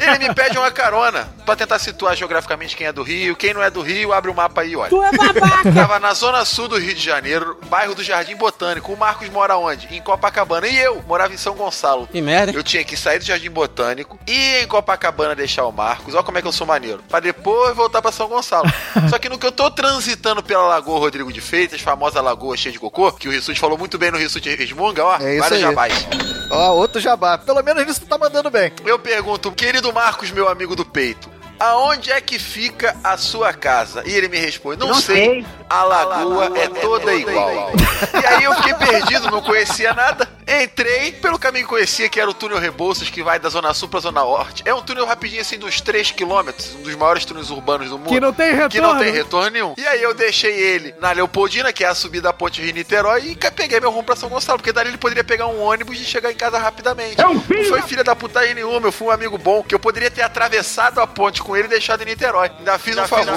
Ele 0.00 0.28
me 0.28 0.34
pede 0.34 0.56
uma 0.56 0.70
carona 0.70 1.28
pra 1.44 1.54
tentar 1.54 1.78
situar 1.78 2.16
geograficamente 2.16 2.76
quem 2.76 2.86
é 2.86 2.92
do 2.92 3.02
Rio. 3.02 3.36
Quem 3.36 3.52
não 3.52 3.62
é 3.62 3.70
do 3.70 3.82
Rio, 3.82 4.12
abre 4.12 4.30
o 4.30 4.34
mapa 4.34 4.62
aí, 4.62 4.74
olha. 4.74 4.88
Tu 4.88 5.02
é 5.02 5.10
babaca. 5.12 5.72
Tava 5.72 5.98
na 5.98 6.14
zona 6.14 6.44
sul 6.44 6.68
do 6.68 6.78
Rio 6.78 6.94
de 6.94 7.02
Janeiro, 7.02 7.58
bairro 7.68 7.94
do 7.94 8.02
Jardim 8.02 8.36
Botânico. 8.36 8.92
O 8.92 8.96
Marcos 8.96 9.28
mora 9.28 9.56
onde? 9.56 9.86
Em 9.94 10.00
Copacabana. 10.00 10.66
E 10.66 10.78
eu 10.78 11.02
morava 11.06 11.34
em 11.34 11.36
São 11.36 11.54
Gonçalo. 11.54 12.06
Que 12.06 12.22
merda. 12.22 12.52
Eu 12.52 12.62
tinha 12.62 12.84
que 12.84 12.96
sair 12.96 13.18
do 13.18 13.24
Jardim 13.24 13.50
Botânico, 13.50 14.18
ir 14.26 14.62
em 14.62 14.66
Copacabana 14.66 15.34
deixar 15.34 15.66
o 15.66 15.72
Marcos. 15.72 16.14
Olha 16.14 16.22
como 16.22 16.38
é 16.38 16.42
que 16.42 16.48
eu 16.48 16.52
sou 16.52 16.66
maneiro. 16.66 17.02
Pra 17.08 17.20
depois 17.20 17.74
voltar 17.76 18.00
pra 18.00 18.12
São 18.12 18.28
Gonçalo. 18.28 18.70
Só 19.10 19.18
que 19.18 19.28
no 19.28 19.38
que 19.38 19.46
eu 19.46 19.52
tô 19.52 19.70
transitando 19.70 20.42
pela 20.42 20.66
Lagoa 20.68 20.98
Rodrigo 20.98 21.32
de 21.32 21.40
Freitas, 21.40 21.80
famosa 21.80 22.20
lagoa 22.20 22.56
cheia 22.56 22.72
de 22.72 22.78
cocô, 22.78 23.12
que 23.12 23.28
o 23.28 23.30
Rissuti 23.30 23.58
falou 23.58 23.76
muito 23.76 23.98
bem 23.98 24.10
no 24.10 24.18
Rissuti 24.18 24.54
Resmunga, 24.54 25.04
ó. 25.04 25.16
É 25.20 25.33
isso 25.34 25.40
vários 25.42 25.58
aí. 25.58 25.70
jabás. 25.70 26.06
Ó, 26.50 26.72
outro 26.74 27.00
jabá. 27.00 27.38
Pelo 27.38 27.62
menos 27.62 27.84
nisso 27.86 28.00
tu 28.00 28.06
tá 28.06 28.18
mandando 28.18 28.50
bem. 28.50 28.72
Eu 28.84 28.98
pergunto, 28.98 29.50
querido 29.52 29.92
Marcos, 29.92 30.30
meu 30.30 30.48
amigo 30.48 30.76
do 30.76 30.84
peito, 30.84 31.28
aonde 31.58 32.12
é 32.12 32.20
que 32.20 32.38
fica 32.38 32.94
a 33.02 33.16
sua 33.16 33.52
casa? 33.52 34.02
E 34.06 34.12
ele 34.14 34.28
me 34.28 34.38
responde, 34.38 34.78
não, 34.80 34.88
Não 34.88 34.94
sei. 35.00 35.16
sei. 35.16 35.46
A 35.68 35.82
lagoa, 35.84 36.52
é, 36.56 36.68
toda 36.68 37.14
igual. 37.14 37.72
E 38.22 38.26
aí 38.26 38.44
eu 38.44 38.54
fiquei 38.56 38.74
perdido, 38.74 39.30
não 39.30 39.40
conhecia 39.40 39.92
nada. 39.94 40.28
Entrei 40.46 41.12
pelo 41.12 41.38
caminho 41.38 41.64
que 41.64 41.70
conhecia, 41.70 42.08
que 42.08 42.20
era 42.20 42.28
o 42.30 42.34
túnel 42.34 42.58
Rebouças, 42.58 43.08
que 43.08 43.22
vai 43.22 43.38
da 43.38 43.48
Zona 43.48 43.72
Sul 43.74 43.88
pra 43.88 44.00
Zona 44.00 44.20
Norte. 44.22 44.62
É 44.66 44.74
um 44.74 44.82
túnel 44.82 45.06
rapidinho, 45.06 45.40
assim, 45.40 45.58
de 45.58 45.64
uns 45.64 45.80
3 45.80 46.10
km, 46.12 46.50
um 46.78 46.82
dos 46.82 46.94
maiores 46.94 47.24
túneis 47.24 47.50
urbanos 47.50 47.88
do 47.88 47.98
mundo. 47.98 48.08
Que 48.10 48.20
não 48.20 48.32
tem 48.32 48.50
retorno. 48.52 48.68
Que 48.70 48.80
não 48.80 48.98
tem 48.98 49.10
retorno 49.10 49.50
nenhum. 49.50 49.74
E 49.76 49.86
aí 49.86 50.02
eu 50.02 50.14
deixei 50.14 50.52
ele 50.54 50.94
na 51.00 51.12
Leopoldina, 51.12 51.72
que 51.72 51.82
é 51.82 51.88
a 51.88 51.94
subida 51.94 52.24
da 52.28 52.32
ponte 52.32 52.60
Rio-Niterói, 52.62 53.30
e 53.30 53.50
peguei 53.50 53.80
meu 53.80 53.90
rumo 53.90 54.04
pra 54.04 54.14
São 54.16 54.28
Gonçalo, 54.28 54.58
porque 54.58 54.72
dali 54.72 54.90
ele 54.90 54.98
poderia 54.98 55.24
pegar 55.24 55.46
um 55.46 55.60
ônibus 55.62 55.98
e 56.00 56.04
chegar 56.04 56.30
em 56.30 56.36
casa 56.36 56.58
rapidamente. 56.58 57.20
É 57.20 57.26
um 57.26 57.34
não 57.34 57.40
filho 57.40 57.68
foi 57.68 57.80
da- 57.80 57.86
filha 57.86 58.04
da 58.04 58.14
putagem 58.14 58.54
nenhuma, 58.54 58.88
eu 58.88 58.92
fui 58.92 59.08
um 59.08 59.10
amigo 59.10 59.36
bom, 59.38 59.62
que 59.62 59.74
eu 59.74 59.78
poderia 59.78 60.10
ter 60.10 60.22
atravessado 60.22 61.00
a 61.00 61.06
ponte 61.06 61.42
com 61.42 61.56
ele 61.56 61.66
e 61.66 61.70
deixado 61.70 62.02
em 62.02 62.06
Niterói. 62.06 62.50
Ainda 62.58 62.78
fiz 62.78 62.96
um 62.96 63.06
favor. 63.06 63.34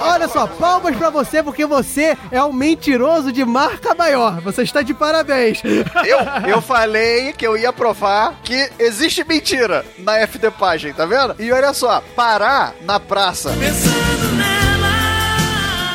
Olha 0.00 0.28
só, 0.28 0.46
palmas 0.46 0.96
pra 0.96 1.08
você, 1.10 1.42
porque 1.42 1.52
porque 1.52 1.66
você 1.66 2.16
é 2.30 2.42
um 2.42 2.50
mentiroso 2.52 3.30
de 3.30 3.44
marca 3.44 3.94
maior. 3.94 4.40
Você 4.40 4.62
está 4.62 4.80
de 4.80 4.94
parabéns. 4.94 5.60
Eu, 5.62 6.18
eu 6.48 6.60
falei 6.60 7.32
que 7.32 7.46
eu 7.46 7.56
ia 7.56 7.72
provar 7.72 8.40
que 8.42 8.70
existe 8.78 9.24
mentira 9.24 9.84
na 9.98 10.26
FD 10.26 10.50
Pagem, 10.52 10.92
tá 10.92 11.06
vendo? 11.06 11.34
E 11.38 11.50
olha 11.52 11.72
só, 11.72 12.02
parar 12.14 12.74
na 12.82 12.98
praça. 13.00 13.50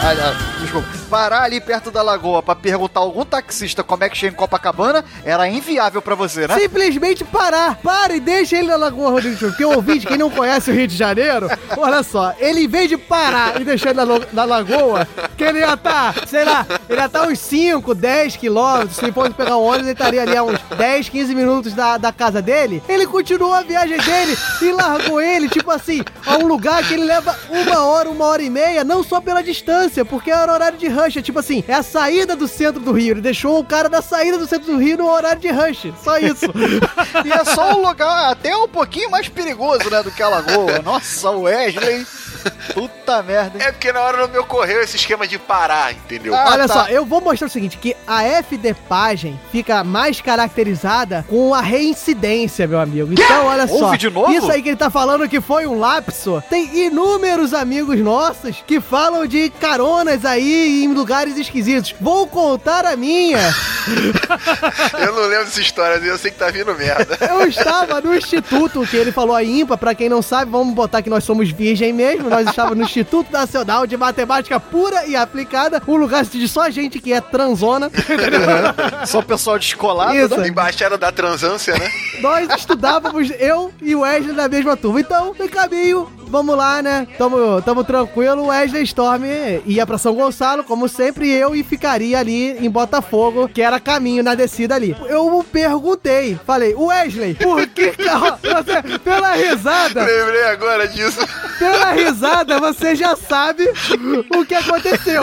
Ah, 0.01 0.11
ah, 0.11 0.61
desculpa. 0.61 0.96
Parar 1.09 1.43
ali 1.43 1.61
perto 1.61 1.89
da 1.89 2.01
lagoa 2.01 2.43
pra 2.43 2.55
perguntar 2.55 2.99
algum 2.99 3.23
taxista 3.23 3.83
como 3.83 4.03
é 4.03 4.09
que 4.09 4.17
chega 4.17 4.33
em 4.33 4.37
Copacabana 4.37 5.05
era 5.23 5.47
inviável 5.47 6.01
pra 6.01 6.15
você, 6.15 6.47
né? 6.47 6.59
Simplesmente 6.59 7.23
parar. 7.23 7.77
Para 7.77 8.15
e 8.15 8.19
deixa 8.19 8.57
ele 8.57 8.67
na 8.67 8.75
Lagoa 8.75 9.11
Rodrigo 9.11 9.37
Show. 9.37 9.49
Porque 9.49 9.65
o 9.65 9.75
ouvinte, 9.75 10.05
quem 10.05 10.17
não 10.17 10.29
conhece 10.29 10.69
o 10.69 10.73
Rio 10.73 10.87
de 10.87 10.95
Janeiro, 10.95 11.47
olha 11.77 12.03
só, 12.03 12.33
ele 12.39 12.65
em 12.65 12.67
vez 12.67 12.89
de 12.89 12.97
parar 12.97 13.59
e 13.59 13.63
deixar 13.63 13.91
ele 13.91 14.03
na, 14.03 14.05
na 14.33 14.43
lagoa, 14.43 15.07
que 15.37 15.43
ele 15.43 15.59
ia 15.59 15.73
estar, 15.73 16.27
sei 16.27 16.43
lá, 16.43 16.65
ele 16.89 16.99
ia 16.99 17.05
estar 17.05 17.27
uns 17.27 17.39
5, 17.39 17.95
10 17.95 18.35
quilômetros, 18.35 18.97
se 18.97 19.11
fosse 19.11 19.33
pegar 19.33 19.57
um 19.57 19.63
ônibus, 19.63 19.87
ele 19.87 19.91
estaria 19.91 20.21
ali 20.21 20.35
a 20.35 20.43
uns 20.43 20.59
10, 20.77 21.09
15 21.09 21.35
minutos 21.35 21.73
da, 21.73 21.97
da 21.97 22.11
casa 22.11 22.41
dele. 22.41 22.83
Ele 22.87 23.07
continuou 23.07 23.53
a 23.53 23.61
viagem 23.61 23.97
dele 23.97 24.37
e 24.61 24.71
largou 24.71 25.21
ele, 25.21 25.47
tipo 25.49 25.71
assim, 25.71 26.03
a 26.25 26.37
um 26.37 26.47
lugar 26.47 26.83
que 26.87 26.93
ele 26.93 27.05
leva 27.05 27.37
uma 27.49 27.85
hora, 27.85 28.09
uma 28.09 28.25
hora 28.25 28.41
e 28.41 28.49
meia, 28.49 28.83
não 28.83 29.03
só 29.03 29.21
pela 29.21 29.41
distância, 29.41 30.03
porque 30.03 30.31
era 30.31 30.51
horário 30.51 30.77
de 30.77 30.87
rush. 30.97 31.17
É 31.17 31.21
tipo 31.21 31.39
assim, 31.39 31.63
é 31.67 31.73
a 31.73 31.83
saída 31.83 32.35
do 32.35 32.47
centro 32.47 32.81
do 32.81 32.91
Rio. 32.91 33.13
Ele 33.13 33.21
deixou 33.21 33.59
o 33.59 33.65
cara 33.65 33.87
da 33.87 34.01
saída 34.01 34.37
do 34.37 34.47
centro 34.47 34.71
do 34.73 34.77
Rio 34.77 34.97
no 34.97 35.09
horário 35.09 35.41
de 35.41 35.49
rush. 35.49 35.93
Só 36.03 36.17
isso. 36.17 36.47
E 37.25 37.31
é 37.31 37.43
só 37.43 37.75
um 37.75 37.87
lugar 37.87 38.31
até 38.31 38.55
um 38.55 38.67
pouquinho 38.67 39.09
mais 39.09 39.27
perigoso, 39.27 39.89
né, 39.89 40.03
do 40.03 40.11
que 40.11 40.21
a 40.21 40.29
lagoa. 40.29 40.79
Nossa, 40.83 41.31
o 41.31 41.41
Wesley. 41.41 42.05
Puta 42.73 43.23
merda. 43.23 43.63
É 43.63 43.71
porque 43.71 43.91
na 43.91 44.01
hora 44.01 44.17
não 44.17 44.27
me 44.27 44.37
ocorreu 44.37 44.81
esse 44.81 44.95
esquema 44.97 45.27
de 45.27 45.37
parar, 45.37 45.93
entendeu? 45.93 46.35
Ah, 46.35 46.45
Olha 46.51 46.67
tá. 46.67 46.73
só, 46.73 46.87
eu 46.87 47.05
vou 47.05 47.21
mostrar 47.21 47.47
o 47.47 47.49
seguinte, 47.49 47.77
que 47.77 47.95
a 48.05 48.23
FD 48.23 48.73
Pagem 48.87 49.39
fica 49.51 49.83
mais 49.83 50.21
caracterizada 50.21 51.25
com 51.27 51.53
a 51.53 51.61
reincidência, 51.61 52.67
meu 52.67 52.79
amigo. 52.79 53.11
Então, 53.11 53.45
olha 53.45 53.67
só. 53.67 53.95
De 53.95 54.09
novo? 54.09 54.31
Isso 54.31 54.51
aí 54.51 54.61
que 54.61 54.69
ele 54.69 54.77
tá 54.77 54.89
falando 54.89 55.27
que 55.27 55.41
foi 55.41 55.65
um 55.65 55.79
lapso. 55.79 56.43
Tem 56.49 56.85
inúmeros 56.85 57.53
amigos 57.53 57.99
nossos 57.99 58.63
que 58.65 58.79
falam 58.79 59.25
de 59.25 59.49
caronas 59.49 60.25
aí 60.25 60.83
em 60.83 60.93
lugares 60.93 61.37
esquisitos. 61.37 61.95
Vou 61.99 62.27
contar 62.27 62.85
a 62.85 62.95
minha. 62.95 63.39
Eu 64.99 65.13
não 65.13 65.27
lembro 65.27 65.45
dessa 65.45 65.61
história, 65.61 65.95
eu 66.03 66.17
sei 66.17 66.31
que 66.31 66.37
tá 66.37 66.49
vindo 66.49 66.73
merda. 66.75 67.17
Eu 67.21 67.47
estava 67.47 68.01
no 68.01 68.15
instituto, 68.15 68.85
que 68.85 68.97
ele 68.97 69.11
falou 69.11 69.35
a 69.35 69.43
IMPA, 69.43 69.77
pra 69.77 69.95
quem 69.95 70.09
não 70.09 70.21
sabe, 70.21 70.51
vamos 70.51 70.73
botar 70.73 71.01
que 71.01 71.09
nós 71.09 71.23
somos 71.23 71.49
virgem 71.49 71.93
mesmo. 71.93 72.26
Nós 72.29 72.47
estávamos 72.47 72.77
no 72.77 72.83
Instituto 72.83 73.31
Nacional 73.31 73.87
de 73.87 73.95
Matemática 73.97 74.59
Pura 74.59 75.05
e 75.05 75.15
Aplicada, 75.15 75.81
um 75.87 75.95
lugar 75.95 76.23
de 76.25 76.47
só 76.47 76.69
gente 76.69 76.99
que 76.99 77.13
é 77.13 77.21
transona. 77.21 77.89
Só 79.05 79.21
pessoal 79.21 79.57
descolado, 79.59 80.15
Isso. 80.15 80.37
né? 80.37 80.47
Embaixada 80.47 80.97
da 80.97 81.11
transância, 81.11 81.75
né? 81.77 81.89
Nós 82.19 82.49
estudávamos, 82.55 83.31
eu 83.39 83.71
e 83.81 83.95
o 83.95 84.01
Wesley 84.01 84.35
na 84.35 84.47
mesma 84.47 84.75
turma. 84.75 84.99
Então, 84.99 85.35
no 85.37 85.49
caminho, 85.49 86.09
vamos 86.27 86.55
lá, 86.57 86.81
né? 86.81 87.07
Tamo, 87.17 87.61
tamo 87.61 87.83
tranquilo. 87.83 88.43
O 88.43 88.47
Wesley 88.47 88.83
Storm 88.83 89.23
ia 89.65 89.85
pra 89.85 89.97
São 89.97 90.13
Gonçalo, 90.15 90.63
como 90.63 90.87
sempre, 90.89 91.27
e 91.27 91.33
eu 91.33 91.55
e 91.55 91.63
ficaria 91.63 92.19
ali 92.19 92.57
em 92.65 92.69
Botafogo, 92.69 93.47
que 93.47 93.61
era 93.61 93.79
caminho 93.79 94.23
na 94.23 94.35
descida 94.35 94.75
ali. 94.75 94.95
Eu 95.07 95.45
perguntei, 95.51 96.39
falei, 96.45 96.73
Wesley, 96.75 97.35
por 97.35 97.65
que 97.67 97.91
que 97.91 98.03
você, 98.03 98.99
pela 98.99 99.33
risada, 99.33 100.03
Lembrei 100.03 100.43
agora 100.45 100.87
disso. 100.87 101.19
pela 101.59 101.91
risada, 101.91 102.16
você 102.59 102.95
já 102.95 103.15
sabe 103.15 103.63
o 104.35 104.45
que 104.45 104.55
aconteceu. 104.55 105.21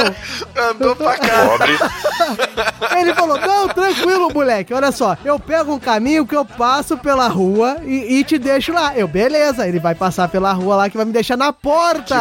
Andou 0.70 0.94
pra 0.96 1.16
cá. 1.18 2.96
Ele 2.98 3.14
falou: 3.14 3.38
Não, 3.40 3.68
tranquilo, 3.68 4.32
moleque. 4.32 4.72
Olha 4.74 4.92
só, 4.92 5.16
eu 5.24 5.38
pego 5.38 5.74
um 5.74 5.78
caminho 5.78 6.26
que 6.26 6.36
eu 6.36 6.44
passo 6.44 6.96
pela 6.96 7.26
rua 7.28 7.78
e, 7.84 8.18
e 8.18 8.24
te 8.24 8.38
deixo 8.38 8.72
lá. 8.72 8.96
Eu, 8.96 9.08
beleza. 9.08 9.66
Ele 9.66 9.78
vai 9.78 9.94
passar 9.94 10.28
pela 10.28 10.52
rua 10.52 10.76
lá 10.76 10.90
que 10.90 10.96
vai 10.96 11.04
me 11.06 11.12
deixar 11.12 11.36
na 11.36 11.52
porta. 11.52 12.14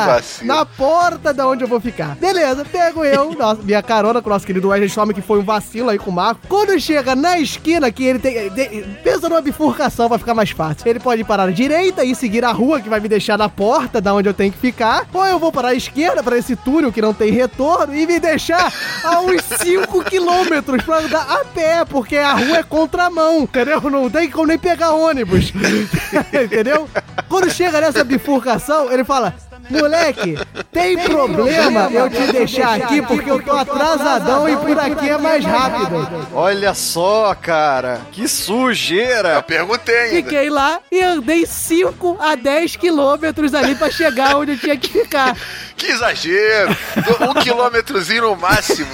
Na 0.45 0.65
porta 0.65 1.34
da 1.34 1.47
onde 1.47 1.63
eu 1.63 1.67
vou 1.67 1.80
ficar. 1.80 2.15
Beleza, 2.15 2.65
pego 2.65 3.03
eu, 3.05 3.34
nossa, 3.34 3.61
minha 3.61 3.82
carona 3.82 4.21
com 4.21 4.30
o 4.30 4.34
nosso 4.34 4.45
querido 4.45 4.69
Wesley 4.69 4.88
Storm, 4.89 5.11
que 5.11 5.21
foi 5.21 5.39
um 5.39 5.43
vacilo 5.43 5.89
aí 5.89 5.97
com 5.99 6.09
o 6.09 6.13
Marco. 6.13 6.41
Quando 6.47 6.80
chega 6.80 7.15
na 7.15 7.39
esquina, 7.39 7.91
que 7.91 8.03
ele 8.03 8.19
tem. 8.19 8.49
de- 8.49 8.84
pensa 9.03 9.30
numa 9.30 9.41
bifurcação, 9.41 10.09
vai 10.09 10.17
ficar 10.17 10.34
mais 10.34 10.51
fácil. 10.51 10.88
Ele 10.88 10.99
pode 10.99 11.24
parar 11.24 11.43
à 11.43 11.51
direita 11.51 12.03
e 12.03 12.15
seguir 12.15 12.43
a 12.45 12.51
rua 12.51 12.80
que 12.82 12.89
vai 12.89 12.99
me 12.99 13.07
deixar 13.07 13.38
na 13.38 13.49
porta 13.49 13.99
da 14.01 14.13
onde 14.13 14.28
eu 14.30 14.34
tenho 14.34 14.51
que 14.51 14.57
ficar. 14.64 15.05
Ou 15.14 15.26
eu 15.26 15.38
vou 15.38 15.51
parar 15.51 15.70
à 15.70 15.74
esquerda 15.74 16.24
para 16.24 16.38
esse 16.38 16.55
túnel 16.55 16.89
que 16.89 17.01
não 17.01 17.14
tem 17.14 17.32
retorno 17.32 17.93
e 17.93 18.07
me 18.07 18.18
deixar 18.18 18.74
a 19.03 19.20
uns 19.20 19.41
5 19.61 20.05
quilômetros 20.05 20.82
pra 20.84 20.99
andar 20.99 21.30
a 21.30 21.43
pé, 21.43 21.84
porque 21.84 22.16
a 22.16 22.34
rua 22.34 22.59
é 22.59 22.64
contramão, 22.64 23.41
entendeu? 23.41 23.82
Não 23.82 24.09
tem 24.09 24.30
como 24.30 24.47
nem 24.47 24.57
pegar 24.57 24.93
ônibus. 24.93 25.51
entendeu? 26.34 26.89
Quando 27.28 27.51
chega 27.51 27.82
nessa 27.82 28.05
bifurcação, 28.05 28.89
ele 28.89 29.03
fala. 29.03 29.36
Moleque, 29.74 30.38
tem 30.71 30.97
problema 30.97 31.89
eu 31.91 32.09
te 32.09 32.32
deixar 32.32 32.76
aqui 32.76 33.01
porque 33.01 33.30
eu 33.30 33.41
tô 33.41 33.51
atrasadão 33.51 34.47
e 34.47 34.55
por 34.55 34.80
aqui 34.80 35.09
é 35.09 35.17
mais 35.17 35.43
rápido. 35.43 36.28
Olha 36.34 36.74
só, 36.74 37.36
cara. 37.36 38.01
Que 38.11 38.28
sujeira. 38.28 39.36
Eu 39.36 39.43
perguntei 39.43 39.97
ainda. 39.97 40.15
Fiquei 40.15 40.49
lá 40.49 40.80
e 40.91 41.01
andei 41.01 41.45
5 41.45 42.17
a 42.19 42.36
10 42.36 42.76
quilômetros 42.76 43.53
ali 43.53 43.76
pra 43.76 43.89
chegar 43.89 44.38
onde 44.38 44.51
eu 44.53 44.57
tinha 44.57 44.78
que 44.78 44.89
ficar. 44.89 45.36
Que 45.76 45.88
exagero. 45.88 46.76
Um 47.21 47.34
quilômetrozinho 47.41 48.24
no 48.24 48.36
máximo. 48.36 48.91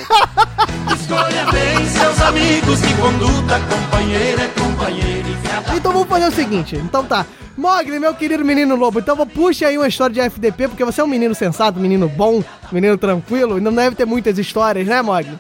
Escolha 0.93 1.45
bem 1.51 1.85
seus 1.87 2.21
amigos, 2.21 2.81
que 2.81 2.93
conduta 2.95 3.59
companheira 3.69 4.43
é 4.43 4.47
companheira 4.47 5.27
e. 5.27 5.39
Então 5.75 5.93
vamos 5.93 6.07
fazer 6.07 6.27
o 6.27 6.31
seguinte, 6.31 6.75
então 6.75 7.05
tá. 7.05 7.25
Mogli, 7.55 7.99
meu 7.99 8.13
querido 8.15 8.43
menino 8.45 8.75
lobo, 8.75 8.99
então 8.99 9.15
vou 9.15 9.25
puxa 9.25 9.67
aí 9.67 9.77
uma 9.77 9.87
história 9.87 10.13
de 10.13 10.19
FDP, 10.21 10.69
porque 10.69 10.83
você 10.83 11.01
é 11.01 11.03
um 11.03 11.07
menino 11.07 11.35
sensato, 11.35 11.79
menino 11.79 12.07
bom, 12.07 12.43
menino 12.71 12.97
tranquilo, 12.97 13.57
e 13.57 13.61
não 13.61 13.73
deve 13.73 13.95
ter 13.95 14.05
muitas 14.05 14.37
histórias, 14.37 14.87
né, 14.87 15.01
Mogli? 15.01 15.37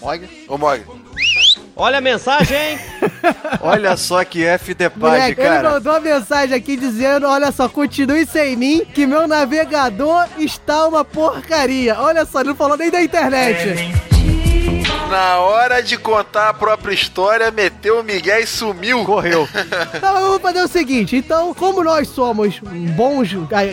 Mog. 0.00 0.28
Ô, 0.48 0.58
Mog. 0.58 0.82
Olha 1.76 1.98
a 1.98 2.00
mensagem, 2.00 2.56
hein? 2.56 2.78
Olha 3.60 3.96
só 3.96 4.24
que 4.24 4.44
FD 4.44 4.90
Page, 4.90 5.00
Moleque, 5.00 5.40
ele 5.40 5.48
cara. 5.48 5.70
mandou 5.72 5.92
uma 5.92 6.00
mensagem 6.00 6.56
aqui 6.56 6.76
dizendo: 6.76 7.26
Olha 7.26 7.50
só, 7.50 7.68
continue 7.68 8.24
sem 8.26 8.56
mim, 8.56 8.82
que 8.94 9.06
meu 9.06 9.26
navegador 9.26 10.26
está 10.38 10.86
uma 10.86 11.04
porcaria. 11.04 11.98
Olha 11.98 12.24
só, 12.24 12.40
ele 12.40 12.50
não 12.50 12.56
falou 12.56 12.76
nem 12.76 12.90
da 12.90 13.02
internet. 13.02 14.13
Na 15.14 15.38
hora 15.38 15.80
de 15.80 15.96
contar 15.96 16.48
a 16.48 16.52
própria 16.52 16.92
história, 16.92 17.48
meteu 17.52 18.00
o 18.00 18.02
Miguel 18.02 18.40
e 18.40 18.46
sumiu. 18.48 19.04
Correu. 19.04 19.48
Então 19.94 20.12
vamos 20.12 20.42
fazer 20.42 20.60
o 20.60 20.66
seguinte: 20.68 21.16
então, 21.16 21.54
como 21.54 21.84
nós 21.84 22.08
somos 22.08 22.58
bons, 22.96 23.28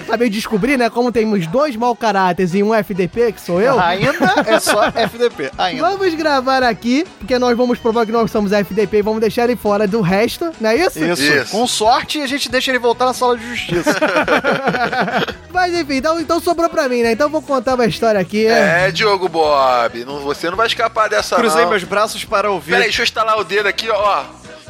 acabei 0.05 0.29
de 0.29 0.35
descobrir, 0.35 0.77
né? 0.77 0.87
Como 0.89 1.11
temos 1.11 1.47
dois 1.47 1.75
mau 1.75 1.95
caráteres 1.95 2.53
e 2.53 2.61
um 2.61 2.73
FDP, 2.75 3.31
que 3.31 3.41
sou 3.41 3.59
eu. 3.59 3.79
Ainda 3.79 4.13
é 4.45 4.59
só 4.59 4.83
FDP. 4.95 5.51
Ainda. 5.57 5.81
Vamos 5.81 6.13
gravar 6.13 6.61
aqui, 6.63 7.05
porque 7.17 7.39
nós 7.39 7.57
vamos 7.57 7.79
provar 7.79 8.05
que 8.05 8.11
nós 8.11 8.29
somos 8.29 8.51
FDP 8.51 8.97
e 8.97 9.01
vamos 9.01 9.19
deixar 9.19 9.45
ele 9.45 9.55
fora 9.55 9.87
do 9.87 9.99
resto, 10.01 10.51
não 10.61 10.69
é 10.69 10.75
isso? 10.75 11.03
Isso. 11.03 11.23
Isso. 11.23 11.51
Com 11.51 11.65
sorte, 11.65 12.21
a 12.21 12.27
gente 12.27 12.49
deixa 12.49 12.69
ele 12.71 12.79
voltar 12.79 13.05
na 13.05 13.13
sala 13.13 13.35
de 13.35 13.47
justiça. 13.47 13.95
Mas 15.51 15.73
enfim, 15.73 15.95
então, 15.95 16.19
então 16.19 16.39
sobrou 16.39 16.69
pra 16.69 16.87
mim, 16.87 17.01
né? 17.03 17.11
Então 17.13 17.25
eu 17.27 17.31
vou 17.31 17.41
contar 17.41 17.75
uma 17.75 17.85
história 17.85 18.19
aqui. 18.21 18.45
É, 18.45 18.89
Diogo 18.91 19.27
Bob, 19.27 20.05
não- 20.05 20.19
você 20.19 20.49
não 20.49 20.55
vai 20.57 20.67
escapar 20.67 21.09
dessa 21.09 21.30
Cruzei 21.35 21.65
meus 21.65 21.83
braços 21.83 22.25
para 22.25 22.49
ouvir. 22.51 22.71
Peraí, 22.71 22.83
deixa 22.83 23.01
eu 23.01 23.03
instalar 23.03 23.37
o 23.37 23.43
dedo 23.43 23.67
aqui, 23.67 23.89
ó. 23.89 24.23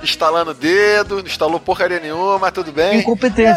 Instalando 0.04 0.52
o 0.52 0.54
dedo, 0.54 1.16
não 1.18 1.26
instalou 1.26 1.60
porcaria 1.60 1.99
nenhuma, 1.99 2.52
tudo 2.52 2.72
bem? 2.72 2.99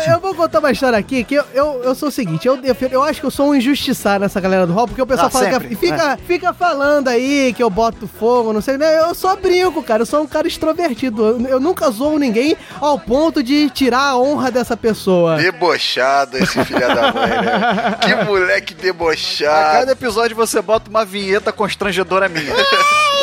Eu, 0.06 0.14
eu 0.14 0.20
vou 0.20 0.34
contar 0.34 0.58
uma 0.58 0.70
história 0.70 0.98
aqui 0.98 1.24
que 1.24 1.34
eu, 1.34 1.44
eu, 1.54 1.82
eu 1.84 1.94
sou 1.94 2.08
o 2.08 2.12
seguinte, 2.12 2.46
eu, 2.46 2.58
eu, 2.62 2.76
eu 2.90 3.02
acho 3.02 3.20
que 3.20 3.26
eu 3.26 3.30
sou 3.30 3.48
um 3.50 3.54
injustiçado 3.54 4.20
nessa 4.20 4.40
galera 4.40 4.66
do 4.66 4.72
rol, 4.72 4.86
porque 4.86 5.00
o 5.02 5.06
pessoal 5.06 5.28
Ah, 5.28 5.30
fala 5.30 5.50
sempre, 5.50 5.68
que 5.68 5.76
fica, 5.76 6.18
fica 6.26 6.52
falando 6.52 7.08
aí 7.08 7.52
que 7.56 7.62
eu 7.62 7.70
boto 7.70 8.06
fogo, 8.06 8.52
não 8.52 8.60
sei, 8.60 8.76
né? 8.76 9.00
Eu 9.00 9.14
só 9.14 9.34
brinco, 9.36 9.82
cara, 9.82 10.02
eu 10.02 10.06
sou 10.06 10.22
um 10.22 10.26
cara 10.26 10.46
extrovertido. 10.46 11.24
Eu, 11.24 11.40
eu 11.46 11.60
nunca 11.60 11.90
zoo 11.90 12.18
ninguém 12.18 12.56
ao 12.80 12.98
ponto 12.98 13.42
de 13.42 13.70
tirar 13.70 14.10
a 14.10 14.16
honra 14.18 14.50
dessa 14.50 14.76
pessoa. 14.76 15.36
Debochado 15.36 16.36
esse 16.38 16.62
filho 16.64 16.80
da 16.80 17.12
mãe, 17.12 17.28
né? 17.30 17.98
Que 18.02 18.24
moleque 18.24 18.74
A 18.78 18.82
debochado. 18.82 19.78
cada 19.78 19.92
episódio 19.92 20.36
você 20.36 20.60
bota 20.60 20.90
uma 20.90 21.04
vinheta 21.04 21.52
constrangedora 21.52 22.28
minha. 22.28 22.52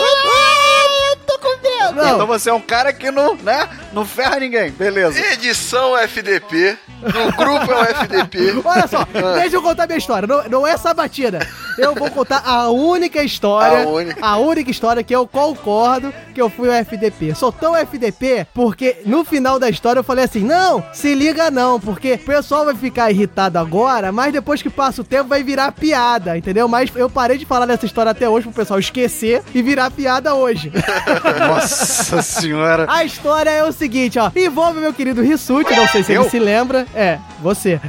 Não. 1.92 2.14
Então 2.16 2.28
você 2.28 2.50
é 2.50 2.54
um 2.54 2.62
cara 2.62 2.92
que 2.94 3.10
não, 3.12 3.36
né? 3.36 3.68
Não 3.94 4.06
ferra 4.06 4.40
ninguém. 4.40 4.72
Beleza. 4.72 5.20
Edição 5.34 5.98
FDP. 5.98 6.78
No 7.02 7.32
grupo 7.32 7.72
é 7.72 7.76
o 7.76 7.84
FDP. 7.84 8.62
Olha 8.64 8.88
só, 8.88 9.06
deixa 9.40 9.56
eu 9.56 9.62
contar 9.62 9.88
minha 9.88 9.98
história. 9.98 10.28
Não, 10.28 10.44
não 10.50 10.68
é 10.68 10.78
sabatina. 10.78 11.40
Eu 11.82 11.96
vou 11.96 12.10
contar 12.12 12.44
a 12.46 12.70
única 12.70 13.24
história. 13.24 13.84
A 13.84 13.88
única. 13.88 14.26
a 14.26 14.38
única 14.38 14.72
história 14.72 15.04
que 15.04 15.16
eu 15.16 15.28
concordo 15.28 16.14
que 16.34 16.42
eu 16.42 16.50
fui 16.50 16.70
o 16.70 16.72
FDP. 16.72 17.34
Sou 17.36 17.52
tão 17.52 17.76
FDP 17.76 18.48
porque 18.54 18.98
no 19.06 19.24
final 19.26 19.60
da 19.60 19.70
história 19.70 20.00
eu 20.00 20.04
falei 20.04 20.26
assim: 20.26 20.44
não, 20.44 20.84
se 20.94 21.14
liga 21.14 21.50
não, 21.50 21.80
porque 21.80 22.14
o 22.14 22.20
pessoal 22.20 22.66
vai 22.66 22.76
ficar 22.76 23.12
irritado 23.12 23.58
agora, 23.58 24.12
mas 24.12 24.32
depois 24.32 24.62
que 24.62 24.70
passa 24.70 25.02
o 25.02 25.04
tempo 25.06 25.30
vai 25.30 25.44
virar 25.44 25.72
piada, 25.72 26.38
entendeu? 26.38 26.68
Mas 26.68 26.92
eu 26.96 27.10
parei 27.10 27.38
de 27.38 27.46
falar 27.46 27.66
dessa 27.66 27.86
história 27.86 28.12
até 28.12 28.30
hoje 28.30 28.46
pro 28.48 28.56
pessoal 28.56 28.80
esquecer 28.80 29.44
e 29.54 29.62
virar 29.62 29.92
piada 29.92 30.36
hoje. 30.36 30.72
Nossa 31.48 32.22
senhora. 32.22 32.86
A 32.90 33.04
história 33.04 33.50
é 33.50 33.64
o 33.64 33.72
seguinte, 33.72 34.20
ó. 34.20 34.32
Envolve 34.36 34.80
meu 34.80 34.94
querido 34.94 35.22
Rissuti, 35.22 35.76
não 35.76 35.88
sei 35.88 36.04
se 36.04 36.14
Eu? 36.14 36.22
ele 36.22 36.30
se 36.30 36.40
lembra. 36.40 36.86
É, 36.94 37.18
você. 37.42 37.80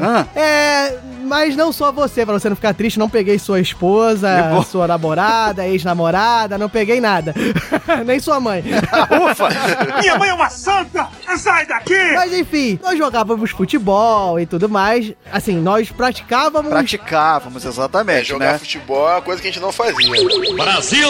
Ah. 0.00 0.26
É, 0.34 0.98
mas 1.26 1.56
não 1.56 1.72
só 1.72 1.90
você, 1.92 2.24
pra 2.24 2.38
você 2.38 2.48
não 2.48 2.56
ficar 2.56 2.72
triste, 2.74 2.98
não 2.98 3.08
peguei 3.08 3.38
sua 3.38 3.60
esposa, 3.60 4.28
sua 4.70 4.86
namorada, 4.86 5.66
ex-namorada, 5.68 6.56
não 6.56 6.68
peguei 6.68 7.00
nada. 7.00 7.34
Nem 8.06 8.18
sua 8.20 8.40
mãe. 8.40 8.62
Ufa! 9.30 9.48
Minha 10.00 10.16
mãe 10.18 10.28
é 10.30 10.34
uma 10.34 10.48
santa! 10.50 11.08
Sai 11.36 11.66
daqui! 11.66 12.12
Mas 12.14 12.32
enfim, 12.32 12.78
nós 12.82 12.96
jogávamos 12.96 13.50
futebol 13.50 14.38
e 14.40 14.46
tudo 14.46 14.68
mais. 14.68 15.12
Assim, 15.32 15.56
nós 15.56 15.90
praticávamos. 15.90 16.70
Praticávamos, 16.70 17.64
É, 17.64 17.68
exatamente, 17.68 18.28
jogar 18.28 18.52
né? 18.52 18.58
futebol 18.58 19.08
é 19.08 19.12
uma 19.14 19.22
coisa 19.22 19.42
que 19.42 19.48
a 19.48 19.50
gente 19.50 19.60
não 19.60 19.72
fazia. 19.72 19.94
Brasil! 20.56 21.08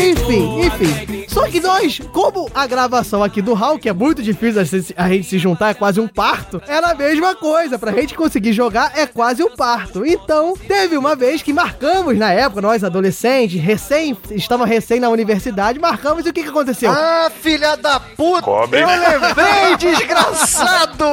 Enfim, 0.00 0.60
enfim. 0.66 1.24
Só 1.28 1.46
que 1.48 1.60
nós, 1.60 2.00
como 2.12 2.50
a 2.54 2.66
gravação 2.66 3.22
aqui 3.22 3.40
do 3.40 3.54
que 3.78 3.88
é 3.88 3.92
muito 3.92 4.22
difícil 4.22 4.60
a 4.96 5.08
gente- 5.08 5.24
se 5.24 5.38
juntar, 5.38 5.70
é 5.70 5.74
quase 5.74 6.00
um 6.00 6.08
parto, 6.42 6.62
era 6.66 6.88
a 6.90 6.94
mesma 6.94 7.34
coisa. 7.34 7.78
Pra 7.78 7.92
gente 7.92 8.14
conseguir 8.14 8.52
jogar, 8.52 8.92
é 8.96 9.06
quase 9.06 9.42
um 9.42 9.54
parto. 9.54 10.04
Então, 10.04 10.54
teve 10.56 10.96
uma 10.96 11.14
vez 11.14 11.42
que 11.42 11.52
marcamos, 11.52 12.18
na 12.18 12.32
época, 12.32 12.60
nós 12.60 12.82
adolescentes, 12.84 13.60
recém, 13.60 14.16
estava 14.30 14.66
recém 14.66 14.98
na 15.00 15.08
universidade, 15.08 15.78
marcamos 15.78 16.26
e 16.26 16.30
o 16.30 16.32
que, 16.32 16.42
que 16.42 16.48
aconteceu? 16.48 16.90
Ah, 16.90 17.30
filha 17.40 17.76
da 17.76 18.00
puta! 18.00 18.42
Cobre. 18.42 18.80
Eu 18.80 18.86
lembrei, 18.86 19.76
desgraçado! 19.78 21.04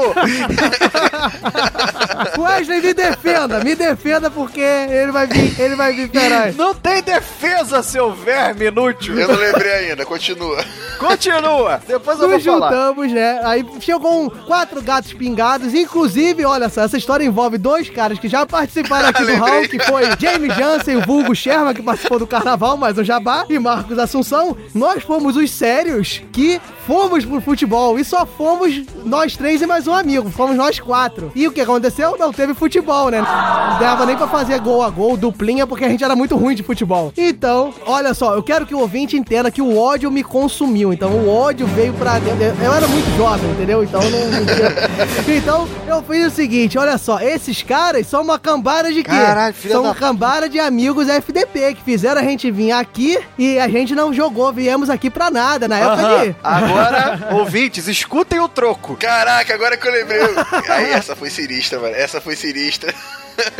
Wesley, 2.39 2.81
me 2.81 2.93
defenda, 2.93 3.63
me 3.63 3.75
defenda 3.75 4.29
porque 4.31 4.59
ele 4.61 5.11
vai 5.11 5.27
vir, 5.27 5.59
ele 5.59 5.75
vai 5.75 5.93
vir 5.93 6.09
feroz. 6.09 6.55
Não 6.55 6.73
tem 6.73 7.01
defesa, 7.01 7.83
seu 7.83 8.13
verme 8.13 8.65
inútil! 8.67 9.17
Eu 9.19 9.27
não 9.27 9.35
lembrei 9.35 9.71
ainda, 9.71 10.05
continua. 10.05 10.63
Continua! 10.97 11.81
Depois 11.87 12.19
eu 12.19 12.27
vou 12.27 12.37
Nos 12.37 12.45
falar. 12.45 12.71
juntamos, 12.71 13.11
né? 13.11 13.41
Aí 13.43 13.65
chegou 13.79 14.23
um, 14.25 14.29
quatro 14.29 14.81
gatos 14.81 15.13
pingados. 15.19 15.73
Inclusive, 15.73 16.45
olha 16.45 16.69
só, 16.69 16.81
essa 16.81 16.97
história 16.97 17.25
envolve 17.25 17.57
dois 17.57 17.89
caras 17.89 18.17
que 18.17 18.27
já 18.29 18.45
participaram 18.45 19.09
aqui 19.09 19.25
do. 19.25 19.35
Hall, 19.35 19.61
que 19.63 19.79
foi 19.79 20.03
James 20.17 20.55
Jansen, 20.55 20.95
o 20.97 21.01
vulgo 21.01 21.35
Sherman, 21.35 21.73
que 21.73 21.81
participou 21.83 22.17
do 22.17 22.25
Carnaval, 22.25 22.77
mais 22.77 22.97
um 22.97 23.03
Jabá, 23.03 23.45
e 23.49 23.59
Marcos 23.59 23.99
Assunção. 23.99 24.55
Nós 24.73 25.03
fomos 25.03 25.35
os 25.35 25.51
sérios 25.51 26.21
que 26.31 26.59
fomos 26.87 27.23
pro 27.25 27.39
futebol 27.41 27.99
e 27.99 28.03
só 28.05 28.25
fomos 28.25 28.81
nós 29.05 29.35
três 29.37 29.61
e 29.61 29.67
mais 29.67 29.85
um 29.87 29.93
amigo. 29.93 30.29
Fomos 30.31 30.55
nós 30.55 30.79
quatro. 30.79 31.31
E 31.35 31.47
o 31.47 31.51
que 31.51 31.61
aconteceu? 31.61 32.15
Não 32.17 32.31
teve 32.33 32.53
futebol, 32.53 33.09
né? 33.09 33.19
Não 33.19 33.79
dava 33.79 34.05
nem 34.05 34.15
pra 34.15 34.27
fazer 34.27 34.59
gol 34.59 34.81
a 34.81 34.89
gol, 34.89 35.17
duplinha, 35.17 35.67
porque 35.67 35.83
a 35.85 35.89
gente 35.89 36.03
era 36.03 36.15
muito 36.15 36.35
ruim 36.37 36.55
de 36.55 36.63
futebol. 36.63 37.11
Então, 37.17 37.73
olha 37.85 38.13
só, 38.13 38.33
eu 38.35 38.41
quero 38.43 38.65
que 38.65 38.73
o 38.73 38.79
ouvinte 38.79 39.17
entenda 39.17 39.51
que 39.51 39.61
o 39.61 39.77
ódio 39.77 40.09
me 40.09 40.23
consumiu. 40.23 40.93
Então, 40.93 41.11
o 41.11 41.29
ódio 41.29 41.67
veio 41.67 41.93
pra 41.93 42.17
dentro. 42.19 42.43
Eu- 42.43 42.69
Eu 42.69 42.73
era 42.73 42.87
muito 42.87 43.09
jovem, 43.17 43.49
entendeu? 43.51 43.83
Então, 43.83 43.99
não, 44.01 44.09
não 44.31 44.45
tinha... 44.45 44.69
Então, 45.29 45.67
eu 45.87 46.01
fiz 46.03 46.27
o 46.27 46.35
seguinte, 46.35 46.77
olha 46.77 46.97
só, 46.97 47.19
esses 47.19 47.61
caras 47.61 48.07
são 48.07 48.21
uma 48.21 48.39
cambada 48.39 48.91
de 48.91 49.03
quê? 49.03 49.09
Caralho, 49.09 49.53
filha 49.53 49.73
são 49.73 49.83
da 49.83 49.89
uma 49.89 49.95
cambada 49.95 50.49
de 50.49 50.59
amigos 50.59 51.07
FDP 51.07 51.75
que 51.75 51.83
fizeram 51.83 52.19
a 52.19 52.23
gente 52.23 52.49
vir 52.51 52.71
aqui 52.71 53.19
e 53.37 53.59
a 53.59 53.67
gente 53.67 53.93
não 53.95 54.13
jogou, 54.13 54.51
viemos 54.51 54.89
aqui 54.89 55.09
pra 55.09 55.29
nada, 55.29 55.67
na 55.67 55.77
época 55.77 56.01
Aham. 56.01 56.25
de... 56.25 56.35
Agora, 56.43 57.27
ouvintes, 57.37 57.87
escutem 57.87 58.39
o 58.39 58.47
troco. 58.49 58.97
Caraca, 58.97 59.53
agora 59.53 59.77
que 59.77 59.87
eu 59.87 59.91
lembrei. 59.91 60.21
Aí, 60.67 60.89
essa 60.91 61.15
foi 61.15 61.29
sinistra, 61.29 61.79
mano. 61.79 61.95
Essa 61.95 62.19
foi 62.19 62.35
sinistra. 62.35 62.93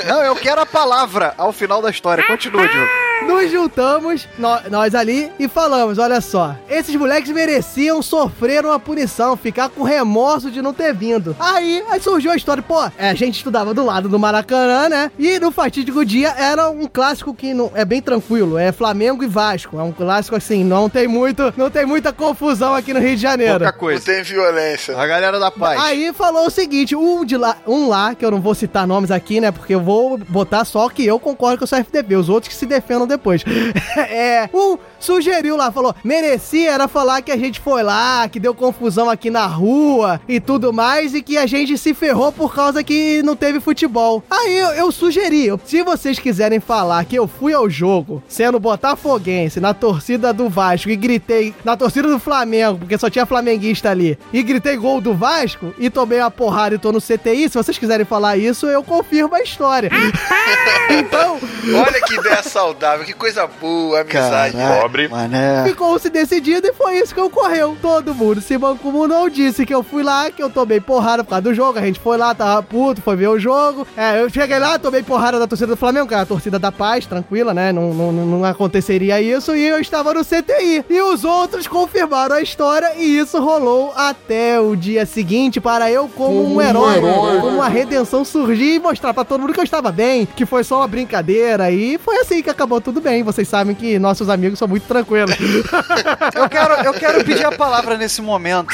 Não, 0.08 0.24
eu 0.24 0.36
quero 0.36 0.60
a 0.62 0.66
palavra 0.66 1.34
ao 1.38 1.54
final 1.54 1.82
da 1.82 1.90
história. 1.90 2.26
Continua, 2.26 2.68
Diogo. 2.68 3.09
Nos 3.28 3.52
juntamos, 3.52 4.28
nó- 4.38 4.60
nós 4.72 4.96
ali, 4.96 5.32
e 5.38 5.48
falamos: 5.48 5.98
olha 5.98 6.20
só, 6.22 6.56
esses 6.70 6.96
moleques 6.96 7.32
mereciam 7.32 8.02
sofrer 8.02 8.66
uma 8.66 8.80
punição, 8.80 9.36
ficar 9.38 9.70
com 9.70 9.84
remorso 9.84 10.50
de 10.50 10.62
não 10.62 10.74
ter 10.74 10.94
vindo. 10.94 11.36
Aí, 11.40 11.84
aí 11.90 12.02
surgiu 12.02 12.32
a 12.32 12.36
história, 12.36 12.64
pô, 12.64 12.84
é, 12.98 13.10
a 13.10 13.14
gente 13.14 13.36
estudava 13.38 13.74
do 13.74 13.86
lado 13.86 14.10
do 14.10 14.18
Maracanã, 14.18 14.90
né? 14.90 15.12
E 15.20 15.38
no 15.40 15.52
fatídico 15.52 16.04
dia 16.06 16.30
era 16.38 16.70
um 16.70 16.88
clássico 16.88 17.34
que 17.34 17.54
não, 17.54 17.72
é 17.76 17.86
bem 17.86 18.02
tranquilo, 18.02 18.58
é 18.58 18.72
Flamengo 18.72 19.24
e 19.24 19.28
Vasco. 19.28 19.78
É 19.80 19.84
um 19.84 19.92
clássico 19.92 20.36
assim, 20.36 20.64
não 20.64 20.90
tem 20.90 21.08
muito, 21.08 21.54
não 21.58 21.70
tem 21.70 21.86
muita 21.86 22.12
confusão 22.12 22.74
aqui 22.74 22.94
no 22.94 23.00
Rio 23.00 23.16
de 23.16 23.22
Janeiro. 23.22 23.60
Pouca 23.60 23.72
Não 23.72 23.80
coisa. 23.80 24.06
tem 24.06 24.24
violência. 24.24 24.98
A 24.98 25.06
galera 25.06 25.40
da 25.40 25.52
paz. 25.52 25.80
Aí 25.82 26.12
falou 26.14 26.48
o 26.48 26.50
seguinte, 26.50 26.96
um 26.96 27.24
de 27.24 27.38
lá, 27.38 27.58
um 27.68 27.88
lá, 27.90 28.16
que 28.16 28.26
eu 28.26 28.32
não 28.32 28.42
vou 28.42 28.56
citar 28.56 28.88
nomes 28.88 29.12
aqui, 29.12 29.40
né? 29.40 29.52
Porque 29.52 29.76
eu 29.76 29.82
vou 29.82 30.18
botar 30.18 30.66
só 30.66 30.90
que 30.90 31.06
eu 31.06 31.20
concordo 31.20 31.58
que 31.58 31.64
eu 31.64 31.68
sou 31.68 31.78
FDP, 31.78 32.16
os 32.16 32.30
outros 32.30 32.52
que 32.54 32.58
se 32.58 32.66
defendam 32.66 33.09
depois. 33.10 33.44
é, 33.98 34.50
um 34.54 34.78
sugeriu 35.00 35.56
lá, 35.56 35.72
falou, 35.72 35.96
merecia 36.04 36.72
era 36.72 36.88
falar 36.88 37.22
que 37.22 37.32
a 37.32 37.38
gente 37.38 37.60
foi 37.60 37.84
lá, 37.84 38.28
que 38.28 38.40
deu 38.40 38.54
confusão 38.54 39.10
aqui 39.10 39.30
na 39.30 39.46
rua 39.46 40.20
e 40.28 40.40
tudo 40.40 40.72
mais, 40.72 41.14
e 41.14 41.22
que 41.22 41.38
a 41.38 41.46
gente 41.46 41.78
se 41.78 41.94
ferrou 41.94 42.32
por 42.32 42.54
causa 42.54 42.84
que 42.84 43.22
não 43.24 43.36
teve 43.36 43.60
futebol. 43.60 44.24
Aí 44.30 44.58
eu, 44.58 44.70
eu 44.70 44.92
sugeri, 44.92 45.50
se 45.66 45.82
vocês 45.84 46.20
quiserem 46.20 46.60
falar 46.60 47.06
que 47.06 47.16
eu 47.16 47.28
fui 47.28 47.54
ao 47.54 47.70
jogo 47.70 48.22
sendo 48.28 48.60
botafoguense 48.60 49.60
na 49.60 49.74
torcida 49.74 50.34
do 50.34 50.50
Vasco 50.50 50.90
e 50.90 50.96
gritei 50.96 51.54
na 51.64 51.76
torcida 51.76 52.08
do 52.08 52.20
Flamengo, 52.20 52.80
porque 52.80 52.98
só 52.98 53.10
tinha 53.10 53.26
flamenguista 53.26 53.90
ali, 53.90 54.18
e 54.34 54.44
gritei 54.44 54.76
gol 54.78 55.02
do 55.02 55.14
Vasco 55.14 55.74
e 55.78 55.90
tomei 55.90 56.20
uma 56.20 56.32
porrada 56.32 56.76
e 56.76 56.80
tô 56.80 56.92
no 56.92 57.02
CTI, 57.02 57.50
se 57.50 57.58
vocês 57.58 57.78
quiserem 57.78 58.06
falar 58.06 58.38
isso, 58.38 58.68
eu 58.68 58.84
confirmo 58.84 59.36
a 59.36 59.42
história. 59.42 59.90
então, 60.90 61.40
Olha 61.76 62.02
que 62.02 62.16
ideia 62.16 62.44
saudável, 62.44 63.06
que 63.06 63.14
coisa 63.14 63.48
boa, 63.48 64.02
amizade. 64.02 64.56
Pobre. 64.90 65.08
Mané. 65.08 65.64
ficou-se 65.66 66.10
decidido 66.10 66.68
e 66.68 66.74
foi 66.74 66.98
isso 66.98 67.14
que 67.14 67.22
ocorreu. 67.22 67.78
Todo 67.82 68.16
mundo 68.16 68.42
se 68.42 68.58
mancomunou, 68.58 69.30
disse 69.30 69.66
que 69.66 69.74
eu 69.74 69.84
fui 69.84 70.02
lá, 70.02 70.32
que 70.32 70.42
eu 70.42 70.50
tomei 70.50 70.80
porrada 70.80 71.24
por 71.24 71.30
causa 71.30 71.44
do 71.44 71.54
jogo. 71.54 71.78
A 71.78 71.82
gente 71.82 72.00
foi 72.00 72.18
lá, 72.18 72.34
tava 72.34 72.62
puto, 72.64 73.02
foi 73.02 73.16
ver 73.16 73.28
o 73.28 73.40
jogo. 73.40 73.88
É, 73.96 74.22
eu 74.22 74.30
cheguei 74.30 74.58
lá, 74.58 74.80
tomei 74.80 75.04
porrada 75.04 75.38
da 75.38 75.48
torcida 75.48 75.68
do 75.68 75.78
Flamengo, 75.78 76.08
que 76.08 76.16
é 76.16 76.18
a 76.18 76.26
torcida 76.26 76.58
da 76.58 76.72
paz, 76.72 77.06
tranquila, 77.06 77.54
né? 77.54 77.72
Não, 77.72 77.94
não, 77.94 78.12
não 78.12 78.46
aconteceria 78.46 79.22
isso. 79.22 79.56
E 79.56 79.66
eu 79.66 79.80
estava 79.80 80.14
no 80.14 80.26
CTI. 80.26 80.86
E 80.90 81.02
os 81.02 81.24
outros 81.24 81.68
confirmaram 81.68 82.36
a 82.36 82.42
história 82.42 82.96
e 82.98 83.20
isso 83.20 83.40
rolou 83.40 83.94
até 83.96 84.60
o 84.60 84.76
dia 84.76 85.06
seguinte 85.06 85.62
para 85.62 85.92
eu, 85.92 86.08
como, 86.10 86.56
um, 86.56 86.62
herói, 86.62 86.98
herói. 86.98 87.42
como 87.42 87.58
uma 87.58 87.68
redenção 87.68 88.26
surgir 88.26 88.76
e 88.76 88.80
mostrar 88.80 89.14
pra 89.14 89.24
todo 89.24 89.42
mundo 89.42 89.54
que 89.54 89.60
eu 89.60 89.64
estava 89.64 89.92
bem, 89.92 90.28
que 90.36 90.46
foi 90.46 90.64
só 90.64 90.78
uma 90.78 90.88
brincadeira. 90.88 91.70
E 91.72 91.98
foi 91.98 92.18
assim 92.18 92.42
que 92.42 92.50
acabou 92.50 92.82
tudo 92.82 93.00
bem. 93.00 93.22
Vocês 93.24 93.48
sabem 93.48 93.76
que 93.76 94.00
nossos 94.00 94.30
amigos 94.30 94.58
são 94.58 94.68
muito 94.68 94.79
tranquilos. 94.88 95.36
Eu 96.36 96.50
quero, 96.50 96.74
eu 96.86 96.94
quero 96.94 97.24
pedir 97.26 97.46
a 97.46 97.52
palavra 97.52 97.98
nesse 97.98 98.22
momento. 98.22 98.74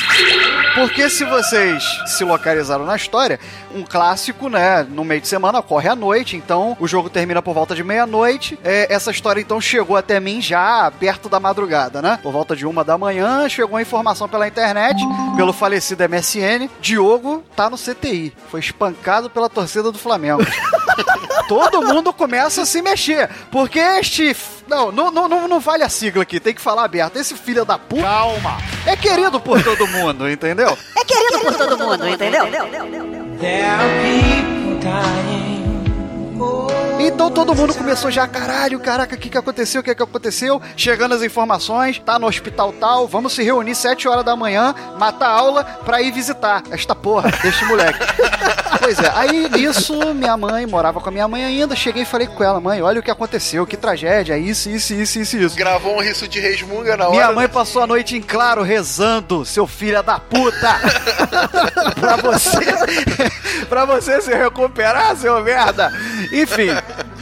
Porque 0.74 1.10
se 1.10 1.24
vocês 1.24 1.84
se 2.06 2.24
localizaram 2.24 2.86
na 2.86 2.96
história, 2.96 3.40
um 3.74 3.84
clássico, 3.84 4.50
né? 4.50 4.86
No 4.90 5.04
meio 5.04 5.22
de 5.22 5.28
semana 5.28 5.60
ocorre 5.60 5.88
à 5.88 5.96
noite, 5.96 6.36
então 6.36 6.76
o 6.80 6.88
jogo 6.88 7.10
termina 7.10 7.42
por 7.42 7.54
volta 7.54 7.74
de 7.74 7.84
meia-noite. 7.84 8.60
É, 8.64 8.94
essa 8.94 9.12
história 9.12 9.40
então 9.40 9.60
chegou 9.62 9.96
até 9.96 10.20
mim 10.20 10.42
já 10.42 10.92
perto 11.00 11.30
da 11.30 11.40
madrugada, 11.40 12.02
né? 12.02 12.20
Por 12.22 12.32
volta 12.32 12.56
de 12.56 12.66
uma 12.66 12.84
da 12.84 12.98
manhã, 12.98 13.48
chegou 13.48 13.78
a 13.78 13.82
informação 13.82 14.28
pela 14.28 14.48
internet, 14.48 15.02
pelo 15.36 15.54
falecido 15.54 16.04
MSN. 16.08 16.70
Diogo 16.82 17.44
tá 17.56 17.70
no 17.70 17.78
CTI. 17.78 18.34
Foi 18.50 18.60
espancado 18.60 19.30
pela 19.30 19.50
torcida 19.50 19.92
do 19.92 19.98
Flamengo. 19.98 20.44
Todo 21.48 21.82
mundo 21.82 22.12
começa 22.14 22.64
a 22.64 22.66
se 22.66 22.82
mexer. 22.82 23.30
Porque 23.52 23.80
este. 23.80 24.36
não, 24.68 24.92
não, 24.92 25.12
não, 25.12 25.48
não 25.48 25.60
vale 25.60 25.84
a 25.84 25.90
sigla 25.96 26.24
aqui, 26.24 26.40
tem 26.40 26.54
que 26.54 26.62
falar 26.62 26.84
aberto. 26.84 27.18
Esse 27.18 27.34
filho 27.36 27.66
da 27.66 27.80
puta. 27.80 28.04
Calma. 28.04 28.58
É 28.86 28.96
querido 28.96 29.40
por 29.40 29.64
todo 29.64 29.88
mundo, 29.88 30.30
entendeu? 30.30 30.78
É 30.96 31.04
querido 31.04 31.40
por 31.40 31.56
todo 31.56 31.78
mundo, 31.78 32.08
entendeu? 32.08 32.46
Então 37.00 37.30
todo 37.30 37.54
mundo 37.54 37.74
começou 37.74 38.10
já, 38.10 38.28
caralho, 38.28 38.80
caraca, 38.80 39.16
o 39.16 39.18
que 39.18 39.30
que 39.30 39.38
aconteceu, 39.38 39.82
o 39.82 39.84
que 39.84 39.94
que 39.94 40.04
aconteceu? 40.04 40.62
Chegando 40.76 41.14
as 41.14 41.22
informações, 41.22 42.00
tá 42.00 42.18
no 42.18 42.28
hospital 42.28 42.74
tal, 42.74 43.08
vamos 43.08 43.34
se 43.34 43.44
reunir 43.44 43.76
7 43.76 44.08
horas 44.08 44.26
da 44.26 44.36
manhã, 44.36 44.74
matar 44.98 45.28
a 45.28 45.34
aula 45.34 45.64
pra 45.64 46.02
ir 46.02 46.12
visitar 46.12 46.64
esta 46.72 46.96
porra 46.96 47.32
deste 47.44 47.64
moleque. 47.66 48.00
Pois 48.80 49.00
é, 49.00 49.12
aí 49.14 49.50
nisso, 49.50 50.14
minha 50.14 50.36
mãe 50.38 50.66
morava 50.66 51.00
com 51.00 51.10
a 51.10 51.12
minha 51.12 51.28
mãe 51.28 51.44
ainda. 51.44 51.76
Cheguei 51.76 52.04
e 52.04 52.06
falei 52.06 52.28
com 52.28 52.44
ela, 52.44 52.60
mãe, 52.60 52.82
olha 52.82 53.00
o 53.00 53.04
que 53.04 53.12
aconteceu, 53.12 53.66
que 53.66 53.78
tragédia, 53.78 54.38
isso, 54.38 54.70
isso, 54.70 54.94
isso, 54.94 55.20
isso, 55.20 55.38
isso. 55.38 55.56
Gravou 55.56 55.98
um 55.98 56.02
riso 56.02 56.28
de 56.28 56.40
resmunga 56.40 56.98
na 56.98 57.06
hora. 57.06 57.16
Minha 57.16 57.32
mãe 57.32 57.48
passou 57.48 57.84
a 57.84 57.88
noite 57.88 58.16
em 58.16 58.22
claro 58.22 58.62
rezando, 58.62 59.46
seu 59.46 59.68
filho 59.68 60.02
da 60.04 60.20
puta! 60.20 60.80
pra 62.00 62.16
você. 62.18 62.60
pra 63.70 63.86
você 63.86 64.22
se 64.22 64.34
recuperar, 64.34 65.16
seu 65.16 65.42
merda! 65.44 65.92
Enfim, 66.32 66.70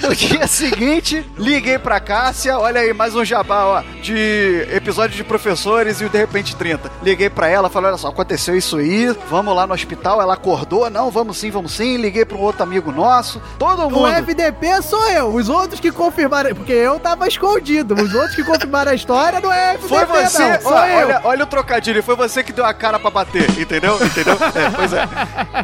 no 0.01 0.15
dia 0.15 0.47
seguinte, 0.47 1.25
liguei 1.37 1.77
pra 1.77 1.99
Cássia, 1.99 2.57
olha 2.57 2.81
aí, 2.81 2.93
mais 2.93 3.15
um 3.15 3.23
jabá, 3.23 3.65
ó, 3.65 3.83
de 4.01 4.67
episódio 4.71 5.15
de 5.15 5.23
professores 5.23 6.01
e 6.01 6.05
o 6.05 6.09
De 6.09 6.17
Repente 6.17 6.55
30. 6.55 6.91
Liguei 7.01 7.29
pra 7.29 7.47
ela, 7.47 7.69
falei, 7.69 7.89
olha 7.89 7.97
só, 7.97 8.09
aconteceu 8.09 8.55
isso 8.55 8.77
aí, 8.77 9.15
vamos 9.29 9.55
lá 9.55 9.67
no 9.67 9.73
hospital, 9.73 10.21
ela 10.21 10.33
acordou, 10.33 10.89
não, 10.89 11.09
vamos 11.11 11.42
sim, 11.43 11.51
vamos 11.51 11.73
sim, 11.73 11.97
liguei 11.97 12.23
pra 12.23 12.37
um 12.37 12.41
outro 12.41 12.63
amigo 12.63 12.89
nosso, 12.89 13.41
todo 13.59 13.83
mundo. 13.83 14.03
O 14.03 14.07
FDP 14.07 14.81
sou 14.81 15.09
eu, 15.09 15.27
os 15.35 15.49
outros 15.49 15.77
que 15.81 15.91
confirmaram, 15.91 16.55
porque 16.55 16.71
eu 16.71 16.97
tava 16.99 17.27
escondido, 17.27 17.95
os 17.95 18.13
outros 18.13 18.33
que 18.33 18.43
confirmaram 18.43 18.91
a 18.91 18.95
história 18.95 19.41
não 19.41 19.51
é 19.51 19.73
FDP, 19.73 19.89
Foi 19.89 20.05
você, 20.05 20.49
não, 20.49 20.61
sou 20.61 20.71
ó, 20.71 20.85
eu. 20.85 20.97
olha, 21.07 21.21
olha 21.25 21.43
o 21.43 21.47
trocadilho, 21.47 22.01
foi 22.01 22.15
você 22.15 22.41
que 22.43 22.53
deu 22.53 22.63
a 22.63 22.73
cara 22.73 22.97
pra 22.97 23.09
bater, 23.09 23.49
entendeu? 23.59 23.97
Entendeu? 24.01 24.37
É, 24.55 24.69
pois 24.73 24.93
é. 24.93 25.05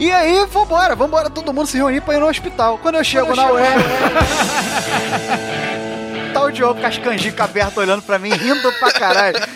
E 0.01 0.11
aí, 0.11 0.45
vambora, 0.51 0.95
vambora, 0.97 1.29
todo 1.29 1.53
mundo 1.53 1.67
se 1.67 1.77
reunir 1.77 2.01
pra 2.01 2.15
ir 2.15 2.19
no 2.19 2.27
hospital. 2.27 2.77
Quando 2.79 2.95
eu 2.95 3.03
chego 3.03 3.33
na 3.33 3.49
UER, 3.51 3.65
tá 6.33 6.41
o 6.41 6.51
Diogo 6.51 6.81
com 6.81 6.87
as 6.87 6.97
canjicas 6.97 7.39
abertas 7.49 7.77
olhando 7.77 8.01
pra 8.01 8.19
mim, 8.19 8.31
rindo 8.31 8.69
pra 8.79 8.91
caralho. 8.91 9.37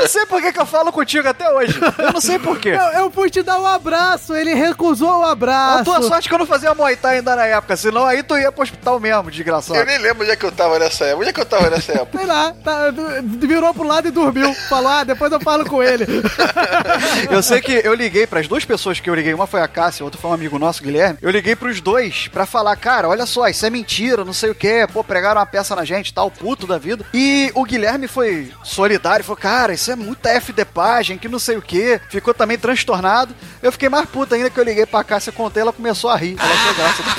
eu 0.00 0.04
não 0.04 0.08
sei 0.08 0.26
por 0.26 0.40
que, 0.42 0.52
que 0.52 0.60
eu 0.60 0.66
falo 0.66 0.92
contigo 0.92 1.28
até 1.28 1.50
hoje. 1.50 1.78
Eu 1.98 2.12
não 2.12 2.20
sei 2.20 2.38
por 2.38 2.58
quê. 2.58 2.70
Eu, 2.70 3.00
eu 3.02 3.10
fui 3.10 3.30
te 3.30 3.42
dar 3.42 3.58
um 3.58 3.66
abraço, 3.66 4.34
ele 4.34 4.54
recusou 4.54 5.20
o 5.20 5.24
A 5.24 5.32
abraço. 5.32 5.84
tua 5.84 6.02
sorte 6.02 6.28
que 6.28 6.34
eu 6.34 6.38
não 6.38 6.46
fazia 6.46 6.74
Muay 6.74 6.96
Thai 6.96 7.16
ainda 7.18 7.36
na 7.36 7.46
época, 7.46 7.76
senão 7.76 8.06
aí 8.06 8.22
tu 8.22 8.36
ia 8.36 8.50
pro 8.52 8.62
hospital 8.62 8.98
mesmo, 9.00 9.30
desgraçado. 9.30 9.78
Eu 9.78 9.86
nem 9.86 9.98
lembro 9.98 10.22
onde 10.22 10.30
é 10.32 10.36
que 10.36 10.44
eu 10.44 10.52
tava 10.52 10.78
nessa 10.78 11.04
época. 11.04 11.20
Onde 11.20 11.30
é 11.30 11.32
que 11.32 11.40
eu 11.40 11.46
tava 11.46 11.70
nessa 11.70 11.92
época? 11.92 12.18
Sei 12.18 12.26
lá, 12.26 12.52
tá, 12.64 12.86
virou 13.22 13.72
pro 13.74 13.84
lado 13.86 14.08
e 14.08 14.10
dormiu. 14.10 14.52
Falou, 14.68 14.90
ah, 14.90 15.04
depois 15.04 15.30
eu 15.32 15.40
falo 15.40 15.64
com 15.64 15.82
ele. 15.82 16.06
Eu 17.30 17.42
sei 17.42 17.60
que 17.60 17.80
eu 17.84 17.94
liguei 17.94 18.26
pras 18.26 18.46
duas 18.48 18.64
pessoas 18.64 19.00
que 19.00 19.08
eu 19.08 19.14
liguei, 19.14 19.32
uma 19.34 19.46
foi 19.46 19.60
a 19.60 19.68
Cássia, 19.68 20.04
outra 20.04 20.20
foi 20.20 20.30
um 20.30 20.34
amigo 20.34 20.58
nosso, 20.58 20.82
Guilherme. 20.82 21.18
Eu 21.20 21.30
liguei 21.30 21.54
pros 21.54 21.80
dois 21.80 22.28
pra 22.28 22.46
falar, 22.46 22.74
cara, 22.76 23.08
olha 23.08 23.26
só, 23.26 23.48
isso 23.48 23.64
é 23.64 23.70
mentira, 23.70 24.24
não 24.24 24.32
sei 24.32 24.50
o 24.50 24.54
que, 24.54 24.86
pô, 24.92 25.02
pregaram 25.04 25.40
uma 25.40 25.46
peça 25.46 25.74
na 25.76 25.84
gente, 25.84 26.12
tal, 26.12 26.30
puto 26.30 26.66
da 26.66 26.78
vida. 26.78 27.04
E 27.14 27.50
o 27.54 27.64
Guilherme 27.64 28.08
foi 28.08 28.50
solidário, 28.62 29.24
falou, 29.24 29.36
cara, 29.36 29.72
isso 29.72 29.89
é 29.92 29.96
muita 29.96 30.30
FD 30.40 30.64
pagem, 30.64 31.18
que 31.18 31.28
não 31.28 31.38
sei 31.38 31.56
o 31.56 31.62
que. 31.62 32.00
Ficou 32.08 32.32
também 32.34 32.58
transtornado. 32.58 33.34
Eu 33.62 33.70
fiquei 33.72 33.88
mais 33.88 34.08
puto 34.08 34.34
ainda 34.34 34.50
que 34.50 34.58
eu 34.58 34.64
liguei 34.64 34.86
pra 34.86 35.04
Cássia, 35.04 35.32
contei, 35.32 35.62
ela 35.62 35.72
começou 35.72 36.10
a 36.10 36.16
rir. 36.16 36.36
Ela 36.38 36.52
achou 36.52 36.74
graça 36.74 37.02
do 37.02 37.10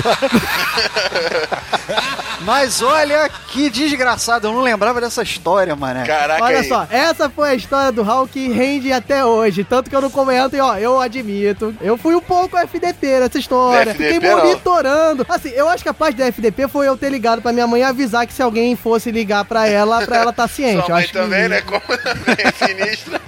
Mas 2.41 2.81
olha 2.81 3.29
que 3.49 3.69
desgraçado, 3.69 4.47
eu 4.47 4.53
não 4.53 4.61
lembrava 4.61 4.99
dessa 4.99 5.21
história, 5.21 5.75
mané. 5.75 6.05
Caraca, 6.05 6.43
Olha 6.43 6.59
aí. 6.59 6.67
só, 6.67 6.87
essa 6.89 7.29
foi 7.29 7.49
a 7.49 7.55
história 7.55 7.91
do 7.91 8.01
Raul 8.01 8.27
que 8.27 8.47
rende 8.51 8.91
até 8.91 9.23
hoje. 9.23 9.63
Tanto 9.63 9.89
que 9.91 9.95
eu 9.95 10.01
não 10.01 10.09
comento, 10.09 10.55
e 10.55 10.59
ó, 10.59 10.75
eu 10.77 10.99
admito. 10.99 11.75
Eu 11.79 11.97
fui 11.97 12.15
um 12.15 12.21
pouco 12.21 12.57
FDP 12.57 13.19
nessa 13.19 13.37
história. 13.37 13.91
FDP 13.91 14.13
Fiquei 14.15 14.29
não. 14.29 14.39
monitorando. 14.39 15.23
Assim, 15.29 15.49
eu 15.49 15.69
acho 15.69 15.83
que 15.83 15.89
a 15.89 15.93
parte 15.93 16.15
da 16.17 16.25
FDP 16.25 16.67
foi 16.67 16.87
eu 16.87 16.97
ter 16.97 17.09
ligado 17.11 17.43
pra 17.43 17.53
minha 17.53 17.67
mãe 17.67 17.81
e 17.81 17.83
avisar 17.83 18.25
que 18.25 18.33
se 18.33 18.41
alguém 18.41 18.75
fosse 18.75 19.11
ligar 19.11 19.45
pra 19.45 19.67
ela, 19.67 20.01
pra 20.03 20.17
ela 20.17 20.33
tá 20.33 20.47
ciente. 20.49 20.77
Sua 20.77 20.89
Eu 20.89 20.95
mãe 20.95 21.03
acho 21.03 21.13
também, 21.13 21.43
que... 21.43 21.49
né? 21.49 21.61
Como 21.61 21.79
também 21.81 22.35
é 22.39 22.51
sinistra. 22.65 23.21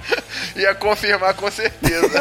Ia 0.56 0.74
confirmar 0.74 1.34
com 1.34 1.50
certeza. 1.50 2.08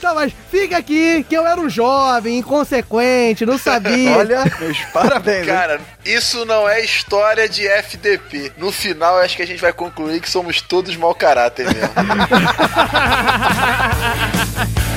Tá, 0.00 0.14
mas 0.14 0.32
fica 0.50 0.78
aqui 0.78 1.24
que 1.28 1.34
eu 1.34 1.46
era 1.46 1.60
um 1.60 1.68
jovem, 1.68 2.38
inconsequente, 2.38 3.44
não 3.46 3.58
sabia. 3.58 4.16
Olha, 4.16 4.44
meus 4.58 4.78
parabéns. 4.92 5.40
hein? 5.40 5.46
Cara, 5.54 5.80
isso 6.04 6.44
não 6.44 6.68
é 6.68 6.80
história 6.80 7.48
de 7.48 7.66
FDP. 7.66 8.52
No 8.56 8.72
final, 8.72 9.18
acho 9.18 9.36
que 9.36 9.42
a 9.42 9.46
gente 9.46 9.60
vai 9.60 9.72
concluir 9.72 10.20
que 10.20 10.30
somos 10.30 10.60
todos 10.60 10.96
mau 10.96 11.14
caráter 11.14 11.66
mesmo. 11.66 11.90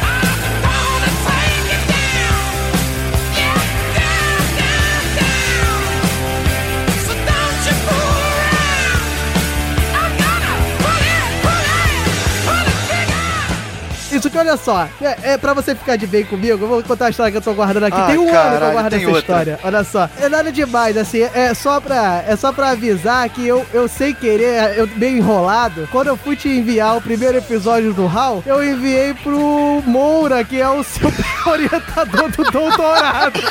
Isso 14.23 14.31
que 14.31 14.37
olha 14.37 14.55
só, 14.55 14.87
é, 15.01 15.33
é 15.33 15.37
pra 15.37 15.53
você 15.53 15.75
ficar 15.75 15.97
de 15.97 16.07
bem 16.07 16.23
comigo, 16.23 16.63
eu 16.63 16.69
vou 16.69 16.81
contar 16.81 17.07
a 17.07 17.09
história 17.09 17.29
que 17.29 17.37
eu 17.37 17.41
tô 17.41 17.53
guardando 17.53 17.83
aqui. 17.87 17.97
Ah, 17.99 18.05
tem 18.05 18.17
um 18.17 18.21
ano 18.21 18.31
que 18.31 18.37
eu 18.37 18.41
caralho, 18.41 18.71
guardo 18.71 18.93
essa 18.93 19.05
outra. 19.05 19.19
história. 19.19 19.59
Olha 19.61 19.83
só. 19.83 20.09
É 20.17 20.29
nada 20.29 20.49
demais, 20.49 20.95
assim, 20.95 21.23
é 21.23 21.53
só 21.53 21.81
pra, 21.81 22.23
é 22.25 22.33
só 22.37 22.53
pra 22.53 22.69
avisar 22.69 23.27
que 23.27 23.45
eu, 23.45 23.65
eu 23.73 23.85
sem 23.89 24.13
querer, 24.13 24.77
eu 24.77 24.87
meio 24.95 25.17
enrolado, 25.17 25.89
quando 25.91 26.07
eu 26.07 26.15
fui 26.15 26.37
te 26.37 26.47
enviar 26.47 26.95
o 26.95 27.01
primeiro 27.01 27.37
episódio 27.37 27.93
do 27.93 28.07
HAL, 28.07 28.41
eu 28.45 28.63
enviei 28.63 29.13
pro 29.13 29.83
Moura, 29.85 30.41
que 30.45 30.61
é 30.61 30.69
o 30.69 30.81
seu 30.85 31.11
orientador 31.45 32.31
do 32.31 32.43
doutorado. 32.49 33.41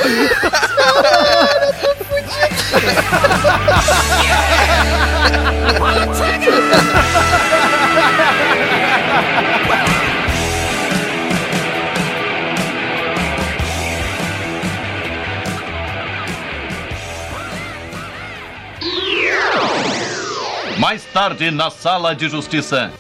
Mais 20.78 21.05
tarde, 21.12 21.50
na 21.50 21.70
sala 21.70 22.14
de 22.14 22.28
justiça. 22.28 22.90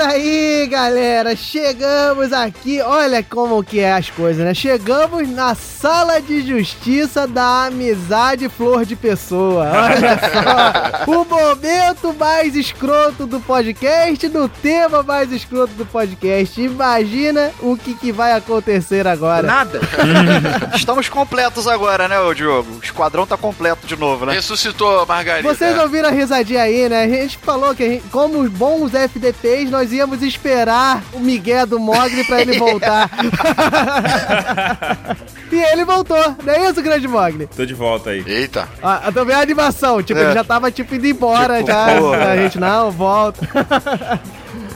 Isso 0.00 0.08
aí, 0.08 0.66
galera. 0.66 1.36
Chegamos 1.36 2.32
aqui. 2.32 2.80
Olha 2.80 3.22
como 3.22 3.62
que 3.62 3.80
é 3.80 3.92
as 3.92 4.08
coisas, 4.08 4.44
né? 4.44 4.54
Chegamos 4.54 5.28
na 5.28 5.54
sala 5.54 6.20
de 6.20 6.40
justiça 6.40 7.26
da 7.26 7.66
amizade 7.66 8.48
flor 8.48 8.84
de 8.86 8.96
pessoa. 8.96 9.70
Olha 9.70 10.18
só. 11.04 11.10
o 11.10 11.24
momento 11.24 12.14
mais 12.14 12.56
escroto 12.56 13.26
do 13.26 13.40
podcast, 13.40 14.26
do 14.28 14.48
tema 14.48 15.02
mais 15.02 15.30
escroto 15.32 15.74
do 15.74 15.84
podcast. 15.84 16.60
Imagina 16.60 17.50
o 17.60 17.76
que, 17.76 17.94
que 17.94 18.10
vai 18.10 18.32
acontecer 18.32 19.06
agora. 19.06 19.46
Nada. 19.46 19.80
Estamos 20.74 21.08
completos 21.08 21.66
agora, 21.66 22.08
né, 22.08 22.18
ô 22.20 22.32
Diogo? 22.32 22.76
O 22.76 22.84
esquadrão 22.84 23.26
tá 23.26 23.36
completo 23.36 23.86
de 23.86 23.96
novo, 23.96 24.24
né? 24.24 24.32
Ressuscitou 24.32 25.00
a 25.00 25.06
Margarida. 25.06 25.46
Vocês 25.48 25.78
ouviram 25.78 26.08
a 26.08 26.12
risadinha 26.12 26.62
aí, 26.62 26.88
né? 26.88 27.04
A 27.04 27.08
gente 27.08 27.36
falou 27.38 27.74
que, 27.74 27.82
a 27.82 27.88
gente- 27.88 28.08
como 28.08 28.48
bons 28.48 28.94
FDPs, 28.94 29.70
nós 29.70 29.89
íamos 29.92 30.22
esperar 30.22 31.02
o 31.12 31.20
Miguel 31.20 31.66
do 31.66 31.78
Mogli 31.78 32.24
pra 32.24 32.40
ele 32.40 32.58
voltar. 32.58 33.10
e 35.50 35.56
ele 35.56 35.84
voltou, 35.84 36.36
não 36.44 36.52
é 36.52 36.70
isso, 36.70 36.82
grande 36.82 37.08
Mogli? 37.08 37.46
Tô 37.48 37.64
de 37.66 37.74
volta 37.74 38.10
aí. 38.10 38.22
Eita. 38.26 38.68
Ah, 38.82 39.10
também 39.12 39.34
a 39.34 39.40
animação, 39.40 40.02
tipo, 40.02 40.18
É. 40.20 40.24
ele 40.24 40.34
já 40.34 40.44
tava, 40.44 40.70
tipo, 40.70 40.94
indo 40.94 41.06
embora 41.06 41.58
Tipo, 41.58 41.70
já. 41.70 41.86
porra. 41.98 42.24
A 42.32 42.36
gente, 42.36 42.58
não, 42.58 42.90
volta. 42.90 43.46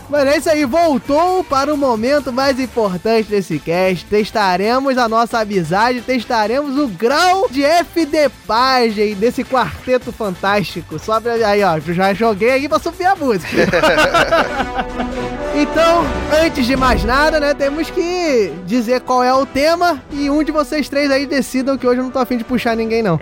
Mas 0.08 0.26
é 0.26 0.36
isso 0.36 0.50
aí, 0.50 0.64
voltou 0.64 1.42
para 1.44 1.72
o 1.72 1.76
momento 1.76 2.32
mais 2.32 2.58
importante 2.60 3.28
desse 3.28 3.58
cast. 3.58 4.04
Testaremos 4.06 4.98
a 4.98 5.08
nossa 5.08 5.38
amizade, 5.38 6.02
testaremos 6.02 6.78
o 6.78 6.88
grau 6.88 7.48
de 7.50 7.62
FD 7.62 8.30
pagem 8.46 9.14
desse 9.14 9.44
quarteto 9.44 10.12
fantástico. 10.12 10.98
Só 10.98 11.20
pra, 11.20 11.34
aí, 11.34 11.62
ó, 11.64 11.78
já 11.80 12.12
joguei 12.12 12.52
aqui 12.52 12.68
pra 12.68 12.78
subir 12.78 13.06
a 13.06 13.16
música. 13.16 13.48
Então, 15.56 16.04
antes 16.44 16.66
de 16.66 16.74
mais 16.74 17.04
nada, 17.04 17.38
né, 17.38 17.54
temos 17.54 17.88
que 17.88 18.52
dizer 18.66 19.00
qual 19.02 19.22
é 19.22 19.32
o 19.32 19.46
tema 19.46 20.02
e 20.10 20.28
um 20.28 20.42
de 20.42 20.50
vocês 20.50 20.88
três 20.88 21.08
aí 21.12 21.26
decidam 21.26 21.78
que 21.78 21.86
hoje 21.86 22.00
eu 22.00 22.04
não 22.04 22.10
tô 22.10 22.18
afim 22.18 22.36
de 22.36 22.42
puxar 22.42 22.74
ninguém, 22.76 23.04
não. 23.04 23.20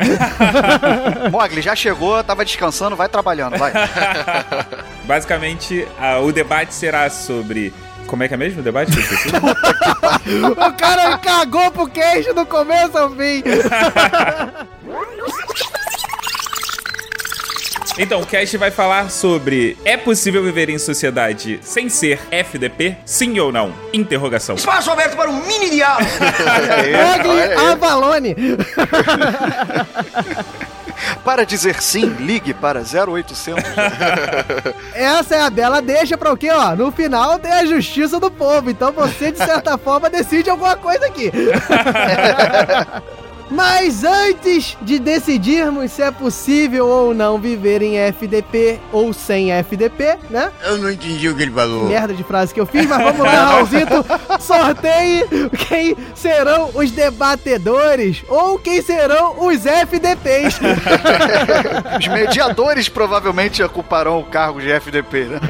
Mogli, 1.31 1.61
já 1.61 1.77
chegou, 1.77 2.25
tava 2.25 2.43
descansando, 2.43 2.97
vai 2.97 3.07
trabalhando, 3.07 3.59
vai. 3.59 3.73
Basicamente, 5.05 5.87
a- 5.99 6.19
o 6.21 6.33
debate 6.33 6.75
será 6.75 7.09
sobre. 7.11 7.73
Como 8.07 8.23
é 8.23 8.29
que 8.29 8.35
é 8.35 8.37
mesmo 8.37 8.61
o 8.61 8.63
debate? 8.63 8.93
o 10.51 10.73
cara 10.77 11.17
cagou 11.19 11.71
pro 11.71 11.89
queixo 11.89 12.35
do 12.35 12.45
começo 12.45 12.97
ao 12.99 13.11
fim. 13.11 13.43
Então, 17.99 18.23
o 18.23 18.27
cast 18.27 18.57
vai 18.57 18.71
falar 18.71 19.11
sobre 19.11 19.77
é 19.85 19.99
possível 19.99 20.43
viver 20.43 20.71
em 20.71 20.79
sociedade 20.79 21.61
sem 21.63 21.91
ser 21.91 22.19
FDP? 22.31 22.97
Sim 23.05 23.39
ou 23.39 23.53
não? 23.53 23.75
Interrogação. 23.93 24.55
Espaço 24.55 24.91
aberto 24.91 25.15
para 25.15 25.29
um 25.29 25.45
mini 25.45 25.69
diálogo. 25.69 26.09
Mogli 27.19 27.71
Avalone. 27.71 28.35
Para 31.25 31.45
dizer 31.45 31.81
sim, 31.81 32.07
ligue 32.19 32.53
para 32.55 32.81
0800. 32.81 33.63
Essa 34.95 35.37
é 35.37 35.41
a 35.41 35.51
bela 35.51 35.81
deixa 35.81 36.17
pra 36.17 36.33
o 36.33 36.37
quê, 36.37 36.51
ó? 36.51 36.75
No 36.75 36.91
final 36.91 37.39
tem 37.39 37.53
a 37.53 37.67
justiça 37.67 38.19
do 38.19 38.31
povo. 38.31 38.71
Então 38.71 38.93
você, 38.93 39.31
de 39.31 39.39
certa 39.39 39.77
forma, 39.79 40.11
decide 40.11 40.51
alguma 40.51 40.77
coisa 40.77 41.07
aqui. 41.07 41.31
Mas 43.53 44.03
antes 44.03 44.79
de 44.81 44.99
decidirmos 44.99 45.93
se 45.93 46.01
é 46.01 46.11
possível 46.11 46.87
ou 46.87 47.13
não 47.13 47.39
viver 47.39 47.83
em 47.83 47.99
FDP 47.99 48.81
ou 48.91 49.13
sem 49.13 49.53
FDP, 49.53 50.19
né? 50.31 50.51
Eu 50.65 50.79
não 50.79 50.91
entendi 50.91 51.29
o 51.29 51.37
que 51.37 51.43
ele 51.43 51.51
falou. 51.51 51.85
Merda 51.85 52.15
de 52.15 52.25
frase 52.25 52.55
que 52.55 52.61
eu 52.61 52.65
fiz, 52.65 52.87
mas 52.87 53.03
vamos 53.03 53.21
lá, 53.21 53.45
Raulzito. 53.53 54.05
Sorteie 54.41 55.27
quem 55.69 55.95
serão 56.15 56.71
os 56.75 56.91
debatedores 56.91 58.25
ou 58.27 58.59
quem 58.59 58.81
serão 58.81 59.47
os 59.47 59.67
FDPs. 59.67 60.59
Os 61.99 62.09
mediadores 62.09 62.89
provavelmente 62.89 63.63
ocuparão 63.63 64.21
o 64.21 64.25
cargo 64.25 64.61
de 64.61 64.71
FDP, 64.71 65.25
né? 65.25 65.41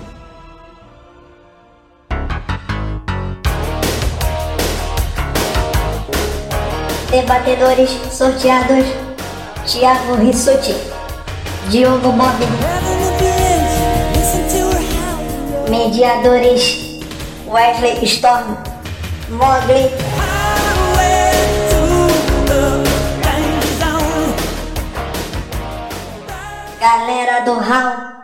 Debatedores 7.10 7.90
sorteados: 8.12 8.84
Thiago 9.66 10.16
Rissuti, 10.16 10.76
Diogo 11.70 12.12
Bob. 12.12 12.34
Mediadores: 15.70 17.00
Wesley 17.46 18.04
Storm, 18.04 18.58
Mogli. 19.30 19.90
Galera 26.78 27.40
do 27.44 27.54
Hall. 27.54 28.17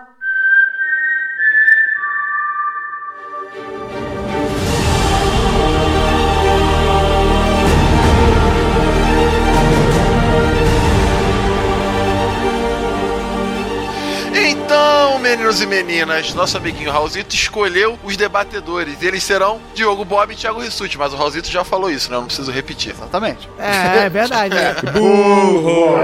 Meninos 15.37 15.61
e 15.61 15.67
meninas, 15.67 16.33
nosso 16.33 16.57
amiguinho 16.57 16.93
Raulzito 16.93 17.35
escolheu 17.35 17.99
os 18.05 18.17
debatedores. 18.17 19.03
Eles 19.03 19.25
serão 19.25 19.61
Diogo 19.75 20.05
Bob 20.05 20.33
e 20.33 20.37
Thiago 20.37 20.61
Rissuti, 20.61 20.97
mas 20.97 21.13
o 21.13 21.17
Raulzito 21.17 21.51
já 21.51 21.65
falou 21.65 21.91
isso, 21.91 22.09
né? 22.09 22.17
Eu 22.17 22.21
não 22.21 22.27
preciso 22.29 22.53
repetir. 22.53 22.93
Exatamente. 22.93 23.49
É, 23.59 24.05
é 24.05 24.09
verdade. 24.11 24.57
É. 24.57 24.75
Burro! 24.93 25.97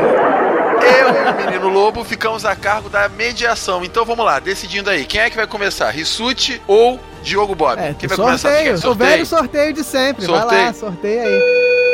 Eu 0.83 1.09
e 1.15 1.31
o 1.31 1.47
menino 1.47 1.69
Lobo 1.69 2.03
ficamos 2.03 2.45
a 2.45 2.57
cargo 2.57 2.89
da 2.89 3.09
mediação. 3.09 3.85
Então 3.85 4.05
vamos 4.05 4.25
lá, 4.25 4.41
decidindo 4.41 4.91
aí. 4.91 5.05
Quem 5.05 5.21
é 5.21 5.31
que 5.31 5.37
vai 5.37 5.47
começar? 5.47 5.91
Rissuti 5.91 6.61
ou 6.67 6.99
Diogo 7.23 7.55
Bob? 7.55 7.79
É, 7.81 7.95
Quem 7.97 8.09
vai 8.09 8.19
começar? 8.19 8.49
Você 8.51 8.77
sorteio, 8.79 8.93
o 8.93 8.95
velho 8.97 9.27
sorteio 9.27 9.73
de 9.73 9.85
sempre. 9.85 10.27
Vai 10.27 10.35
lá, 10.37 10.43
Sorteio? 10.43 10.75
sorteia 10.75 11.23
aí. 11.23 11.90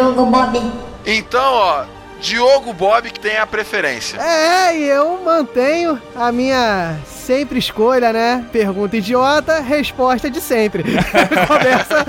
Diogo 0.00 0.24
Bob. 0.24 0.72
Então, 1.04 1.52
ó, 1.52 1.84
Diogo 2.22 2.72
Bob 2.72 3.10
que 3.10 3.20
tem 3.20 3.36
a 3.36 3.46
preferência. 3.46 4.16
É, 4.18 4.74
e 4.74 4.84
eu 4.84 5.20
mantenho 5.22 6.00
a 6.16 6.32
minha 6.32 6.96
sempre 7.30 7.60
escolha, 7.60 8.12
né? 8.12 8.44
Pergunta 8.50 8.96
idiota, 8.96 9.60
resposta 9.60 10.28
de 10.28 10.40
sempre. 10.40 10.82
Começa 11.46 12.04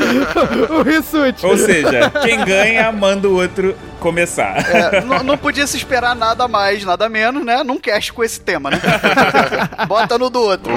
o 0.73 0.81
Rissuti. 0.81 1.45
Ou 1.45 1.55
seja, 1.55 2.09
quem 2.23 2.43
ganha 2.43 2.91
manda 2.91 3.29
o 3.29 3.35
outro 3.35 3.75
começar. 3.99 4.57
É, 4.67 5.01
não, 5.01 5.23
não 5.23 5.37
podia 5.37 5.67
se 5.67 5.77
esperar 5.77 6.15
nada 6.15 6.47
mais, 6.47 6.83
nada 6.83 7.07
menos, 7.07 7.45
né? 7.45 7.63
Num 7.63 7.77
cast 7.77 8.11
com 8.11 8.23
esse 8.23 8.41
tema, 8.41 8.71
né? 8.71 8.81
Bota 9.87 10.17
no 10.17 10.27
do 10.27 10.41
outro. 10.41 10.73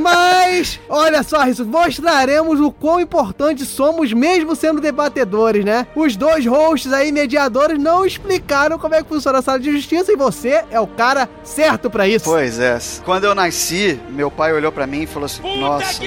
Mas, 0.00 0.80
olha 0.88 1.22
só, 1.22 1.44
Rissuti, 1.44 1.68
mostraremos 1.68 2.60
o 2.60 2.72
quão 2.72 2.98
importante 2.98 3.66
somos 3.66 4.10
mesmo 4.14 4.56
sendo 4.56 4.80
debatedores, 4.80 5.66
né? 5.66 5.86
Os 5.94 6.16
dois 6.16 6.46
hosts 6.46 6.94
aí, 6.94 7.12
mediadores, 7.12 7.78
não 7.78 8.06
explicaram 8.06 8.78
como 8.78 8.94
é 8.94 9.02
que 9.02 9.08
funciona 9.08 9.40
a 9.40 9.42
sala 9.42 9.60
de 9.60 9.70
justiça 9.70 10.10
e 10.10 10.16
você 10.16 10.64
é 10.70 10.80
o 10.80 10.86
cara 10.86 11.28
certo 11.42 11.90
pra 11.90 12.08
isso. 12.08 12.24
Pois 12.24 12.58
é. 12.58 12.78
Quando 13.04 13.24
eu 13.24 13.33
nasci, 13.34 14.00
meu 14.10 14.30
pai 14.30 14.52
olhou 14.52 14.70
pra 14.70 14.86
mim 14.86 15.02
e 15.02 15.06
falou 15.06 15.26
assim: 15.26 15.42
Nossa, 15.60 16.00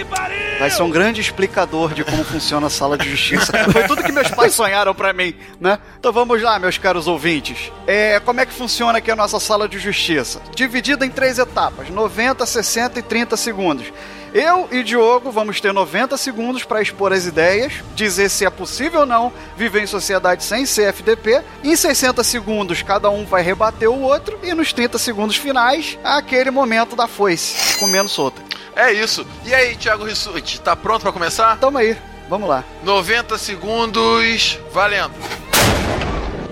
vai 0.59 0.69
ser 0.69 0.83
um 0.83 0.89
grande 0.89 1.21
explicador 1.21 1.93
de 1.93 2.03
como 2.03 2.23
funciona 2.23 2.67
a 2.67 2.69
sala 2.69 2.97
de 2.97 3.09
justiça. 3.09 3.51
Foi 3.71 3.83
tudo 3.87 4.03
que 4.03 4.11
meus 4.11 4.29
pais 4.29 4.53
sonharam 4.53 4.93
pra 4.93 5.13
mim, 5.13 5.35
né? 5.59 5.79
Então 5.99 6.11
vamos 6.11 6.41
lá, 6.41 6.57
meus 6.59 6.77
caros 6.77 7.07
ouvintes. 7.07 7.71
É, 7.85 8.19
como 8.19 8.39
é 8.39 8.45
que 8.45 8.53
funciona 8.53 8.97
aqui 8.97 9.11
a 9.11 9.15
nossa 9.15 9.39
sala 9.39 9.67
de 9.67 9.79
justiça? 9.79 10.41
Dividida 10.55 11.05
em 11.05 11.09
três 11.09 11.39
etapas: 11.39 11.89
90, 11.89 12.45
60 12.45 12.99
e 12.99 13.01
30 13.01 13.37
segundos. 13.37 13.91
Eu 14.33 14.67
e 14.71 14.83
Diogo 14.83 15.31
vamos 15.31 15.61
ter 15.61 15.73
90 15.73 16.17
segundos 16.17 16.63
para 16.63 16.81
expor 16.81 17.13
as 17.13 17.25
ideias, 17.25 17.73
dizer 17.95 18.29
se 18.29 18.45
é 18.45 18.49
possível 18.49 19.01
ou 19.01 19.05
não 19.05 19.31
viver 19.55 19.83
em 19.83 19.87
sociedade 19.87 20.43
sem 20.43 20.65
CFDP. 20.65 21.41
Em 21.63 21.75
60 21.75 22.23
segundos, 22.23 22.81
cada 22.81 23.09
um 23.09 23.25
vai 23.25 23.41
rebater 23.41 23.89
o 23.89 24.01
outro, 24.01 24.37
e 24.43 24.53
nos 24.53 24.73
30 24.73 24.97
segundos 24.97 25.37
finais, 25.37 25.97
aquele 26.03 26.51
momento 26.51 26.95
da 26.95 27.07
foice, 27.07 27.77
comendo 27.77 28.09
solta. 28.09 28.41
É 28.75 28.91
isso. 28.91 29.25
E 29.45 29.53
aí, 29.55 29.75
Thiago 29.75 30.05
Rissuti, 30.05 30.61
tá 30.61 30.75
pronto 30.75 31.01
pra 31.01 31.11
começar? 31.11 31.57
Tamo 31.57 31.77
aí, 31.77 31.97
vamos 32.29 32.47
lá. 32.47 32.63
90 32.83 33.37
segundos, 33.37 34.59
valendo. 34.71 35.15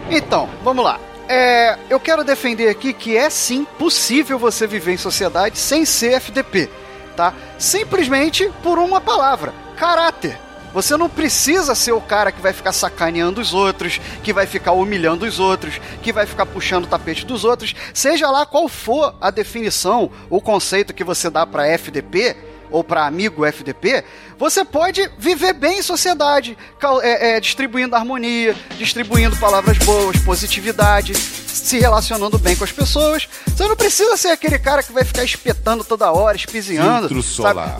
Então, 0.09 0.49
vamos 0.63 0.83
lá. 0.83 0.99
É, 1.27 1.77
eu 1.89 1.99
quero 1.99 2.23
defender 2.23 2.69
aqui 2.69 2.93
que 2.93 3.17
é 3.17 3.29
sim 3.29 3.65
possível 3.79 4.37
você 4.37 4.67
viver 4.67 4.93
em 4.93 4.97
sociedade 4.97 5.57
sem 5.57 5.83
CFDP, 5.83 6.69
tá? 7.15 7.33
Simplesmente 7.57 8.51
por 8.61 8.77
uma 8.77 9.01
palavra: 9.01 9.53
caráter. 9.75 10.37
Você 10.73 10.97
não 10.97 11.07
precisa 11.07 11.73
ser 11.73 11.93
o 11.93 12.01
cara 12.01 12.33
que 12.33 12.41
vai 12.41 12.51
ficar 12.51 12.73
sacaneando 12.73 13.39
os 13.39 13.53
outros, 13.53 14.01
que 14.21 14.33
vai 14.33 14.45
ficar 14.45 14.73
humilhando 14.73 15.25
os 15.25 15.39
outros, 15.39 15.79
que 16.01 16.11
vai 16.11 16.25
ficar 16.25 16.45
puxando 16.45 16.83
o 16.83 16.87
tapete 16.87 17.25
dos 17.25 17.45
outros. 17.45 17.73
Seja 17.93 18.29
lá 18.29 18.45
qual 18.45 18.67
for 18.67 19.15
a 19.21 19.31
definição, 19.31 20.11
o 20.29 20.41
conceito 20.41 20.93
que 20.93 21.01
você 21.01 21.29
dá 21.29 21.47
para 21.47 21.65
FDP 21.65 22.35
ou 22.69 22.83
para 22.83 23.05
amigo 23.05 23.45
FDP, 23.45 24.03
você 24.37 24.65
pode 24.65 25.09
viver 25.17 25.53
bem 25.53 25.79
em 25.79 25.81
sociedade, 25.81 26.57
é, 27.01 27.35
é, 27.35 27.39
distribuindo 27.39 27.95
harmonia, 27.95 28.55
distribuindo 28.77 29.35
palavras 29.37 29.77
boas, 29.79 30.17
positividade, 30.19 31.13
se 31.15 31.79
relacionando 31.79 32.37
bem 32.37 32.55
com 32.55 32.63
as 32.63 32.71
pessoas. 32.71 33.27
Você 33.47 33.67
não 33.67 33.75
precisa 33.75 34.15
ser 34.17 34.29
aquele 34.29 34.59
cara 34.59 34.83
que 34.83 34.91
vai 34.91 35.03
ficar 35.03 35.23
espetando 35.23 35.83
toda 35.83 36.11
hora, 36.11 36.35
espizinhando. 36.35 37.07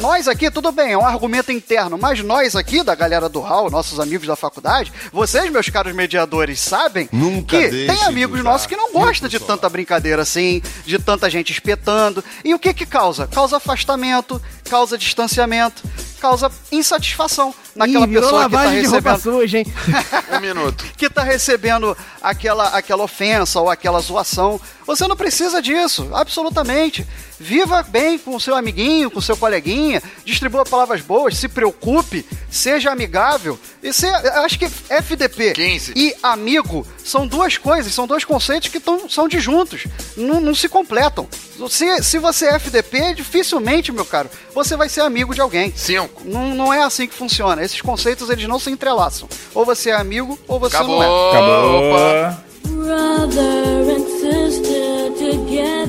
Nós 0.01 0.28
aqui, 0.28 0.49
tudo 0.49 0.72
bem, 0.72 0.93
é 0.93 0.97
um 0.97 1.06
argumento 1.06 1.51
interno, 1.51 1.97
mas 1.97 2.24
nós 2.24 2.56
aqui, 2.56 2.82
da 2.82 2.95
galera 2.95 3.28
do 3.30 3.41
Hall, 3.41 3.70
nossos 3.70 3.99
amigos 3.99 4.28
da 4.28 4.36
faculdade, 4.36 4.91
vocês, 5.12 5.51
meus 5.51 5.70
caros 5.70 5.93
mediadores, 5.93 6.60
sabem 6.60 7.10
Nunca 7.12 7.58
que 7.58 7.70
tem 7.70 8.03
amigos 8.03 8.39
usar 8.39 8.49
nossos 8.49 8.68
que 8.68 8.76
não 8.76 8.91
gostam 8.91 9.28
de 9.28 9.39
tanta 9.39 9.70
brincadeira 9.70 10.22
assim, 10.22 10.62
de 10.86 10.97
tanta 10.97 11.30
gente 11.30 11.51
espetando. 11.51 12.24
E 12.43 12.53
o 12.53 12.60
que 12.60 12.74
que 12.74 12.86
causa? 12.86 13.28
Causa 13.28 13.58
afastamento, 13.58 14.41
causa 14.70 14.97
distanciamento, 14.97 15.84
causa 16.26 16.51
insatisfação 16.71 17.53
naquela 17.76 18.05
Ih, 18.05 18.09
virou 18.09 18.23
pessoa 18.23 18.45
que 18.45 18.51
tá 18.51 18.57
lavagem 18.57 18.82
de 18.82 18.88
roupa 18.88 19.11
recebendo 19.11 19.39
suja, 19.39 19.57
hein? 19.59 19.65
Um 20.36 20.39
minuto. 20.39 20.86
que 20.97 21.09
tá 21.09 21.23
recebendo 21.23 21.95
aquela, 22.21 22.69
aquela 22.69 23.03
ofensa 23.03 23.59
ou 23.59 23.69
aquela 23.69 23.99
zoação. 23.99 24.59
Você 24.86 25.07
não 25.07 25.15
precisa 25.15 25.61
disso, 25.61 26.09
absolutamente. 26.13 27.05
Viva 27.39 27.84
bem 27.84 28.17
com 28.17 28.36
o 28.36 28.39
seu 28.39 28.55
amiguinho, 28.55 29.11
com 29.11 29.19
o 29.19 29.21
seu 29.21 29.36
coleguinha, 29.36 30.01
distribua 30.23 30.63
palavras 30.63 31.01
boas, 31.01 31.38
se 31.38 31.49
preocupe, 31.49 32.26
seja 32.49 32.91
amigável. 32.91 33.59
E 33.84 33.91
se, 33.91 34.07
eu 34.07 34.41
acho 34.43 34.57
que 34.57 34.65
FDP 34.65 35.53
15. 35.53 35.93
e 35.95 36.15
amigo 36.23 36.88
são 37.03 37.28
duas 37.28 37.57
coisas, 37.57 37.93
são 37.93 38.07
dois 38.07 38.23
conceitos 38.23 38.69
que 38.69 38.80
tão, 38.80 39.09
são 39.09 39.28
disjuntos, 39.28 39.86
não, 40.15 40.39
não 40.39 40.55
se 40.55 40.69
completam. 40.69 41.28
Se, 41.69 42.03
se 42.03 42.19
você 42.19 42.47
é 42.47 42.55
FDP, 42.55 43.15
dificilmente, 43.15 43.91
meu 43.91 44.05
caro, 44.05 44.30
você 44.53 44.78
vai 44.78 44.88
ser 44.88 45.01
amigo 45.01 45.34
de 45.34 45.41
alguém. 45.41 45.73
Cinco. 45.76 46.21
Não, 46.26 46.55
não 46.55 46.73
é 46.73 46.84
assim 46.84 47.07
que 47.07 47.15
funciona. 47.15 47.61
Esses 47.66 47.82
conceitos 47.82 48.30
eles 48.30 48.47
não 48.47 48.59
se 48.59 48.70
entrelaçam. 48.70 49.28
Ou 49.53 49.66
você 49.66 49.89
é 49.89 49.95
amigo, 49.95 50.38
ou 50.47 50.59
você 50.59 50.76
Acabou. 50.76 51.01
não 51.01 51.03
é. 51.03 51.30
Acabou. 51.32 52.45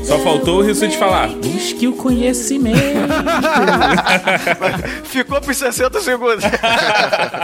Só 0.03 0.19
faltou 0.21 0.59
o 0.59 0.63
Rissuti 0.63 0.97
falar. 0.97 1.29
Busque 1.29 1.87
o 1.87 1.93
conhecimento. 1.93 2.79
Ficou 5.05 5.41
por 5.41 5.55
60 5.55 6.01
segundos. 6.01 6.45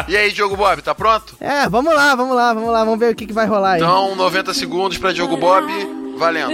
E 0.09 0.17
aí, 0.17 0.33
Diogo 0.33 0.57
Bob, 0.57 0.83
tá 0.83 0.95
pronto? 0.95 1.37
É, 1.41 1.69
vamos 1.69 1.95
lá, 1.95 2.15
vamos 2.15 2.35
lá, 2.35 2.53
vamos 2.53 2.71
lá, 2.71 2.85
vamos 2.85 2.99
ver 2.99 3.13
o 3.13 3.15
que, 3.15 3.27
que 3.27 3.33
vai 3.33 3.47
rolar 3.47 3.73
aí. 3.73 3.81
Então, 3.81 4.15
90 4.17 4.53
segundos 4.53 4.99
pra 4.99 5.13
Diogo 5.13 5.37
Bob, 5.37 5.67
valendo. 6.17 6.51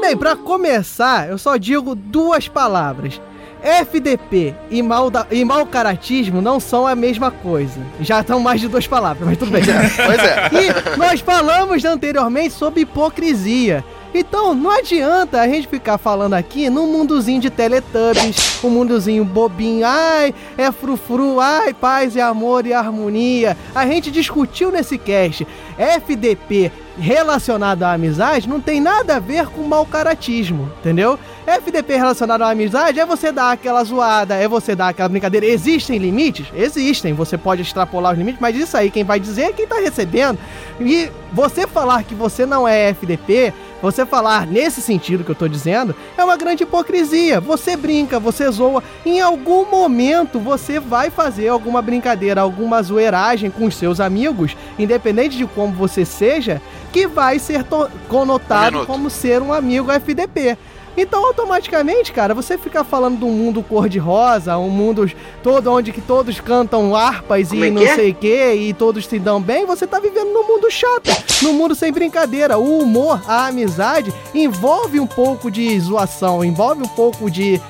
Bem, 0.00 0.16
pra 0.16 0.36
começar, 0.36 1.28
eu 1.28 1.38
só 1.38 1.56
digo 1.56 1.94
duas 1.94 2.48
palavras. 2.48 3.20
FDP 3.64 4.54
e, 4.70 4.82
malda, 4.82 5.26
e 5.30 5.42
mau 5.44 5.64
caratismo 5.64 6.42
não 6.42 6.60
são 6.60 6.86
a 6.86 6.94
mesma 6.94 7.30
coisa. 7.30 7.80
Já 8.00 8.20
estão 8.20 8.38
mais 8.38 8.60
de 8.60 8.68
duas 8.68 8.86
palavras, 8.86 9.26
mas 9.26 9.38
tudo 9.38 9.50
bem. 9.50 9.64
Pois 10.04 10.18
é. 10.18 10.50
E 10.52 10.98
nós 10.98 11.20
falamos 11.20 11.84
anteriormente 11.84 12.52
sobre 12.52 12.82
hipocrisia. 12.82 13.82
Então, 14.16 14.54
não 14.54 14.70
adianta 14.70 15.40
a 15.40 15.48
gente 15.48 15.66
ficar 15.66 15.98
falando 15.98 16.34
aqui 16.34 16.70
num 16.70 16.86
mundozinho 16.86 17.40
de 17.40 17.50
Teletubbies, 17.50 18.62
um 18.62 18.70
mundozinho 18.70 19.24
bobinho, 19.24 19.84
ai, 19.84 20.32
é 20.56 20.70
frufru, 20.70 21.40
ai, 21.40 21.74
paz 21.74 22.14
e 22.14 22.20
amor 22.20 22.64
e 22.64 22.72
harmonia. 22.72 23.56
A 23.74 23.84
gente 23.88 24.12
discutiu 24.12 24.70
nesse 24.70 24.96
cast. 24.98 25.44
FDP 25.76 26.70
relacionado 26.96 27.82
à 27.82 27.92
amizade 27.92 28.48
não 28.48 28.60
tem 28.60 28.80
nada 28.80 29.16
a 29.16 29.18
ver 29.18 29.48
com 29.48 29.62
mau 29.62 29.84
caratismo, 29.84 30.70
entendeu? 30.78 31.18
FDP 31.44 31.96
relacionado 31.96 32.42
à 32.42 32.50
amizade 32.50 33.00
é 33.00 33.04
você 33.04 33.32
dar 33.32 33.50
aquela 33.50 33.82
zoada, 33.82 34.34
é 34.34 34.46
você 34.46 34.76
dar 34.76 34.88
aquela 34.88 35.08
brincadeira. 35.08 35.44
Existem 35.44 35.98
limites? 35.98 36.46
Existem. 36.54 37.12
Você 37.12 37.36
pode 37.36 37.62
extrapolar 37.62 38.12
os 38.12 38.18
limites, 38.18 38.40
mas 38.40 38.56
isso 38.56 38.76
aí 38.76 38.90
quem 38.90 39.02
vai 39.02 39.18
dizer 39.18 39.42
é 39.42 39.52
quem 39.52 39.66
tá 39.66 39.76
recebendo. 39.76 40.38
E 40.80 41.10
você 41.32 41.66
falar 41.66 42.04
que 42.04 42.14
você 42.14 42.46
não 42.46 42.66
é 42.66 42.90
FDP, 42.90 43.52
você 43.84 44.06
falar 44.06 44.46
nesse 44.46 44.80
sentido 44.80 45.22
que 45.22 45.30
eu 45.30 45.34
tô 45.34 45.46
dizendo, 45.46 45.94
é 46.16 46.24
uma 46.24 46.38
grande 46.38 46.62
hipocrisia. 46.62 47.38
Você 47.38 47.76
brinca, 47.76 48.18
você 48.18 48.50
zoa. 48.50 48.82
Em 49.04 49.20
algum 49.20 49.70
momento 49.70 50.40
você 50.40 50.80
vai 50.80 51.10
fazer 51.10 51.48
alguma 51.48 51.82
brincadeira, 51.82 52.40
alguma 52.40 52.82
zoeiragem 52.82 53.50
com 53.50 53.66
os 53.66 53.76
seus 53.76 54.00
amigos, 54.00 54.56
independente 54.78 55.36
de 55.36 55.46
como 55.46 55.74
você 55.74 56.02
seja, 56.02 56.62
que 56.94 57.06
vai 57.06 57.38
ser 57.38 57.66
conotado 58.08 58.86
como 58.86 59.10
ser 59.10 59.42
um 59.42 59.52
amigo 59.52 59.92
FDP. 59.92 60.56
Então, 60.96 61.26
automaticamente, 61.26 62.12
cara, 62.12 62.34
você 62.34 62.56
fica 62.56 62.84
falando 62.84 63.18
de 63.18 63.24
um 63.24 63.30
mundo 63.32 63.62
cor-de-rosa, 63.62 64.56
um 64.56 64.68
mundo 64.68 65.10
todo 65.42 65.72
onde 65.72 65.92
que 65.92 66.00
todos 66.00 66.40
cantam 66.40 66.94
harpas 66.94 67.48
Como 67.48 67.64
e 67.64 67.68
é 67.68 67.70
não 67.70 67.82
que 67.82 67.88
é? 67.88 67.94
sei 67.94 68.10
o 68.10 68.14
que, 68.14 68.52
e 68.52 68.72
todos 68.72 69.06
se 69.06 69.18
dão 69.18 69.40
bem, 69.40 69.66
você 69.66 69.86
tá 69.86 69.98
vivendo 69.98 70.32
num 70.32 70.46
mundo 70.46 70.70
chato, 70.70 71.10
num 71.42 71.52
mundo 71.52 71.74
sem 71.74 71.92
brincadeira. 71.92 72.58
O 72.58 72.78
humor, 72.78 73.20
a 73.26 73.46
amizade, 73.46 74.12
envolve 74.32 75.00
um 75.00 75.06
pouco 75.06 75.50
de 75.50 75.78
zoação, 75.80 76.44
envolve 76.44 76.82
um 76.82 76.88
pouco 76.88 77.30
de, 77.30 77.60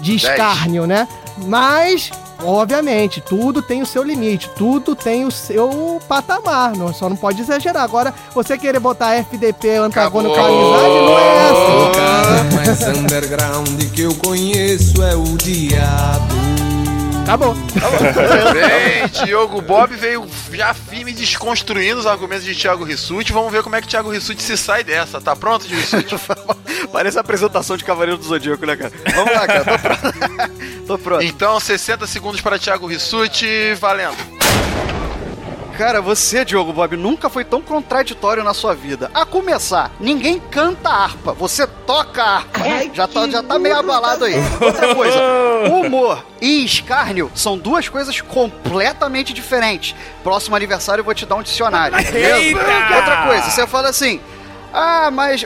de 0.00 0.14
escárnio, 0.16 0.86
né? 0.86 1.08
Mas, 1.46 2.10
obviamente, 2.42 3.20
tudo 3.20 3.62
tem 3.62 3.82
o 3.82 3.86
seu 3.86 4.02
limite, 4.02 4.50
tudo 4.56 4.94
tem 4.94 5.24
o 5.24 5.30
seu 5.30 6.00
patamar, 6.08 6.76
não, 6.76 6.92
só 6.92 7.08
não 7.08 7.16
pode 7.16 7.40
exagerar. 7.40 7.82
Agora, 7.82 8.12
você 8.34 8.56
querer 8.58 8.80
botar 8.80 9.14
FDP 9.14 9.76
antagônico 9.76 10.34
com 10.34 10.40
a 10.40 10.46
amizade, 10.46 10.94
não 10.94 11.18
é 11.18 11.36
essa. 11.48 12.05
Mais 12.54 12.82
underground 12.82 13.82
que 13.94 14.02
eu 14.02 14.14
conheço 14.16 15.02
é 15.02 15.14
o 15.14 15.36
diabo. 15.36 16.34
Acabou. 17.22 17.54
Bem, 17.54 19.24
Diogo 19.24 19.60
Bob 19.60 19.94
veio 19.96 20.24
já 20.52 20.72
firme 20.72 21.12
desconstruindo 21.12 21.98
os 21.98 22.06
argumentos 22.06 22.44
de 22.44 22.54
Thiago 22.54 22.84
Rissuti. 22.84 23.32
Vamos 23.32 23.50
ver 23.50 23.64
como 23.64 23.74
é 23.74 23.80
que 23.80 23.88
Thiago 23.88 24.10
Rissuti 24.10 24.42
se 24.42 24.56
sai 24.56 24.84
dessa. 24.84 25.20
Tá 25.20 25.34
pronto, 25.34 25.66
Diogo 25.66 25.82
Rissuti? 25.82 26.14
Parece 26.92 27.18
a 27.18 27.22
apresentação 27.22 27.76
de 27.76 27.84
Cavaleiro 27.84 28.16
do 28.16 28.24
Zodíaco, 28.24 28.64
né, 28.64 28.76
cara? 28.76 28.92
Vamos 29.14 29.34
lá, 29.34 29.46
cara. 29.46 29.64
Tô 29.64 29.78
pronto. 29.78 30.56
Tô 30.86 30.98
pronto. 30.98 31.24
Então, 31.24 31.58
60 31.58 32.06
segundos 32.06 32.40
para 32.40 32.58
Thiago 32.58 32.86
Rissuti, 32.86 33.74
valendo. 33.74 34.16
Cara, 35.76 36.00
você, 36.00 36.44
Diogo 36.44 36.72
Bob, 36.72 36.96
nunca 36.96 37.28
foi 37.28 37.44
tão 37.44 37.60
contraditório 37.60 38.42
na 38.42 38.54
sua 38.54 38.74
vida. 38.74 39.10
A 39.14 39.24
começar, 39.24 39.90
ninguém 40.00 40.40
canta 40.40 40.88
harpa, 40.88 41.32
você 41.32 41.66
toca 41.66 42.22
harpa. 42.22 42.60
já, 42.94 43.06
tá, 43.06 43.28
já 43.28 43.42
tá 43.42 43.58
meio 43.58 43.76
abalado 43.76 44.24
aí. 44.24 44.34
Outra 44.60 44.94
coisa, 44.94 45.18
humor 45.70 46.24
e 46.40 46.64
escárnio 46.64 47.30
são 47.34 47.58
duas 47.58 47.88
coisas 47.88 48.20
completamente 48.20 49.32
diferentes. 49.32 49.94
Próximo 50.22 50.56
aniversário 50.56 51.00
eu 51.00 51.04
vou 51.04 51.14
te 51.14 51.26
dar 51.26 51.36
um 51.36 51.42
dicionário, 51.42 51.96
beleza? 52.10 52.58
Outra 52.96 53.26
coisa, 53.26 53.50
você 53.50 53.66
fala 53.66 53.88
assim, 53.88 54.20
ah, 54.72 55.10
mas... 55.10 55.44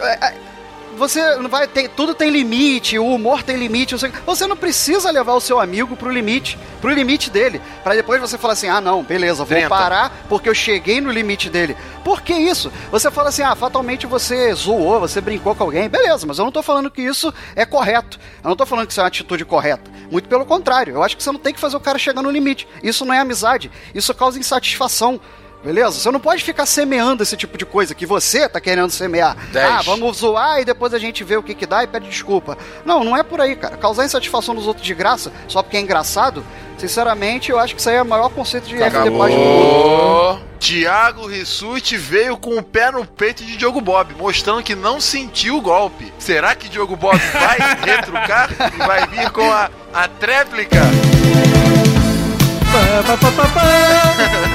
você 1.01 1.37
não 1.37 1.49
vai 1.49 1.67
ter. 1.67 1.89
Tudo 1.89 2.15
tem 2.15 2.31
limite, 2.31 2.99
o 2.99 3.07
humor 3.07 3.43
tem 3.43 3.57
limite. 3.57 3.97
Você, 3.97 4.13
você 4.25 4.47
não 4.47 4.57
precisa 4.57 5.11
levar 5.11 5.33
o 5.33 5.41
seu 5.41 5.59
amigo 5.59 5.97
pro 5.97 6.11
limite, 6.11 6.59
pro 6.81 6.93
limite 6.93 7.31
dele. 7.31 7.61
Pra 7.83 7.95
depois 7.95 8.21
você 8.21 8.37
falar 8.37 8.53
assim: 8.53 8.69
ah, 8.69 8.81
não, 8.81 9.03
beleza, 9.03 9.45
vou 9.45 9.57
Tenta. 9.57 9.69
parar 9.69 10.27
porque 10.29 10.49
eu 10.49 10.55
cheguei 10.55 11.01
no 11.01 11.11
limite 11.11 11.49
dele. 11.49 11.77
Por 12.05 12.21
que 12.21 12.35
isso? 12.35 12.71
Você 12.93 13.11
fala 13.11 13.31
assim: 13.31 13.43
ah, 13.43 13.57
fatalmente 13.57 14.07
você 14.07 14.53
zoou, 14.55 15.01
você 15.01 15.21
brincou 15.21 15.55
com 15.55 15.65
alguém. 15.65 15.89
Beleza, 15.89 16.27
mas 16.27 16.39
eu 16.39 16.45
não 16.45 16.53
tô 16.53 16.63
falando 16.63 16.91
que 16.91 17.03
isso 17.03 17.33
é 17.57 17.65
correto. 17.65 18.21
Eu 18.45 18.51
não 18.51 18.57
tô 18.57 18.67
falando 18.67 18.87
que 18.87 18.93
isso 18.93 19.01
é 19.01 19.03
uma 19.03 19.09
atitude 19.09 19.45
correta. 19.45 19.91
Muito 20.11 20.29
pelo 20.29 20.45
contrário, 20.45 20.95
eu 20.95 21.03
acho 21.03 21.17
que 21.17 21.23
você 21.23 21.33
não 21.33 21.41
tem 21.41 21.55
que 21.55 21.61
fazer 21.61 21.77
o 21.77 21.81
cara 21.81 21.99
chegar 21.99 22.23
no 22.23 22.31
limite. 22.31 22.69
Isso 22.83 23.05
não 23.07 23.15
é 23.15 23.19
amizade. 23.19 23.71
Isso 23.95 24.15
causa 24.15 24.39
insatisfação. 24.39 25.19
Beleza? 25.63 26.01
Você 26.01 26.11
não 26.11 26.21
pode 26.21 26.43
ficar 26.43 26.65
semeando 26.65 27.23
esse 27.23 27.37
tipo 27.37 27.59
de 27.59 27.67
coisa 27.67 27.95
que 27.95 28.07
você 28.07 28.49
tá 28.49 28.61
querendo 28.61 28.91
semear. 28.91 29.37
Dez. 29.53 29.71
Ah, 29.71 29.83
vamos 29.83 30.19
zoar 30.19 30.61
e 30.61 30.65
depois 30.65 30.95
a 30.95 30.99
gente 30.99 31.23
vê 31.23 31.37
o 31.37 31.43
que 31.43 31.55
que 31.55 31.67
dá 31.67 31.85
e 31.85 31.87
pede 31.87 32.09
desculpa. 32.09 32.57
Não, 32.85 33.05
não 33.05 33.17
é 33.17 33.23
por 33.23 33.41
aí, 33.41 33.55
cara. 33.55 33.77
Causar 33.77 34.07
insatisfação 34.07 34.55
dos 34.55 34.67
outros 34.67 34.87
de 34.87 34.95
graça, 34.95 35.31
só 35.47 35.63
porque 35.63 35.77
é 35.77 35.81
engraçado, 35.81 36.45
sinceramente, 36.79 37.51
eu 37.51 37.59
acho 37.59 37.75
que 37.75 37.81
isso 37.81 37.91
aí 37.91 37.97
é 37.97 38.03
o 38.03 38.07
maior 38.07 38.31
conceito 38.31 38.67
de 38.67 38.77
FD 38.77 38.91
Paz 38.91 39.35
do 39.35 39.39
mundo. 39.39 39.39
Ô, 39.39 40.39
Thiago 40.59 41.27
Rissuti 41.27 41.97
veio 41.97 42.39
com 42.39 42.57
o 42.57 42.63
pé 42.63 42.91
no 42.91 43.05
peito 43.05 43.45
de 43.45 43.57
Diogo 43.57 43.83
Bob, 43.83 44.15
mostrando 44.15 44.63
que 44.63 44.75
não 44.75 44.99
sentiu 44.99 45.59
o 45.59 45.61
golpe. 45.61 46.11
Será 46.19 46.55
que 46.55 46.71
Diogo 46.71 46.97
Bob 46.97 47.19
vai 47.19 47.59
retrucar 47.85 48.51
e 48.75 48.79
vai 48.79 49.07
vir 49.09 49.31
com 49.31 49.51
a, 49.51 49.71
a 49.93 50.09
tréplica? 50.09 50.81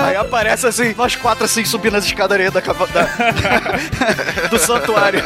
Aí 0.04 0.16
aparece 0.16 0.68
assim, 0.68 0.94
nós 0.98 1.16
quatro 1.16 1.46
assim 1.46 1.64
subindo 1.66 1.96
as 1.98 2.06
escadarias 2.06 2.52
da, 2.54 2.60
da- 2.62 4.48
do 4.50 4.58
santuário. 4.58 5.24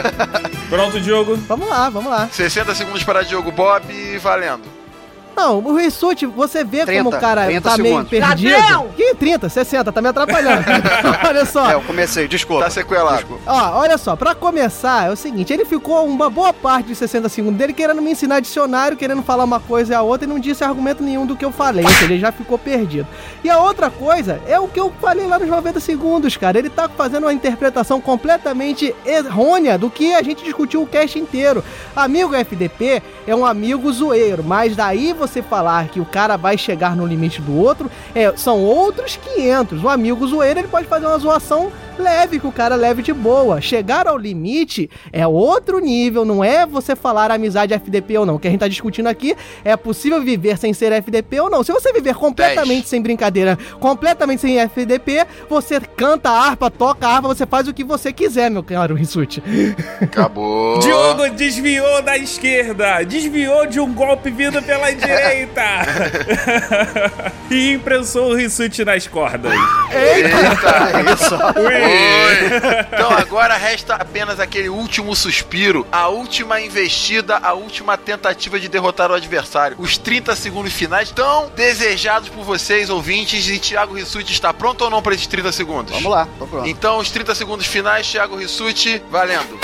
Pronto, 0.69 0.99
Diogo? 0.99 1.35
Vamos 1.47 1.69
lá, 1.69 1.89
vamos 1.89 2.11
lá. 2.11 2.27
60 2.31 2.75
segundos 2.75 3.03
para 3.03 3.23
Diogo 3.23 3.51
Bob, 3.51 3.83
valendo. 4.19 4.74
Não, 5.35 5.59
o 5.59 5.75
Rissuti, 5.75 6.25
você 6.25 6.63
vê 6.63 6.85
30, 6.85 7.03
como 7.03 7.15
o 7.15 7.19
cara 7.19 7.45
30 7.45 7.69
tá 7.69 7.77
meio 7.77 7.95
segundos. 7.95 8.09
perdido. 8.09 8.51
Ladrão! 8.53 8.87
Que 8.95 9.15
30, 9.15 9.49
60, 9.49 9.91
tá 9.91 10.01
me 10.01 10.07
atrapalhando. 10.07 10.63
olha 11.27 11.45
só. 11.45 11.71
É, 11.71 11.73
eu 11.73 11.81
comecei, 11.81 12.27
desculpa. 12.27 12.63
Tá 12.63 12.69
sequelado. 12.69 13.17
Desculpa. 13.17 13.43
Ó, 13.45 13.79
olha 13.79 13.97
só, 13.97 14.15
pra 14.15 14.33
começar, 14.33 15.07
é 15.07 15.11
o 15.11 15.15
seguinte, 15.15 15.51
ele 15.51 15.65
ficou 15.65 16.05
uma 16.05 16.29
boa 16.29 16.53
parte 16.53 16.87
de 16.87 16.95
60 16.95 17.27
segundos 17.27 17.57
dele 17.57 17.73
querendo 17.73 18.01
me 18.01 18.11
ensinar 18.11 18.39
dicionário, 18.39 18.95
querendo 18.95 19.21
falar 19.23 19.43
uma 19.43 19.59
coisa 19.59 19.93
e 19.93 19.95
a 19.95 20.01
outra, 20.01 20.25
e 20.25 20.29
não 20.29 20.39
disse 20.39 20.63
argumento 20.63 21.03
nenhum 21.03 21.25
do 21.25 21.35
que 21.35 21.43
eu 21.43 21.51
falei, 21.51 21.85
seja, 21.87 22.05
ele 22.05 22.19
já 22.19 22.31
ficou 22.31 22.57
perdido. 22.57 23.07
E 23.43 23.49
a 23.49 23.59
outra 23.59 23.89
coisa 23.89 24.41
é 24.47 24.59
o 24.59 24.67
que 24.67 24.79
eu 24.79 24.93
falei 25.01 25.27
lá 25.27 25.37
nos 25.37 25.49
90 25.49 25.79
segundos, 25.79 26.37
cara, 26.37 26.57
ele 26.57 26.69
tá 26.69 26.87
fazendo 26.87 27.23
uma 27.23 27.33
interpretação 27.33 27.99
completamente 27.99 28.95
errônea 29.05 29.77
do 29.77 29.89
que 29.89 30.13
a 30.13 30.23
gente 30.23 30.43
discutiu 30.43 30.81
o 30.81 30.87
cast 30.87 31.19
inteiro. 31.19 31.63
Amigo 31.95 32.33
FDP 32.33 33.03
é 33.27 33.35
um 33.35 33.45
amigo 33.45 33.91
zoeiro, 33.91 34.43
mas 34.43 34.75
daí 34.75 35.13
você 35.13 35.24
falar 35.41 35.87
que 35.89 35.99
o 35.99 36.05
cara 36.05 36.37
vai 36.37 36.57
chegar 36.57 36.95
no 36.95 37.05
limite 37.05 37.41
do 37.41 37.57
outro, 37.57 37.89
é, 38.13 38.31
são 38.35 38.63
outros 38.63 39.17
500. 39.17 39.83
O 39.83 39.89
amigo 39.89 40.27
zoeiro, 40.27 40.59
ele 40.59 40.67
pode 40.67 40.87
fazer 40.87 41.05
uma 41.05 41.17
zoação 41.17 41.71
leve, 41.97 42.39
que 42.39 42.47
o 42.47 42.51
cara 42.51 42.75
leve 42.75 43.01
de 43.01 43.13
boa. 43.13 43.61
Chegar 43.61 44.07
ao 44.07 44.17
limite 44.17 44.89
é 45.11 45.25
outro 45.25 45.79
nível, 45.79 46.25
não 46.25 46.43
é 46.43 46.65
você 46.65 46.95
falar 46.95 47.31
amizade 47.31 47.73
FDP 47.73 48.17
ou 48.17 48.25
não. 48.25 48.35
O 48.35 48.39
que 48.39 48.47
a 48.47 48.51
gente 48.51 48.59
tá 48.59 48.67
discutindo 48.67 49.07
aqui 49.07 49.35
é 49.63 49.75
possível 49.75 50.21
viver 50.21 50.57
sem 50.57 50.73
ser 50.73 50.91
FDP 50.91 51.39
ou 51.39 51.49
não. 51.49 51.63
Se 51.63 51.71
você 51.71 51.91
viver 51.93 52.15
completamente 52.15 52.87
sem 52.87 53.01
brincadeira, 53.01 53.57
completamente 53.79 54.41
sem 54.41 54.59
FDP, 54.59 55.25
você 55.49 55.79
canta 55.79 56.29
a 56.29 56.39
harpa, 56.47 56.69
toca 56.69 57.07
a 57.07 57.15
harpa, 57.15 57.27
você 57.27 57.45
faz 57.45 57.67
o 57.67 57.73
que 57.73 57.83
você 57.83 58.11
quiser, 58.11 58.49
meu 58.49 58.63
caro 58.63 58.95
Rissuti. 58.95 59.43
Acabou. 60.01 60.79
Diogo 60.85 61.29
desviou 61.31 62.01
da 62.01 62.17
esquerda, 62.17 63.03
desviou 63.03 63.65
de 63.65 63.79
um 63.79 63.93
golpe 63.93 64.29
vindo 64.29 64.61
pela 64.61 64.91
direita 64.93 65.61
e 67.49 67.73
imprensou 67.73 68.31
o 68.31 68.35
Rissuti 68.35 68.83
nas 68.83 69.07
cordas. 69.07 69.53
Eita! 69.91 71.13
Isso. 71.13 71.35
Então 72.95 73.11
agora 73.11 73.55
resta 73.57 73.95
apenas 73.95 74.39
aquele 74.39 74.69
último 74.69 75.15
suspiro, 75.15 75.85
a 75.91 76.07
última 76.07 76.61
investida, 76.61 77.37
a 77.37 77.53
última 77.53 77.97
tentativa 77.97 78.59
de 78.59 78.67
derrotar 78.67 79.11
o 79.11 79.13
adversário. 79.13 79.77
Os 79.79 79.97
30 79.97 80.35
segundos 80.35 80.73
finais 80.73 81.11
tão 81.11 81.49
desejados 81.55 82.29
por 82.29 82.43
vocês, 82.43 82.89
ouvintes, 82.89 83.47
e 83.47 83.59
Thiago 83.59 83.95
Rissuti 83.95 84.31
está 84.31 84.53
pronto 84.53 84.83
ou 84.83 84.89
não 84.89 85.01
para 85.01 85.13
esses 85.13 85.27
30 85.27 85.51
segundos? 85.51 85.93
Vamos 85.93 86.11
lá, 86.11 86.27
tô 86.37 86.47
pronto. 86.47 86.67
Então, 86.67 86.97
os 86.97 87.09
30 87.09 87.35
segundos 87.35 87.65
finais, 87.65 88.09
Thiago 88.09 88.35
Rissuti, 88.35 89.01
valendo. 89.09 89.59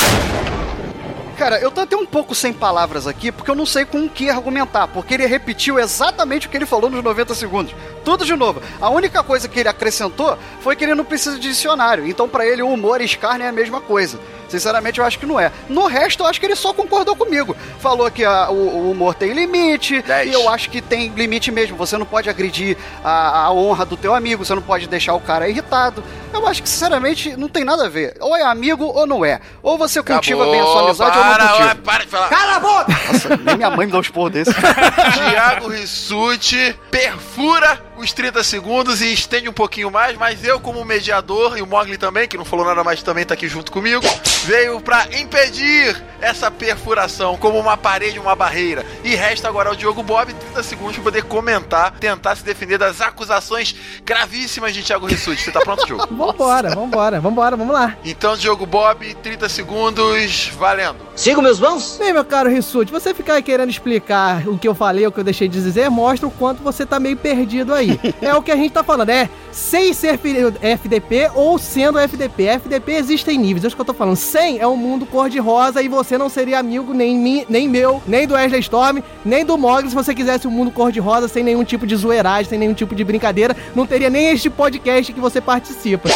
Cara, 1.41 1.57
eu 1.57 1.71
tô 1.71 1.81
até 1.81 1.97
um 1.97 2.05
pouco 2.05 2.35
sem 2.35 2.53
palavras 2.53 3.07
aqui, 3.07 3.31
porque 3.31 3.49
eu 3.49 3.55
não 3.55 3.65
sei 3.65 3.83
com 3.83 4.05
o 4.05 4.07
que 4.07 4.29
argumentar, 4.29 4.87
porque 4.87 5.15
ele 5.15 5.25
repetiu 5.25 5.79
exatamente 5.79 6.45
o 6.45 6.49
que 6.51 6.55
ele 6.55 6.67
falou 6.67 6.87
nos 6.87 7.03
90 7.03 7.33
segundos. 7.33 7.73
Tudo 8.05 8.23
de 8.23 8.35
novo. 8.35 8.61
A 8.79 8.91
única 8.91 9.23
coisa 9.23 9.47
que 9.47 9.59
ele 9.59 9.67
acrescentou 9.67 10.37
foi 10.59 10.75
que 10.75 10.83
ele 10.83 10.93
não 10.93 11.03
precisa 11.03 11.39
de 11.39 11.49
dicionário. 11.49 12.05
Então, 12.05 12.29
pra 12.29 12.45
ele, 12.45 12.61
o 12.61 12.69
humor 12.69 13.01
e 13.01 13.05
escárnio 13.05 13.45
é 13.45 13.49
a 13.49 13.51
mesma 13.51 13.81
coisa. 13.81 14.19
Sinceramente, 14.51 14.99
eu 14.99 15.05
acho 15.05 15.17
que 15.17 15.25
não 15.25 15.39
é. 15.39 15.51
No 15.69 15.87
resto, 15.87 16.23
eu 16.23 16.27
acho 16.27 16.39
que 16.39 16.45
ele 16.45 16.55
só 16.55 16.73
concordou 16.73 17.15
comigo. 17.15 17.55
Falou 17.79 18.09
que 18.11 18.23
a- 18.23 18.49
o, 18.49 18.53
o 18.87 18.91
humor 18.91 19.15
tem 19.15 19.31
limite, 19.33 20.03
e 20.27 20.33
eu 20.33 20.49
acho 20.49 20.69
que 20.69 20.81
tem 20.81 21.07
limite 21.09 21.51
mesmo. 21.51 21.75
Você 21.77 21.97
não 21.97 22.05
pode 22.05 22.29
agredir 22.29 22.77
a, 23.03 23.45
a 23.45 23.51
honra 23.53 23.85
do 23.85 23.97
teu 23.97 24.13
amigo, 24.13 24.45
você 24.45 24.53
não 24.53 24.61
pode 24.61 24.87
deixar 24.87 25.13
o 25.15 25.19
cara 25.19 25.47
irritado. 25.49 26.03
Eu 26.33 26.47
acho 26.47 26.63
que, 26.63 26.69
sinceramente, 26.69 27.35
não 27.35 27.49
tem 27.49 27.63
nada 27.63 27.85
a 27.85 27.89
ver. 27.89 28.15
Ou 28.21 28.35
é 28.35 28.43
amigo 28.43 28.85
ou 28.85 29.05
não 29.05 29.23
é. 29.25 29.41
Ou 29.61 29.77
você 29.77 30.01
cultiva 30.01 30.45
bem 30.45 30.61
a 30.61 30.63
sua 30.65 30.81
amizade 30.83 31.17
ou 31.17 31.23
não 31.25 31.33
para, 31.33 31.47
cultiva. 31.49 31.75
para 31.75 32.03
de 32.03 32.09
falar. 32.09 32.29
Cala 32.29 32.55
a 32.55 32.59
boca! 32.59 32.85
Nossa, 33.11 33.37
nem 33.37 33.55
minha 33.57 33.69
mãe 33.69 33.85
me 33.85 33.91
dá 33.91 33.97
um 33.97 34.01
esporro 34.01 34.29
desse. 34.29 34.51
Tiago 35.29 35.67
Rissuti 35.69 36.75
perfura 36.89 37.81
os 38.01 38.11
30 38.11 38.43
segundos 38.43 39.01
e 39.01 39.13
estende 39.13 39.47
um 39.47 39.53
pouquinho 39.53 39.91
mais, 39.91 40.17
mas 40.17 40.43
eu, 40.43 40.59
como 40.59 40.83
mediador, 40.83 41.57
e 41.57 41.61
o 41.61 41.67
Mogli 41.67 41.97
também, 41.97 42.27
que 42.27 42.37
não 42.37 42.43
falou 42.43 42.65
nada 42.65 42.83
mais 42.83 43.03
também 43.03 43.25
tá 43.25 43.35
aqui 43.35 43.47
junto 43.47 43.71
comigo, 43.71 44.03
veio 44.45 44.81
pra 44.81 45.07
impedir 45.19 46.01
essa 46.19 46.49
perfuração 46.49 47.37
como 47.37 47.59
uma 47.59 47.77
parede, 47.77 48.19
uma 48.19 48.35
barreira. 48.35 48.85
E 49.03 49.15
resta 49.15 49.47
agora 49.47 49.69
ao 49.69 49.75
Diogo 49.75 50.01
Bob 50.03 50.33
30 50.33 50.63
segundos 50.63 50.95
pra 50.95 51.03
poder 51.03 51.23
comentar, 51.23 51.91
tentar 51.99 52.35
se 52.35 52.43
defender 52.43 52.77
das 52.77 53.01
acusações 53.01 53.75
gravíssimas 54.03 54.73
de 54.73 54.83
Thiago 54.83 55.05
Rissuti. 55.05 55.41
Você 55.41 55.51
tá 55.51 55.59
pronto, 55.59 55.85
Diogo? 55.85 56.07
Vambora, 56.13 56.73
vambora, 56.75 57.19
vambora, 57.19 57.55
vamos 57.55 57.73
lá. 57.73 57.95
Então, 58.03 58.35
Diogo 58.35 58.65
Bob, 58.65 59.13
30 59.15 59.49
segundos, 59.49 60.51
valendo. 60.57 60.97
Sigo 61.15 61.41
meus 61.41 61.59
mãos? 61.59 61.97
Bem, 61.99 62.13
meu 62.13 62.25
caro 62.25 62.49
Rissuti, 62.49 62.91
você 62.91 63.13
ficar 63.13 63.35
aí 63.35 63.43
querendo 63.43 63.69
explicar 63.69 64.47
o 64.47 64.57
que 64.57 64.67
eu 64.67 64.73
falei, 64.75 65.05
o 65.05 65.11
que 65.11 65.19
eu 65.19 65.23
deixei 65.23 65.47
de 65.47 65.61
dizer, 65.61 65.89
mostra 65.89 66.27
o 66.27 66.31
quanto 66.31 66.63
você 66.63 66.85
tá 66.85 66.99
meio 66.99 67.17
perdido 67.17 67.73
aí. 67.73 67.90
é 68.21 68.33
o 68.35 68.41
que 68.41 68.51
a 68.51 68.55
gente 68.55 68.71
tá 68.71 68.83
falando, 68.83 69.09
é 69.09 69.29
sem 69.51 69.93
ser 69.93 70.19
FDP 70.61 71.31
ou 71.35 71.59
sendo 71.59 71.99
FDP. 71.99 72.45
FDP 72.45 72.93
existem 72.93 73.37
níveis, 73.37 73.63
é 73.63 73.67
isso 73.67 73.75
que 73.75 73.81
eu 73.81 73.85
tô 73.85 73.93
falando. 73.93 74.15
Sem 74.15 74.59
é 74.59 74.67
um 74.67 74.77
mundo 74.77 75.05
cor-de-rosa 75.05 75.81
e 75.81 75.87
você 75.87 76.17
não 76.17 76.29
seria 76.29 76.59
amigo 76.59 76.93
nem, 76.93 77.45
nem 77.49 77.67
meu, 77.67 78.01
nem 78.07 78.25
do 78.25 78.33
Wesley 78.33 78.61
Storm, 78.61 78.99
nem 79.25 79.45
do 79.45 79.57
Mogli 79.57 79.89
se 79.89 79.95
você 79.95 80.15
quisesse 80.15 80.47
um 80.47 80.51
mundo 80.51 80.71
cor-de-rosa 80.71 81.27
sem 81.27 81.43
nenhum 81.43 81.63
tipo 81.63 81.85
de 81.85 81.95
zoeiragem, 81.95 82.49
sem 82.49 82.59
nenhum 82.59 82.73
tipo 82.73 82.95
de 82.95 83.03
brincadeira. 83.03 83.55
Não 83.75 83.85
teria 83.85 84.09
nem 84.09 84.29
este 84.29 84.49
podcast 84.49 85.11
que 85.11 85.19
você 85.19 85.41
participa. 85.41 86.09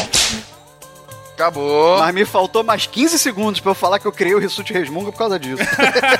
Acabou. 1.35 1.99
Mas 1.99 2.15
me 2.15 2.23
faltou 2.23 2.63
mais 2.63 2.87
15 2.87 3.19
segundos 3.19 3.59
pra 3.59 3.71
eu 3.71 3.75
falar 3.75 3.99
que 3.99 4.05
eu 4.05 4.11
criei 4.11 4.33
o 4.33 4.39
Rissuti 4.39 4.71
Resmunga 4.71 5.11
por 5.11 5.17
causa 5.17 5.37
disso. 5.37 5.61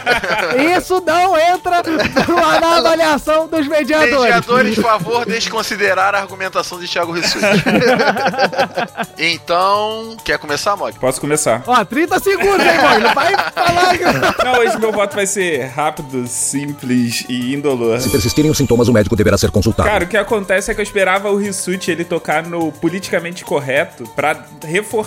Isso 0.78 1.02
não 1.06 1.38
entra 1.40 1.82
na 2.60 2.78
avaliação 2.78 3.48
dos 3.48 3.66
mediadores. 3.66 4.12
Mediadores, 4.12 4.76
por 4.76 4.84
favor, 4.84 5.26
deixe 5.26 5.50
considerar 5.50 6.14
a 6.14 6.20
argumentação 6.20 6.78
de 6.82 6.88
Thiago 6.88 7.14
Rissuti. 7.14 7.46
então, 9.18 10.18
quer 10.22 10.38
começar, 10.38 10.76
Mogli? 10.76 11.00
Posso 11.00 11.22
começar? 11.22 11.64
Ó, 11.66 11.86
30 11.86 12.20
segundos, 12.20 12.66
hein, 12.66 12.78
mano? 12.82 13.08
Não 13.08 13.14
vai 13.14 13.34
falar 13.54 13.98
que... 13.98 14.04
Não, 14.44 14.60
hoje 14.60 14.78
meu 14.78 14.92
voto 14.92 15.16
vai 15.16 15.26
ser 15.26 15.68
rápido, 15.68 16.28
simples 16.28 17.24
e 17.30 17.54
indolor. 17.54 18.02
Se 18.02 18.10
persistirem 18.10 18.52
os 18.52 18.58
sintomas, 18.58 18.90
o 18.90 18.94
médico 18.94 19.16
deverá 19.16 19.38
ser 19.38 19.50
consultado. 19.50 19.88
Cara, 19.88 20.04
o 20.04 20.08
que 20.08 20.18
acontece 20.18 20.70
é 20.70 20.74
que 20.74 20.82
eu 20.82 20.84
esperava 20.84 21.32
o 21.32 21.38
Rissuti 21.38 21.90
ele 21.90 22.04
tocar 22.04 22.44
no 22.44 22.70
politicamente 22.74 23.46
correto 23.46 24.04
pra 24.14 24.44
reforçar 24.62 25.05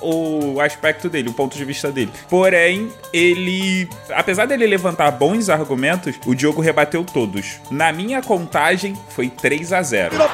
o 0.00 0.60
aspecto 0.60 1.08
dele, 1.08 1.28
o 1.28 1.32
ponto 1.32 1.56
de 1.56 1.64
vista 1.64 1.90
dele. 1.90 2.12
Porém, 2.28 2.92
ele, 3.12 3.88
apesar 4.10 4.46
dele 4.46 4.66
levantar 4.66 5.10
bons 5.12 5.48
argumentos, 5.48 6.16
o 6.26 6.34
Diogo 6.34 6.60
rebateu 6.60 7.04
todos. 7.04 7.60
Na 7.70 7.92
minha 7.92 8.22
contagem, 8.22 8.96
foi 9.10 9.28
3 9.28 9.72
a 9.72 9.82
0 9.82 10.10
Virou 10.12 10.28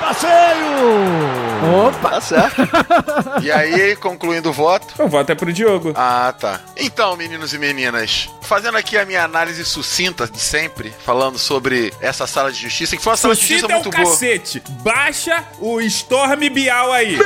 Opa! 1.88 2.10
Tá 2.10 2.20
certo. 2.20 2.56
E 3.42 3.50
aí, 3.50 3.96
concluindo 3.96 4.50
o 4.50 4.52
voto? 4.52 5.02
O 5.02 5.08
voto 5.08 5.30
é 5.32 5.34
pro 5.34 5.52
Diogo. 5.52 5.92
Ah, 5.94 6.34
tá. 6.38 6.60
Então, 6.76 7.16
meninos 7.16 7.52
e 7.54 7.58
meninas, 7.58 8.28
fazendo 8.42 8.76
aqui 8.76 8.96
a 8.96 9.04
minha 9.04 9.24
análise 9.24 9.64
sucinta 9.64 10.26
de 10.26 10.38
sempre, 10.38 10.92
falando 11.04 11.38
sobre 11.38 11.92
essa 12.00 12.26
sala 12.26 12.52
de 12.52 12.60
justiça, 12.60 12.96
que 12.96 13.02
foi 13.02 13.12
uma 13.12 13.16
sala 13.16 13.34
de 13.34 13.40
justiça 13.40 13.60
Sucinta 13.60 13.72
é 13.74 13.76
um 13.76 13.82
muito 13.82 13.96
boa. 13.96 14.10
cacete. 14.10 14.62
Baixa 14.82 15.44
o 15.58 15.80
Storm 15.80 16.48
Bial 16.50 16.92
aí. 16.92 17.18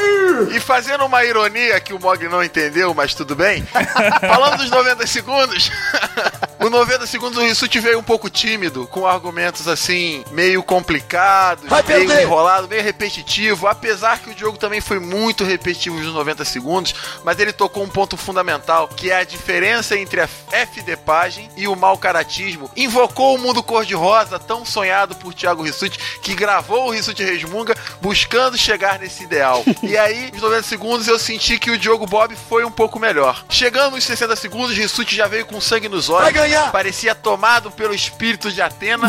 E 0.55 0.61
fazendo 0.61 1.05
uma 1.05 1.25
ironia 1.25 1.70
que 1.79 1.93
o 1.93 2.01
Mog 2.01 2.27
não 2.29 2.43
entendeu, 2.43 2.93
mas 2.95 3.15
tudo 3.15 3.37
bem. 3.37 3.63
Falando 4.21 4.59
dos 4.59 4.71
90 4.71 5.07
segundos. 5.07 5.71
O 6.63 6.69
90 6.69 7.07
segundos 7.07 7.39
o 7.39 7.41
Rissuti 7.41 7.81
veio 7.81 7.99
um 7.99 8.03
pouco 8.03 8.29
tímido, 8.29 8.87
com 8.89 9.07
argumentos 9.07 9.67
assim, 9.67 10.23
meio 10.31 10.63
complicados, 10.63 11.67
Vai 11.67 11.83
meio 11.83 12.07
perder. 12.07 12.23
enrolado, 12.23 12.69
meio 12.69 12.83
repetitivo. 12.83 13.67
Apesar 13.67 14.19
que 14.19 14.29
o 14.29 14.39
jogo 14.39 14.59
também 14.59 14.79
foi 14.79 14.99
muito 14.99 15.43
repetitivo 15.43 15.97
nos 15.99 16.13
90 16.13 16.45
segundos, 16.45 16.95
mas 17.25 17.39
ele 17.39 17.55
tocou 17.55 17.83
um 17.83 17.89
ponto 17.89 18.15
fundamental, 18.15 18.89
que 18.89 19.11
é 19.11 19.17
a 19.21 19.25
diferença 19.25 19.97
entre 19.97 20.21
a 20.21 20.29
FD 20.29 20.99
Pagem 20.99 21.49
e 21.57 21.67
o 21.67 21.75
mau 21.75 21.97
caratismo. 21.97 22.71
Invocou 22.77 23.37
o 23.37 23.39
mundo 23.39 23.63
cor-de-rosa, 23.63 24.39
tão 24.39 24.63
sonhado 24.63 25.15
por 25.17 25.33
Thiago 25.33 25.63
Rissuti, 25.63 25.99
que 26.21 26.35
gravou 26.35 26.89
o 26.89 26.91
Rissuti 26.91 27.25
Resmunga 27.25 27.75
buscando 28.03 28.59
chegar 28.59 28.99
nesse 28.99 29.25
ideal. 29.25 29.65
E 29.83 29.97
aí, 29.97 30.31
nos 30.31 30.43
90 30.43 30.63
segundos, 30.63 31.09
eu 31.09 31.19
senti 31.19 31.59
que 31.61 31.71
o 31.71 31.79
Diogo 31.79 32.07
Bob 32.07 32.35
foi 32.49 32.65
um 32.65 32.71
pouco 32.71 32.99
melhor. 32.99 33.45
Chegando 33.49 33.95
nos 33.95 34.05
60 34.05 34.35
segundos, 34.35 34.77
Rissuti 34.77 35.15
já 35.15 35.29
veio 35.29 35.45
com 35.45 35.61
sangue 35.61 35.89
nos 35.89 36.09
olhos. 36.09 36.25
Vai 36.25 36.33
ganhar. 36.33 36.73
Parecia 36.73 37.15
tomado 37.15 37.71
pelo 37.71 37.95
espírito 37.95 38.51
de 38.51 38.63
Atena. 38.63 39.09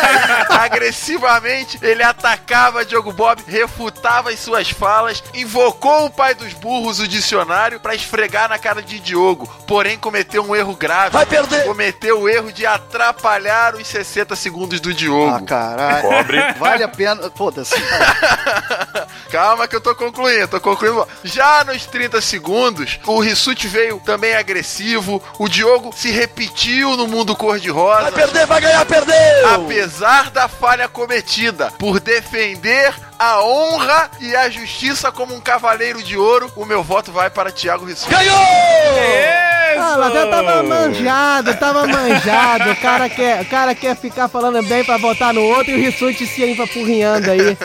Agressivamente, 0.48 1.78
ele 1.82 2.02
atacava 2.02 2.84
Diogo 2.84 3.12
Bob, 3.12 3.42
refutava 3.46 4.30
as 4.30 4.40
suas 4.40 4.70
falas, 4.70 5.22
invocou 5.34 6.06
o 6.06 6.10
pai 6.10 6.34
dos 6.34 6.54
burros, 6.54 6.98
o 6.98 7.06
dicionário, 7.06 7.78
pra 7.78 7.94
esfregar 7.94 8.48
na 8.48 8.58
cara 8.58 8.80
de 8.80 8.98
Diogo. 8.98 9.46
Porém, 9.66 9.98
cometeu 9.98 10.42
um 10.42 10.56
erro 10.56 10.74
grave. 10.74 11.10
Vai 11.10 11.26
perder. 11.26 11.64
Cometeu 11.64 12.22
o 12.22 12.28
erro 12.28 12.50
de 12.50 12.64
atrapalhar 12.64 13.74
os 13.74 13.86
60 13.86 14.34
segundos 14.34 14.80
do 14.80 14.94
Diogo. 14.94 15.36
Ah, 15.36 15.42
caralho. 15.42 16.08
Pobre. 16.08 16.52
Vale 16.58 16.82
a 16.82 16.88
pena. 16.88 17.30
Foda-se. 17.34 17.74
Calma 19.30 19.66
que 19.66 19.76
eu 19.76 19.80
tô 19.80 19.94
concluindo, 19.94 20.48
tô 20.48 20.60
concluindo. 20.60 21.06
Já 21.24 21.64
nos 21.64 21.81
30 21.86 22.20
segundos, 22.20 23.00
o 23.06 23.20
Rissuti 23.20 23.66
veio 23.66 24.00
também 24.04 24.34
agressivo, 24.34 25.22
o 25.38 25.48
Diogo 25.48 25.92
se 25.94 26.10
repetiu 26.10 26.96
no 26.96 27.06
mundo 27.06 27.36
cor-de-rosa. 27.36 28.02
Vai 28.02 28.12
perder, 28.12 28.46
vai 28.46 28.60
ganhar, 28.60 28.84
perdeu! 28.84 29.54
Apesar 29.54 30.30
da 30.30 30.48
falha 30.48 30.88
cometida, 30.88 31.70
por 31.72 32.00
defender 32.00 32.94
a 33.18 33.42
honra 33.42 34.10
e 34.20 34.34
a 34.34 34.50
justiça 34.50 35.12
como 35.12 35.34
um 35.34 35.40
cavaleiro 35.40 36.02
de 36.02 36.16
ouro, 36.16 36.50
o 36.56 36.64
meu 36.64 36.82
voto 36.82 37.12
vai 37.12 37.30
para 37.30 37.52
Thiago 37.52 37.84
Rissuti. 37.84 38.10
Ganhou! 38.10 39.51
Ah, 39.82 39.96
mas 39.98 40.12
já 40.14 40.26
tava 40.28 40.62
manjado, 40.62 41.54
tava 41.56 41.86
manjado. 41.86 42.70
O 42.70 42.76
cara 42.76 43.08
quer, 43.08 43.42
o 43.42 43.44
cara 43.46 43.74
quer 43.74 43.96
ficar 43.96 44.28
falando 44.28 44.62
bem 44.62 44.84
pra 44.84 44.96
votar 44.96 45.34
no 45.34 45.42
outro 45.42 45.72
e 45.72 45.74
o 45.74 45.78
Rissuti 45.78 46.24
se 46.24 46.44
empurrinhando 46.44 47.30
aí. 47.30 47.56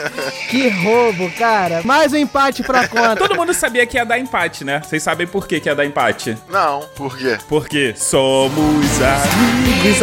Que 0.49 0.67
roubo, 0.69 1.29
cara. 1.37 1.81
Mais 1.83 2.11
um 2.13 2.17
empate 2.17 2.63
pra 2.63 2.87
conta. 2.87 3.15
Todo 3.15 3.35
mundo 3.35 3.53
sabia 3.53 3.85
que 3.85 3.97
ia 3.97 4.05
dar 4.05 4.17
empate, 4.17 4.63
né? 4.63 4.81
Vocês 4.83 5.03
sabem 5.03 5.27
por 5.27 5.47
que, 5.47 5.59
que 5.59 5.69
ia 5.69 5.75
dar 5.75 5.85
empate? 5.85 6.35
Não, 6.49 6.81
por 6.95 7.15
quê? 7.17 7.37
Porque 7.47 7.93
somos 7.95 9.01
amigos, 9.01 9.97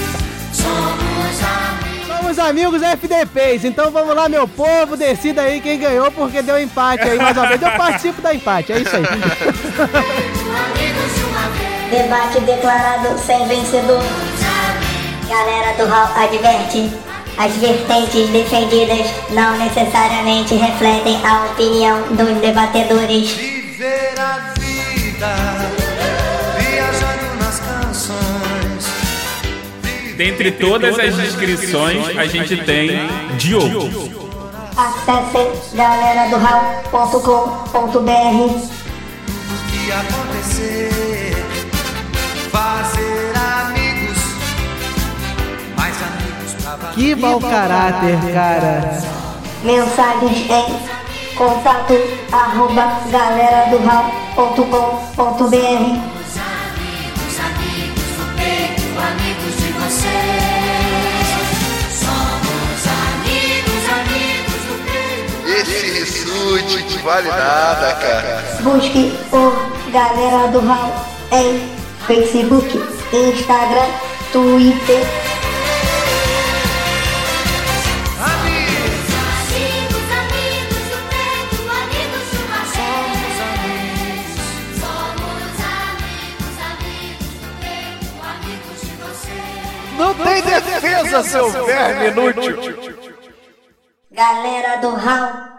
Somos 2.36 2.50
amigos 2.50 2.82
FDPs, 2.82 3.64
então 3.64 3.90
vamos 3.90 4.14
lá, 4.14 4.28
meu 4.28 4.46
povo, 4.46 4.94
decida 4.94 5.40
aí 5.40 5.58
quem 5.58 5.78
ganhou, 5.78 6.12
porque 6.12 6.42
deu 6.42 6.60
empate 6.60 7.02
aí 7.02 7.16
mais 7.16 7.34
uma 7.34 7.48
vez. 7.48 7.62
Eu 7.62 7.70
participo 7.70 8.20
da 8.20 8.34
empate, 8.34 8.74
é 8.74 8.80
isso 8.80 8.94
aí. 8.94 9.02
Debate 11.90 12.40
declarado 12.40 13.18
sem 13.18 13.48
vencedor. 13.48 14.02
Galera 15.26 15.72
do 15.78 15.86
Hall 15.90 16.10
adverte. 16.14 16.92
As 17.38 17.52
vertentes 17.56 18.28
defendidas 18.28 19.06
não 19.30 19.56
necessariamente 19.56 20.56
refletem 20.56 21.18
a 21.24 21.46
opinião 21.46 22.02
dos 22.10 22.38
debatedores. 22.42 23.30
Viver 23.30 24.12
a 24.18 24.52
vida, 24.58 25.75
Dentre 30.16 30.50
todas 30.52 30.98
as 30.98 31.18
inscrições, 31.18 32.16
a 32.16 32.26
gente 32.26 32.56
tem 32.64 33.06
Diogo. 33.36 33.90
Acessem 34.76 35.52
galera 35.74 36.30
do 36.30 36.36
Hall.com.br. 36.36 37.16
que 39.68 39.92
acontecer. 39.92 41.36
Fazer 42.50 43.32
amigos, 43.36 44.18
mais 45.76 45.96
amigos 46.02 46.54
pra 46.62 46.76
valer. 46.76 46.94
Que 46.94 47.14
mau 47.14 47.38
caráter, 47.40 48.18
cara. 48.32 49.02
Mensagens 49.62 50.50
em 50.50 50.96
Contato 51.36 51.92
arroba 52.32 53.00
galera 53.10 53.68
do 53.68 53.76
hall.com.br 53.86 54.56
Esse 65.46 65.86
Rissuti 65.90 66.96
não 66.96 67.02
vale 67.04 67.28
nada, 67.28 67.94
cara. 67.94 68.58
Busque 68.62 69.16
por 69.30 69.54
Galera 69.92 70.48
do 70.48 70.58
Hall 70.58 70.92
em 71.30 71.60
Facebook, 72.04 72.76
Instagram, 73.12 73.86
Twitter. 74.32 75.06
Não 89.98 90.14
tem 90.14 90.42
defesa, 90.42 91.22
seu 91.22 91.50
verme 91.64 92.08
inútil. 92.08 92.56
Galera 94.12 94.76
do 94.76 94.90
Hall 94.94 95.55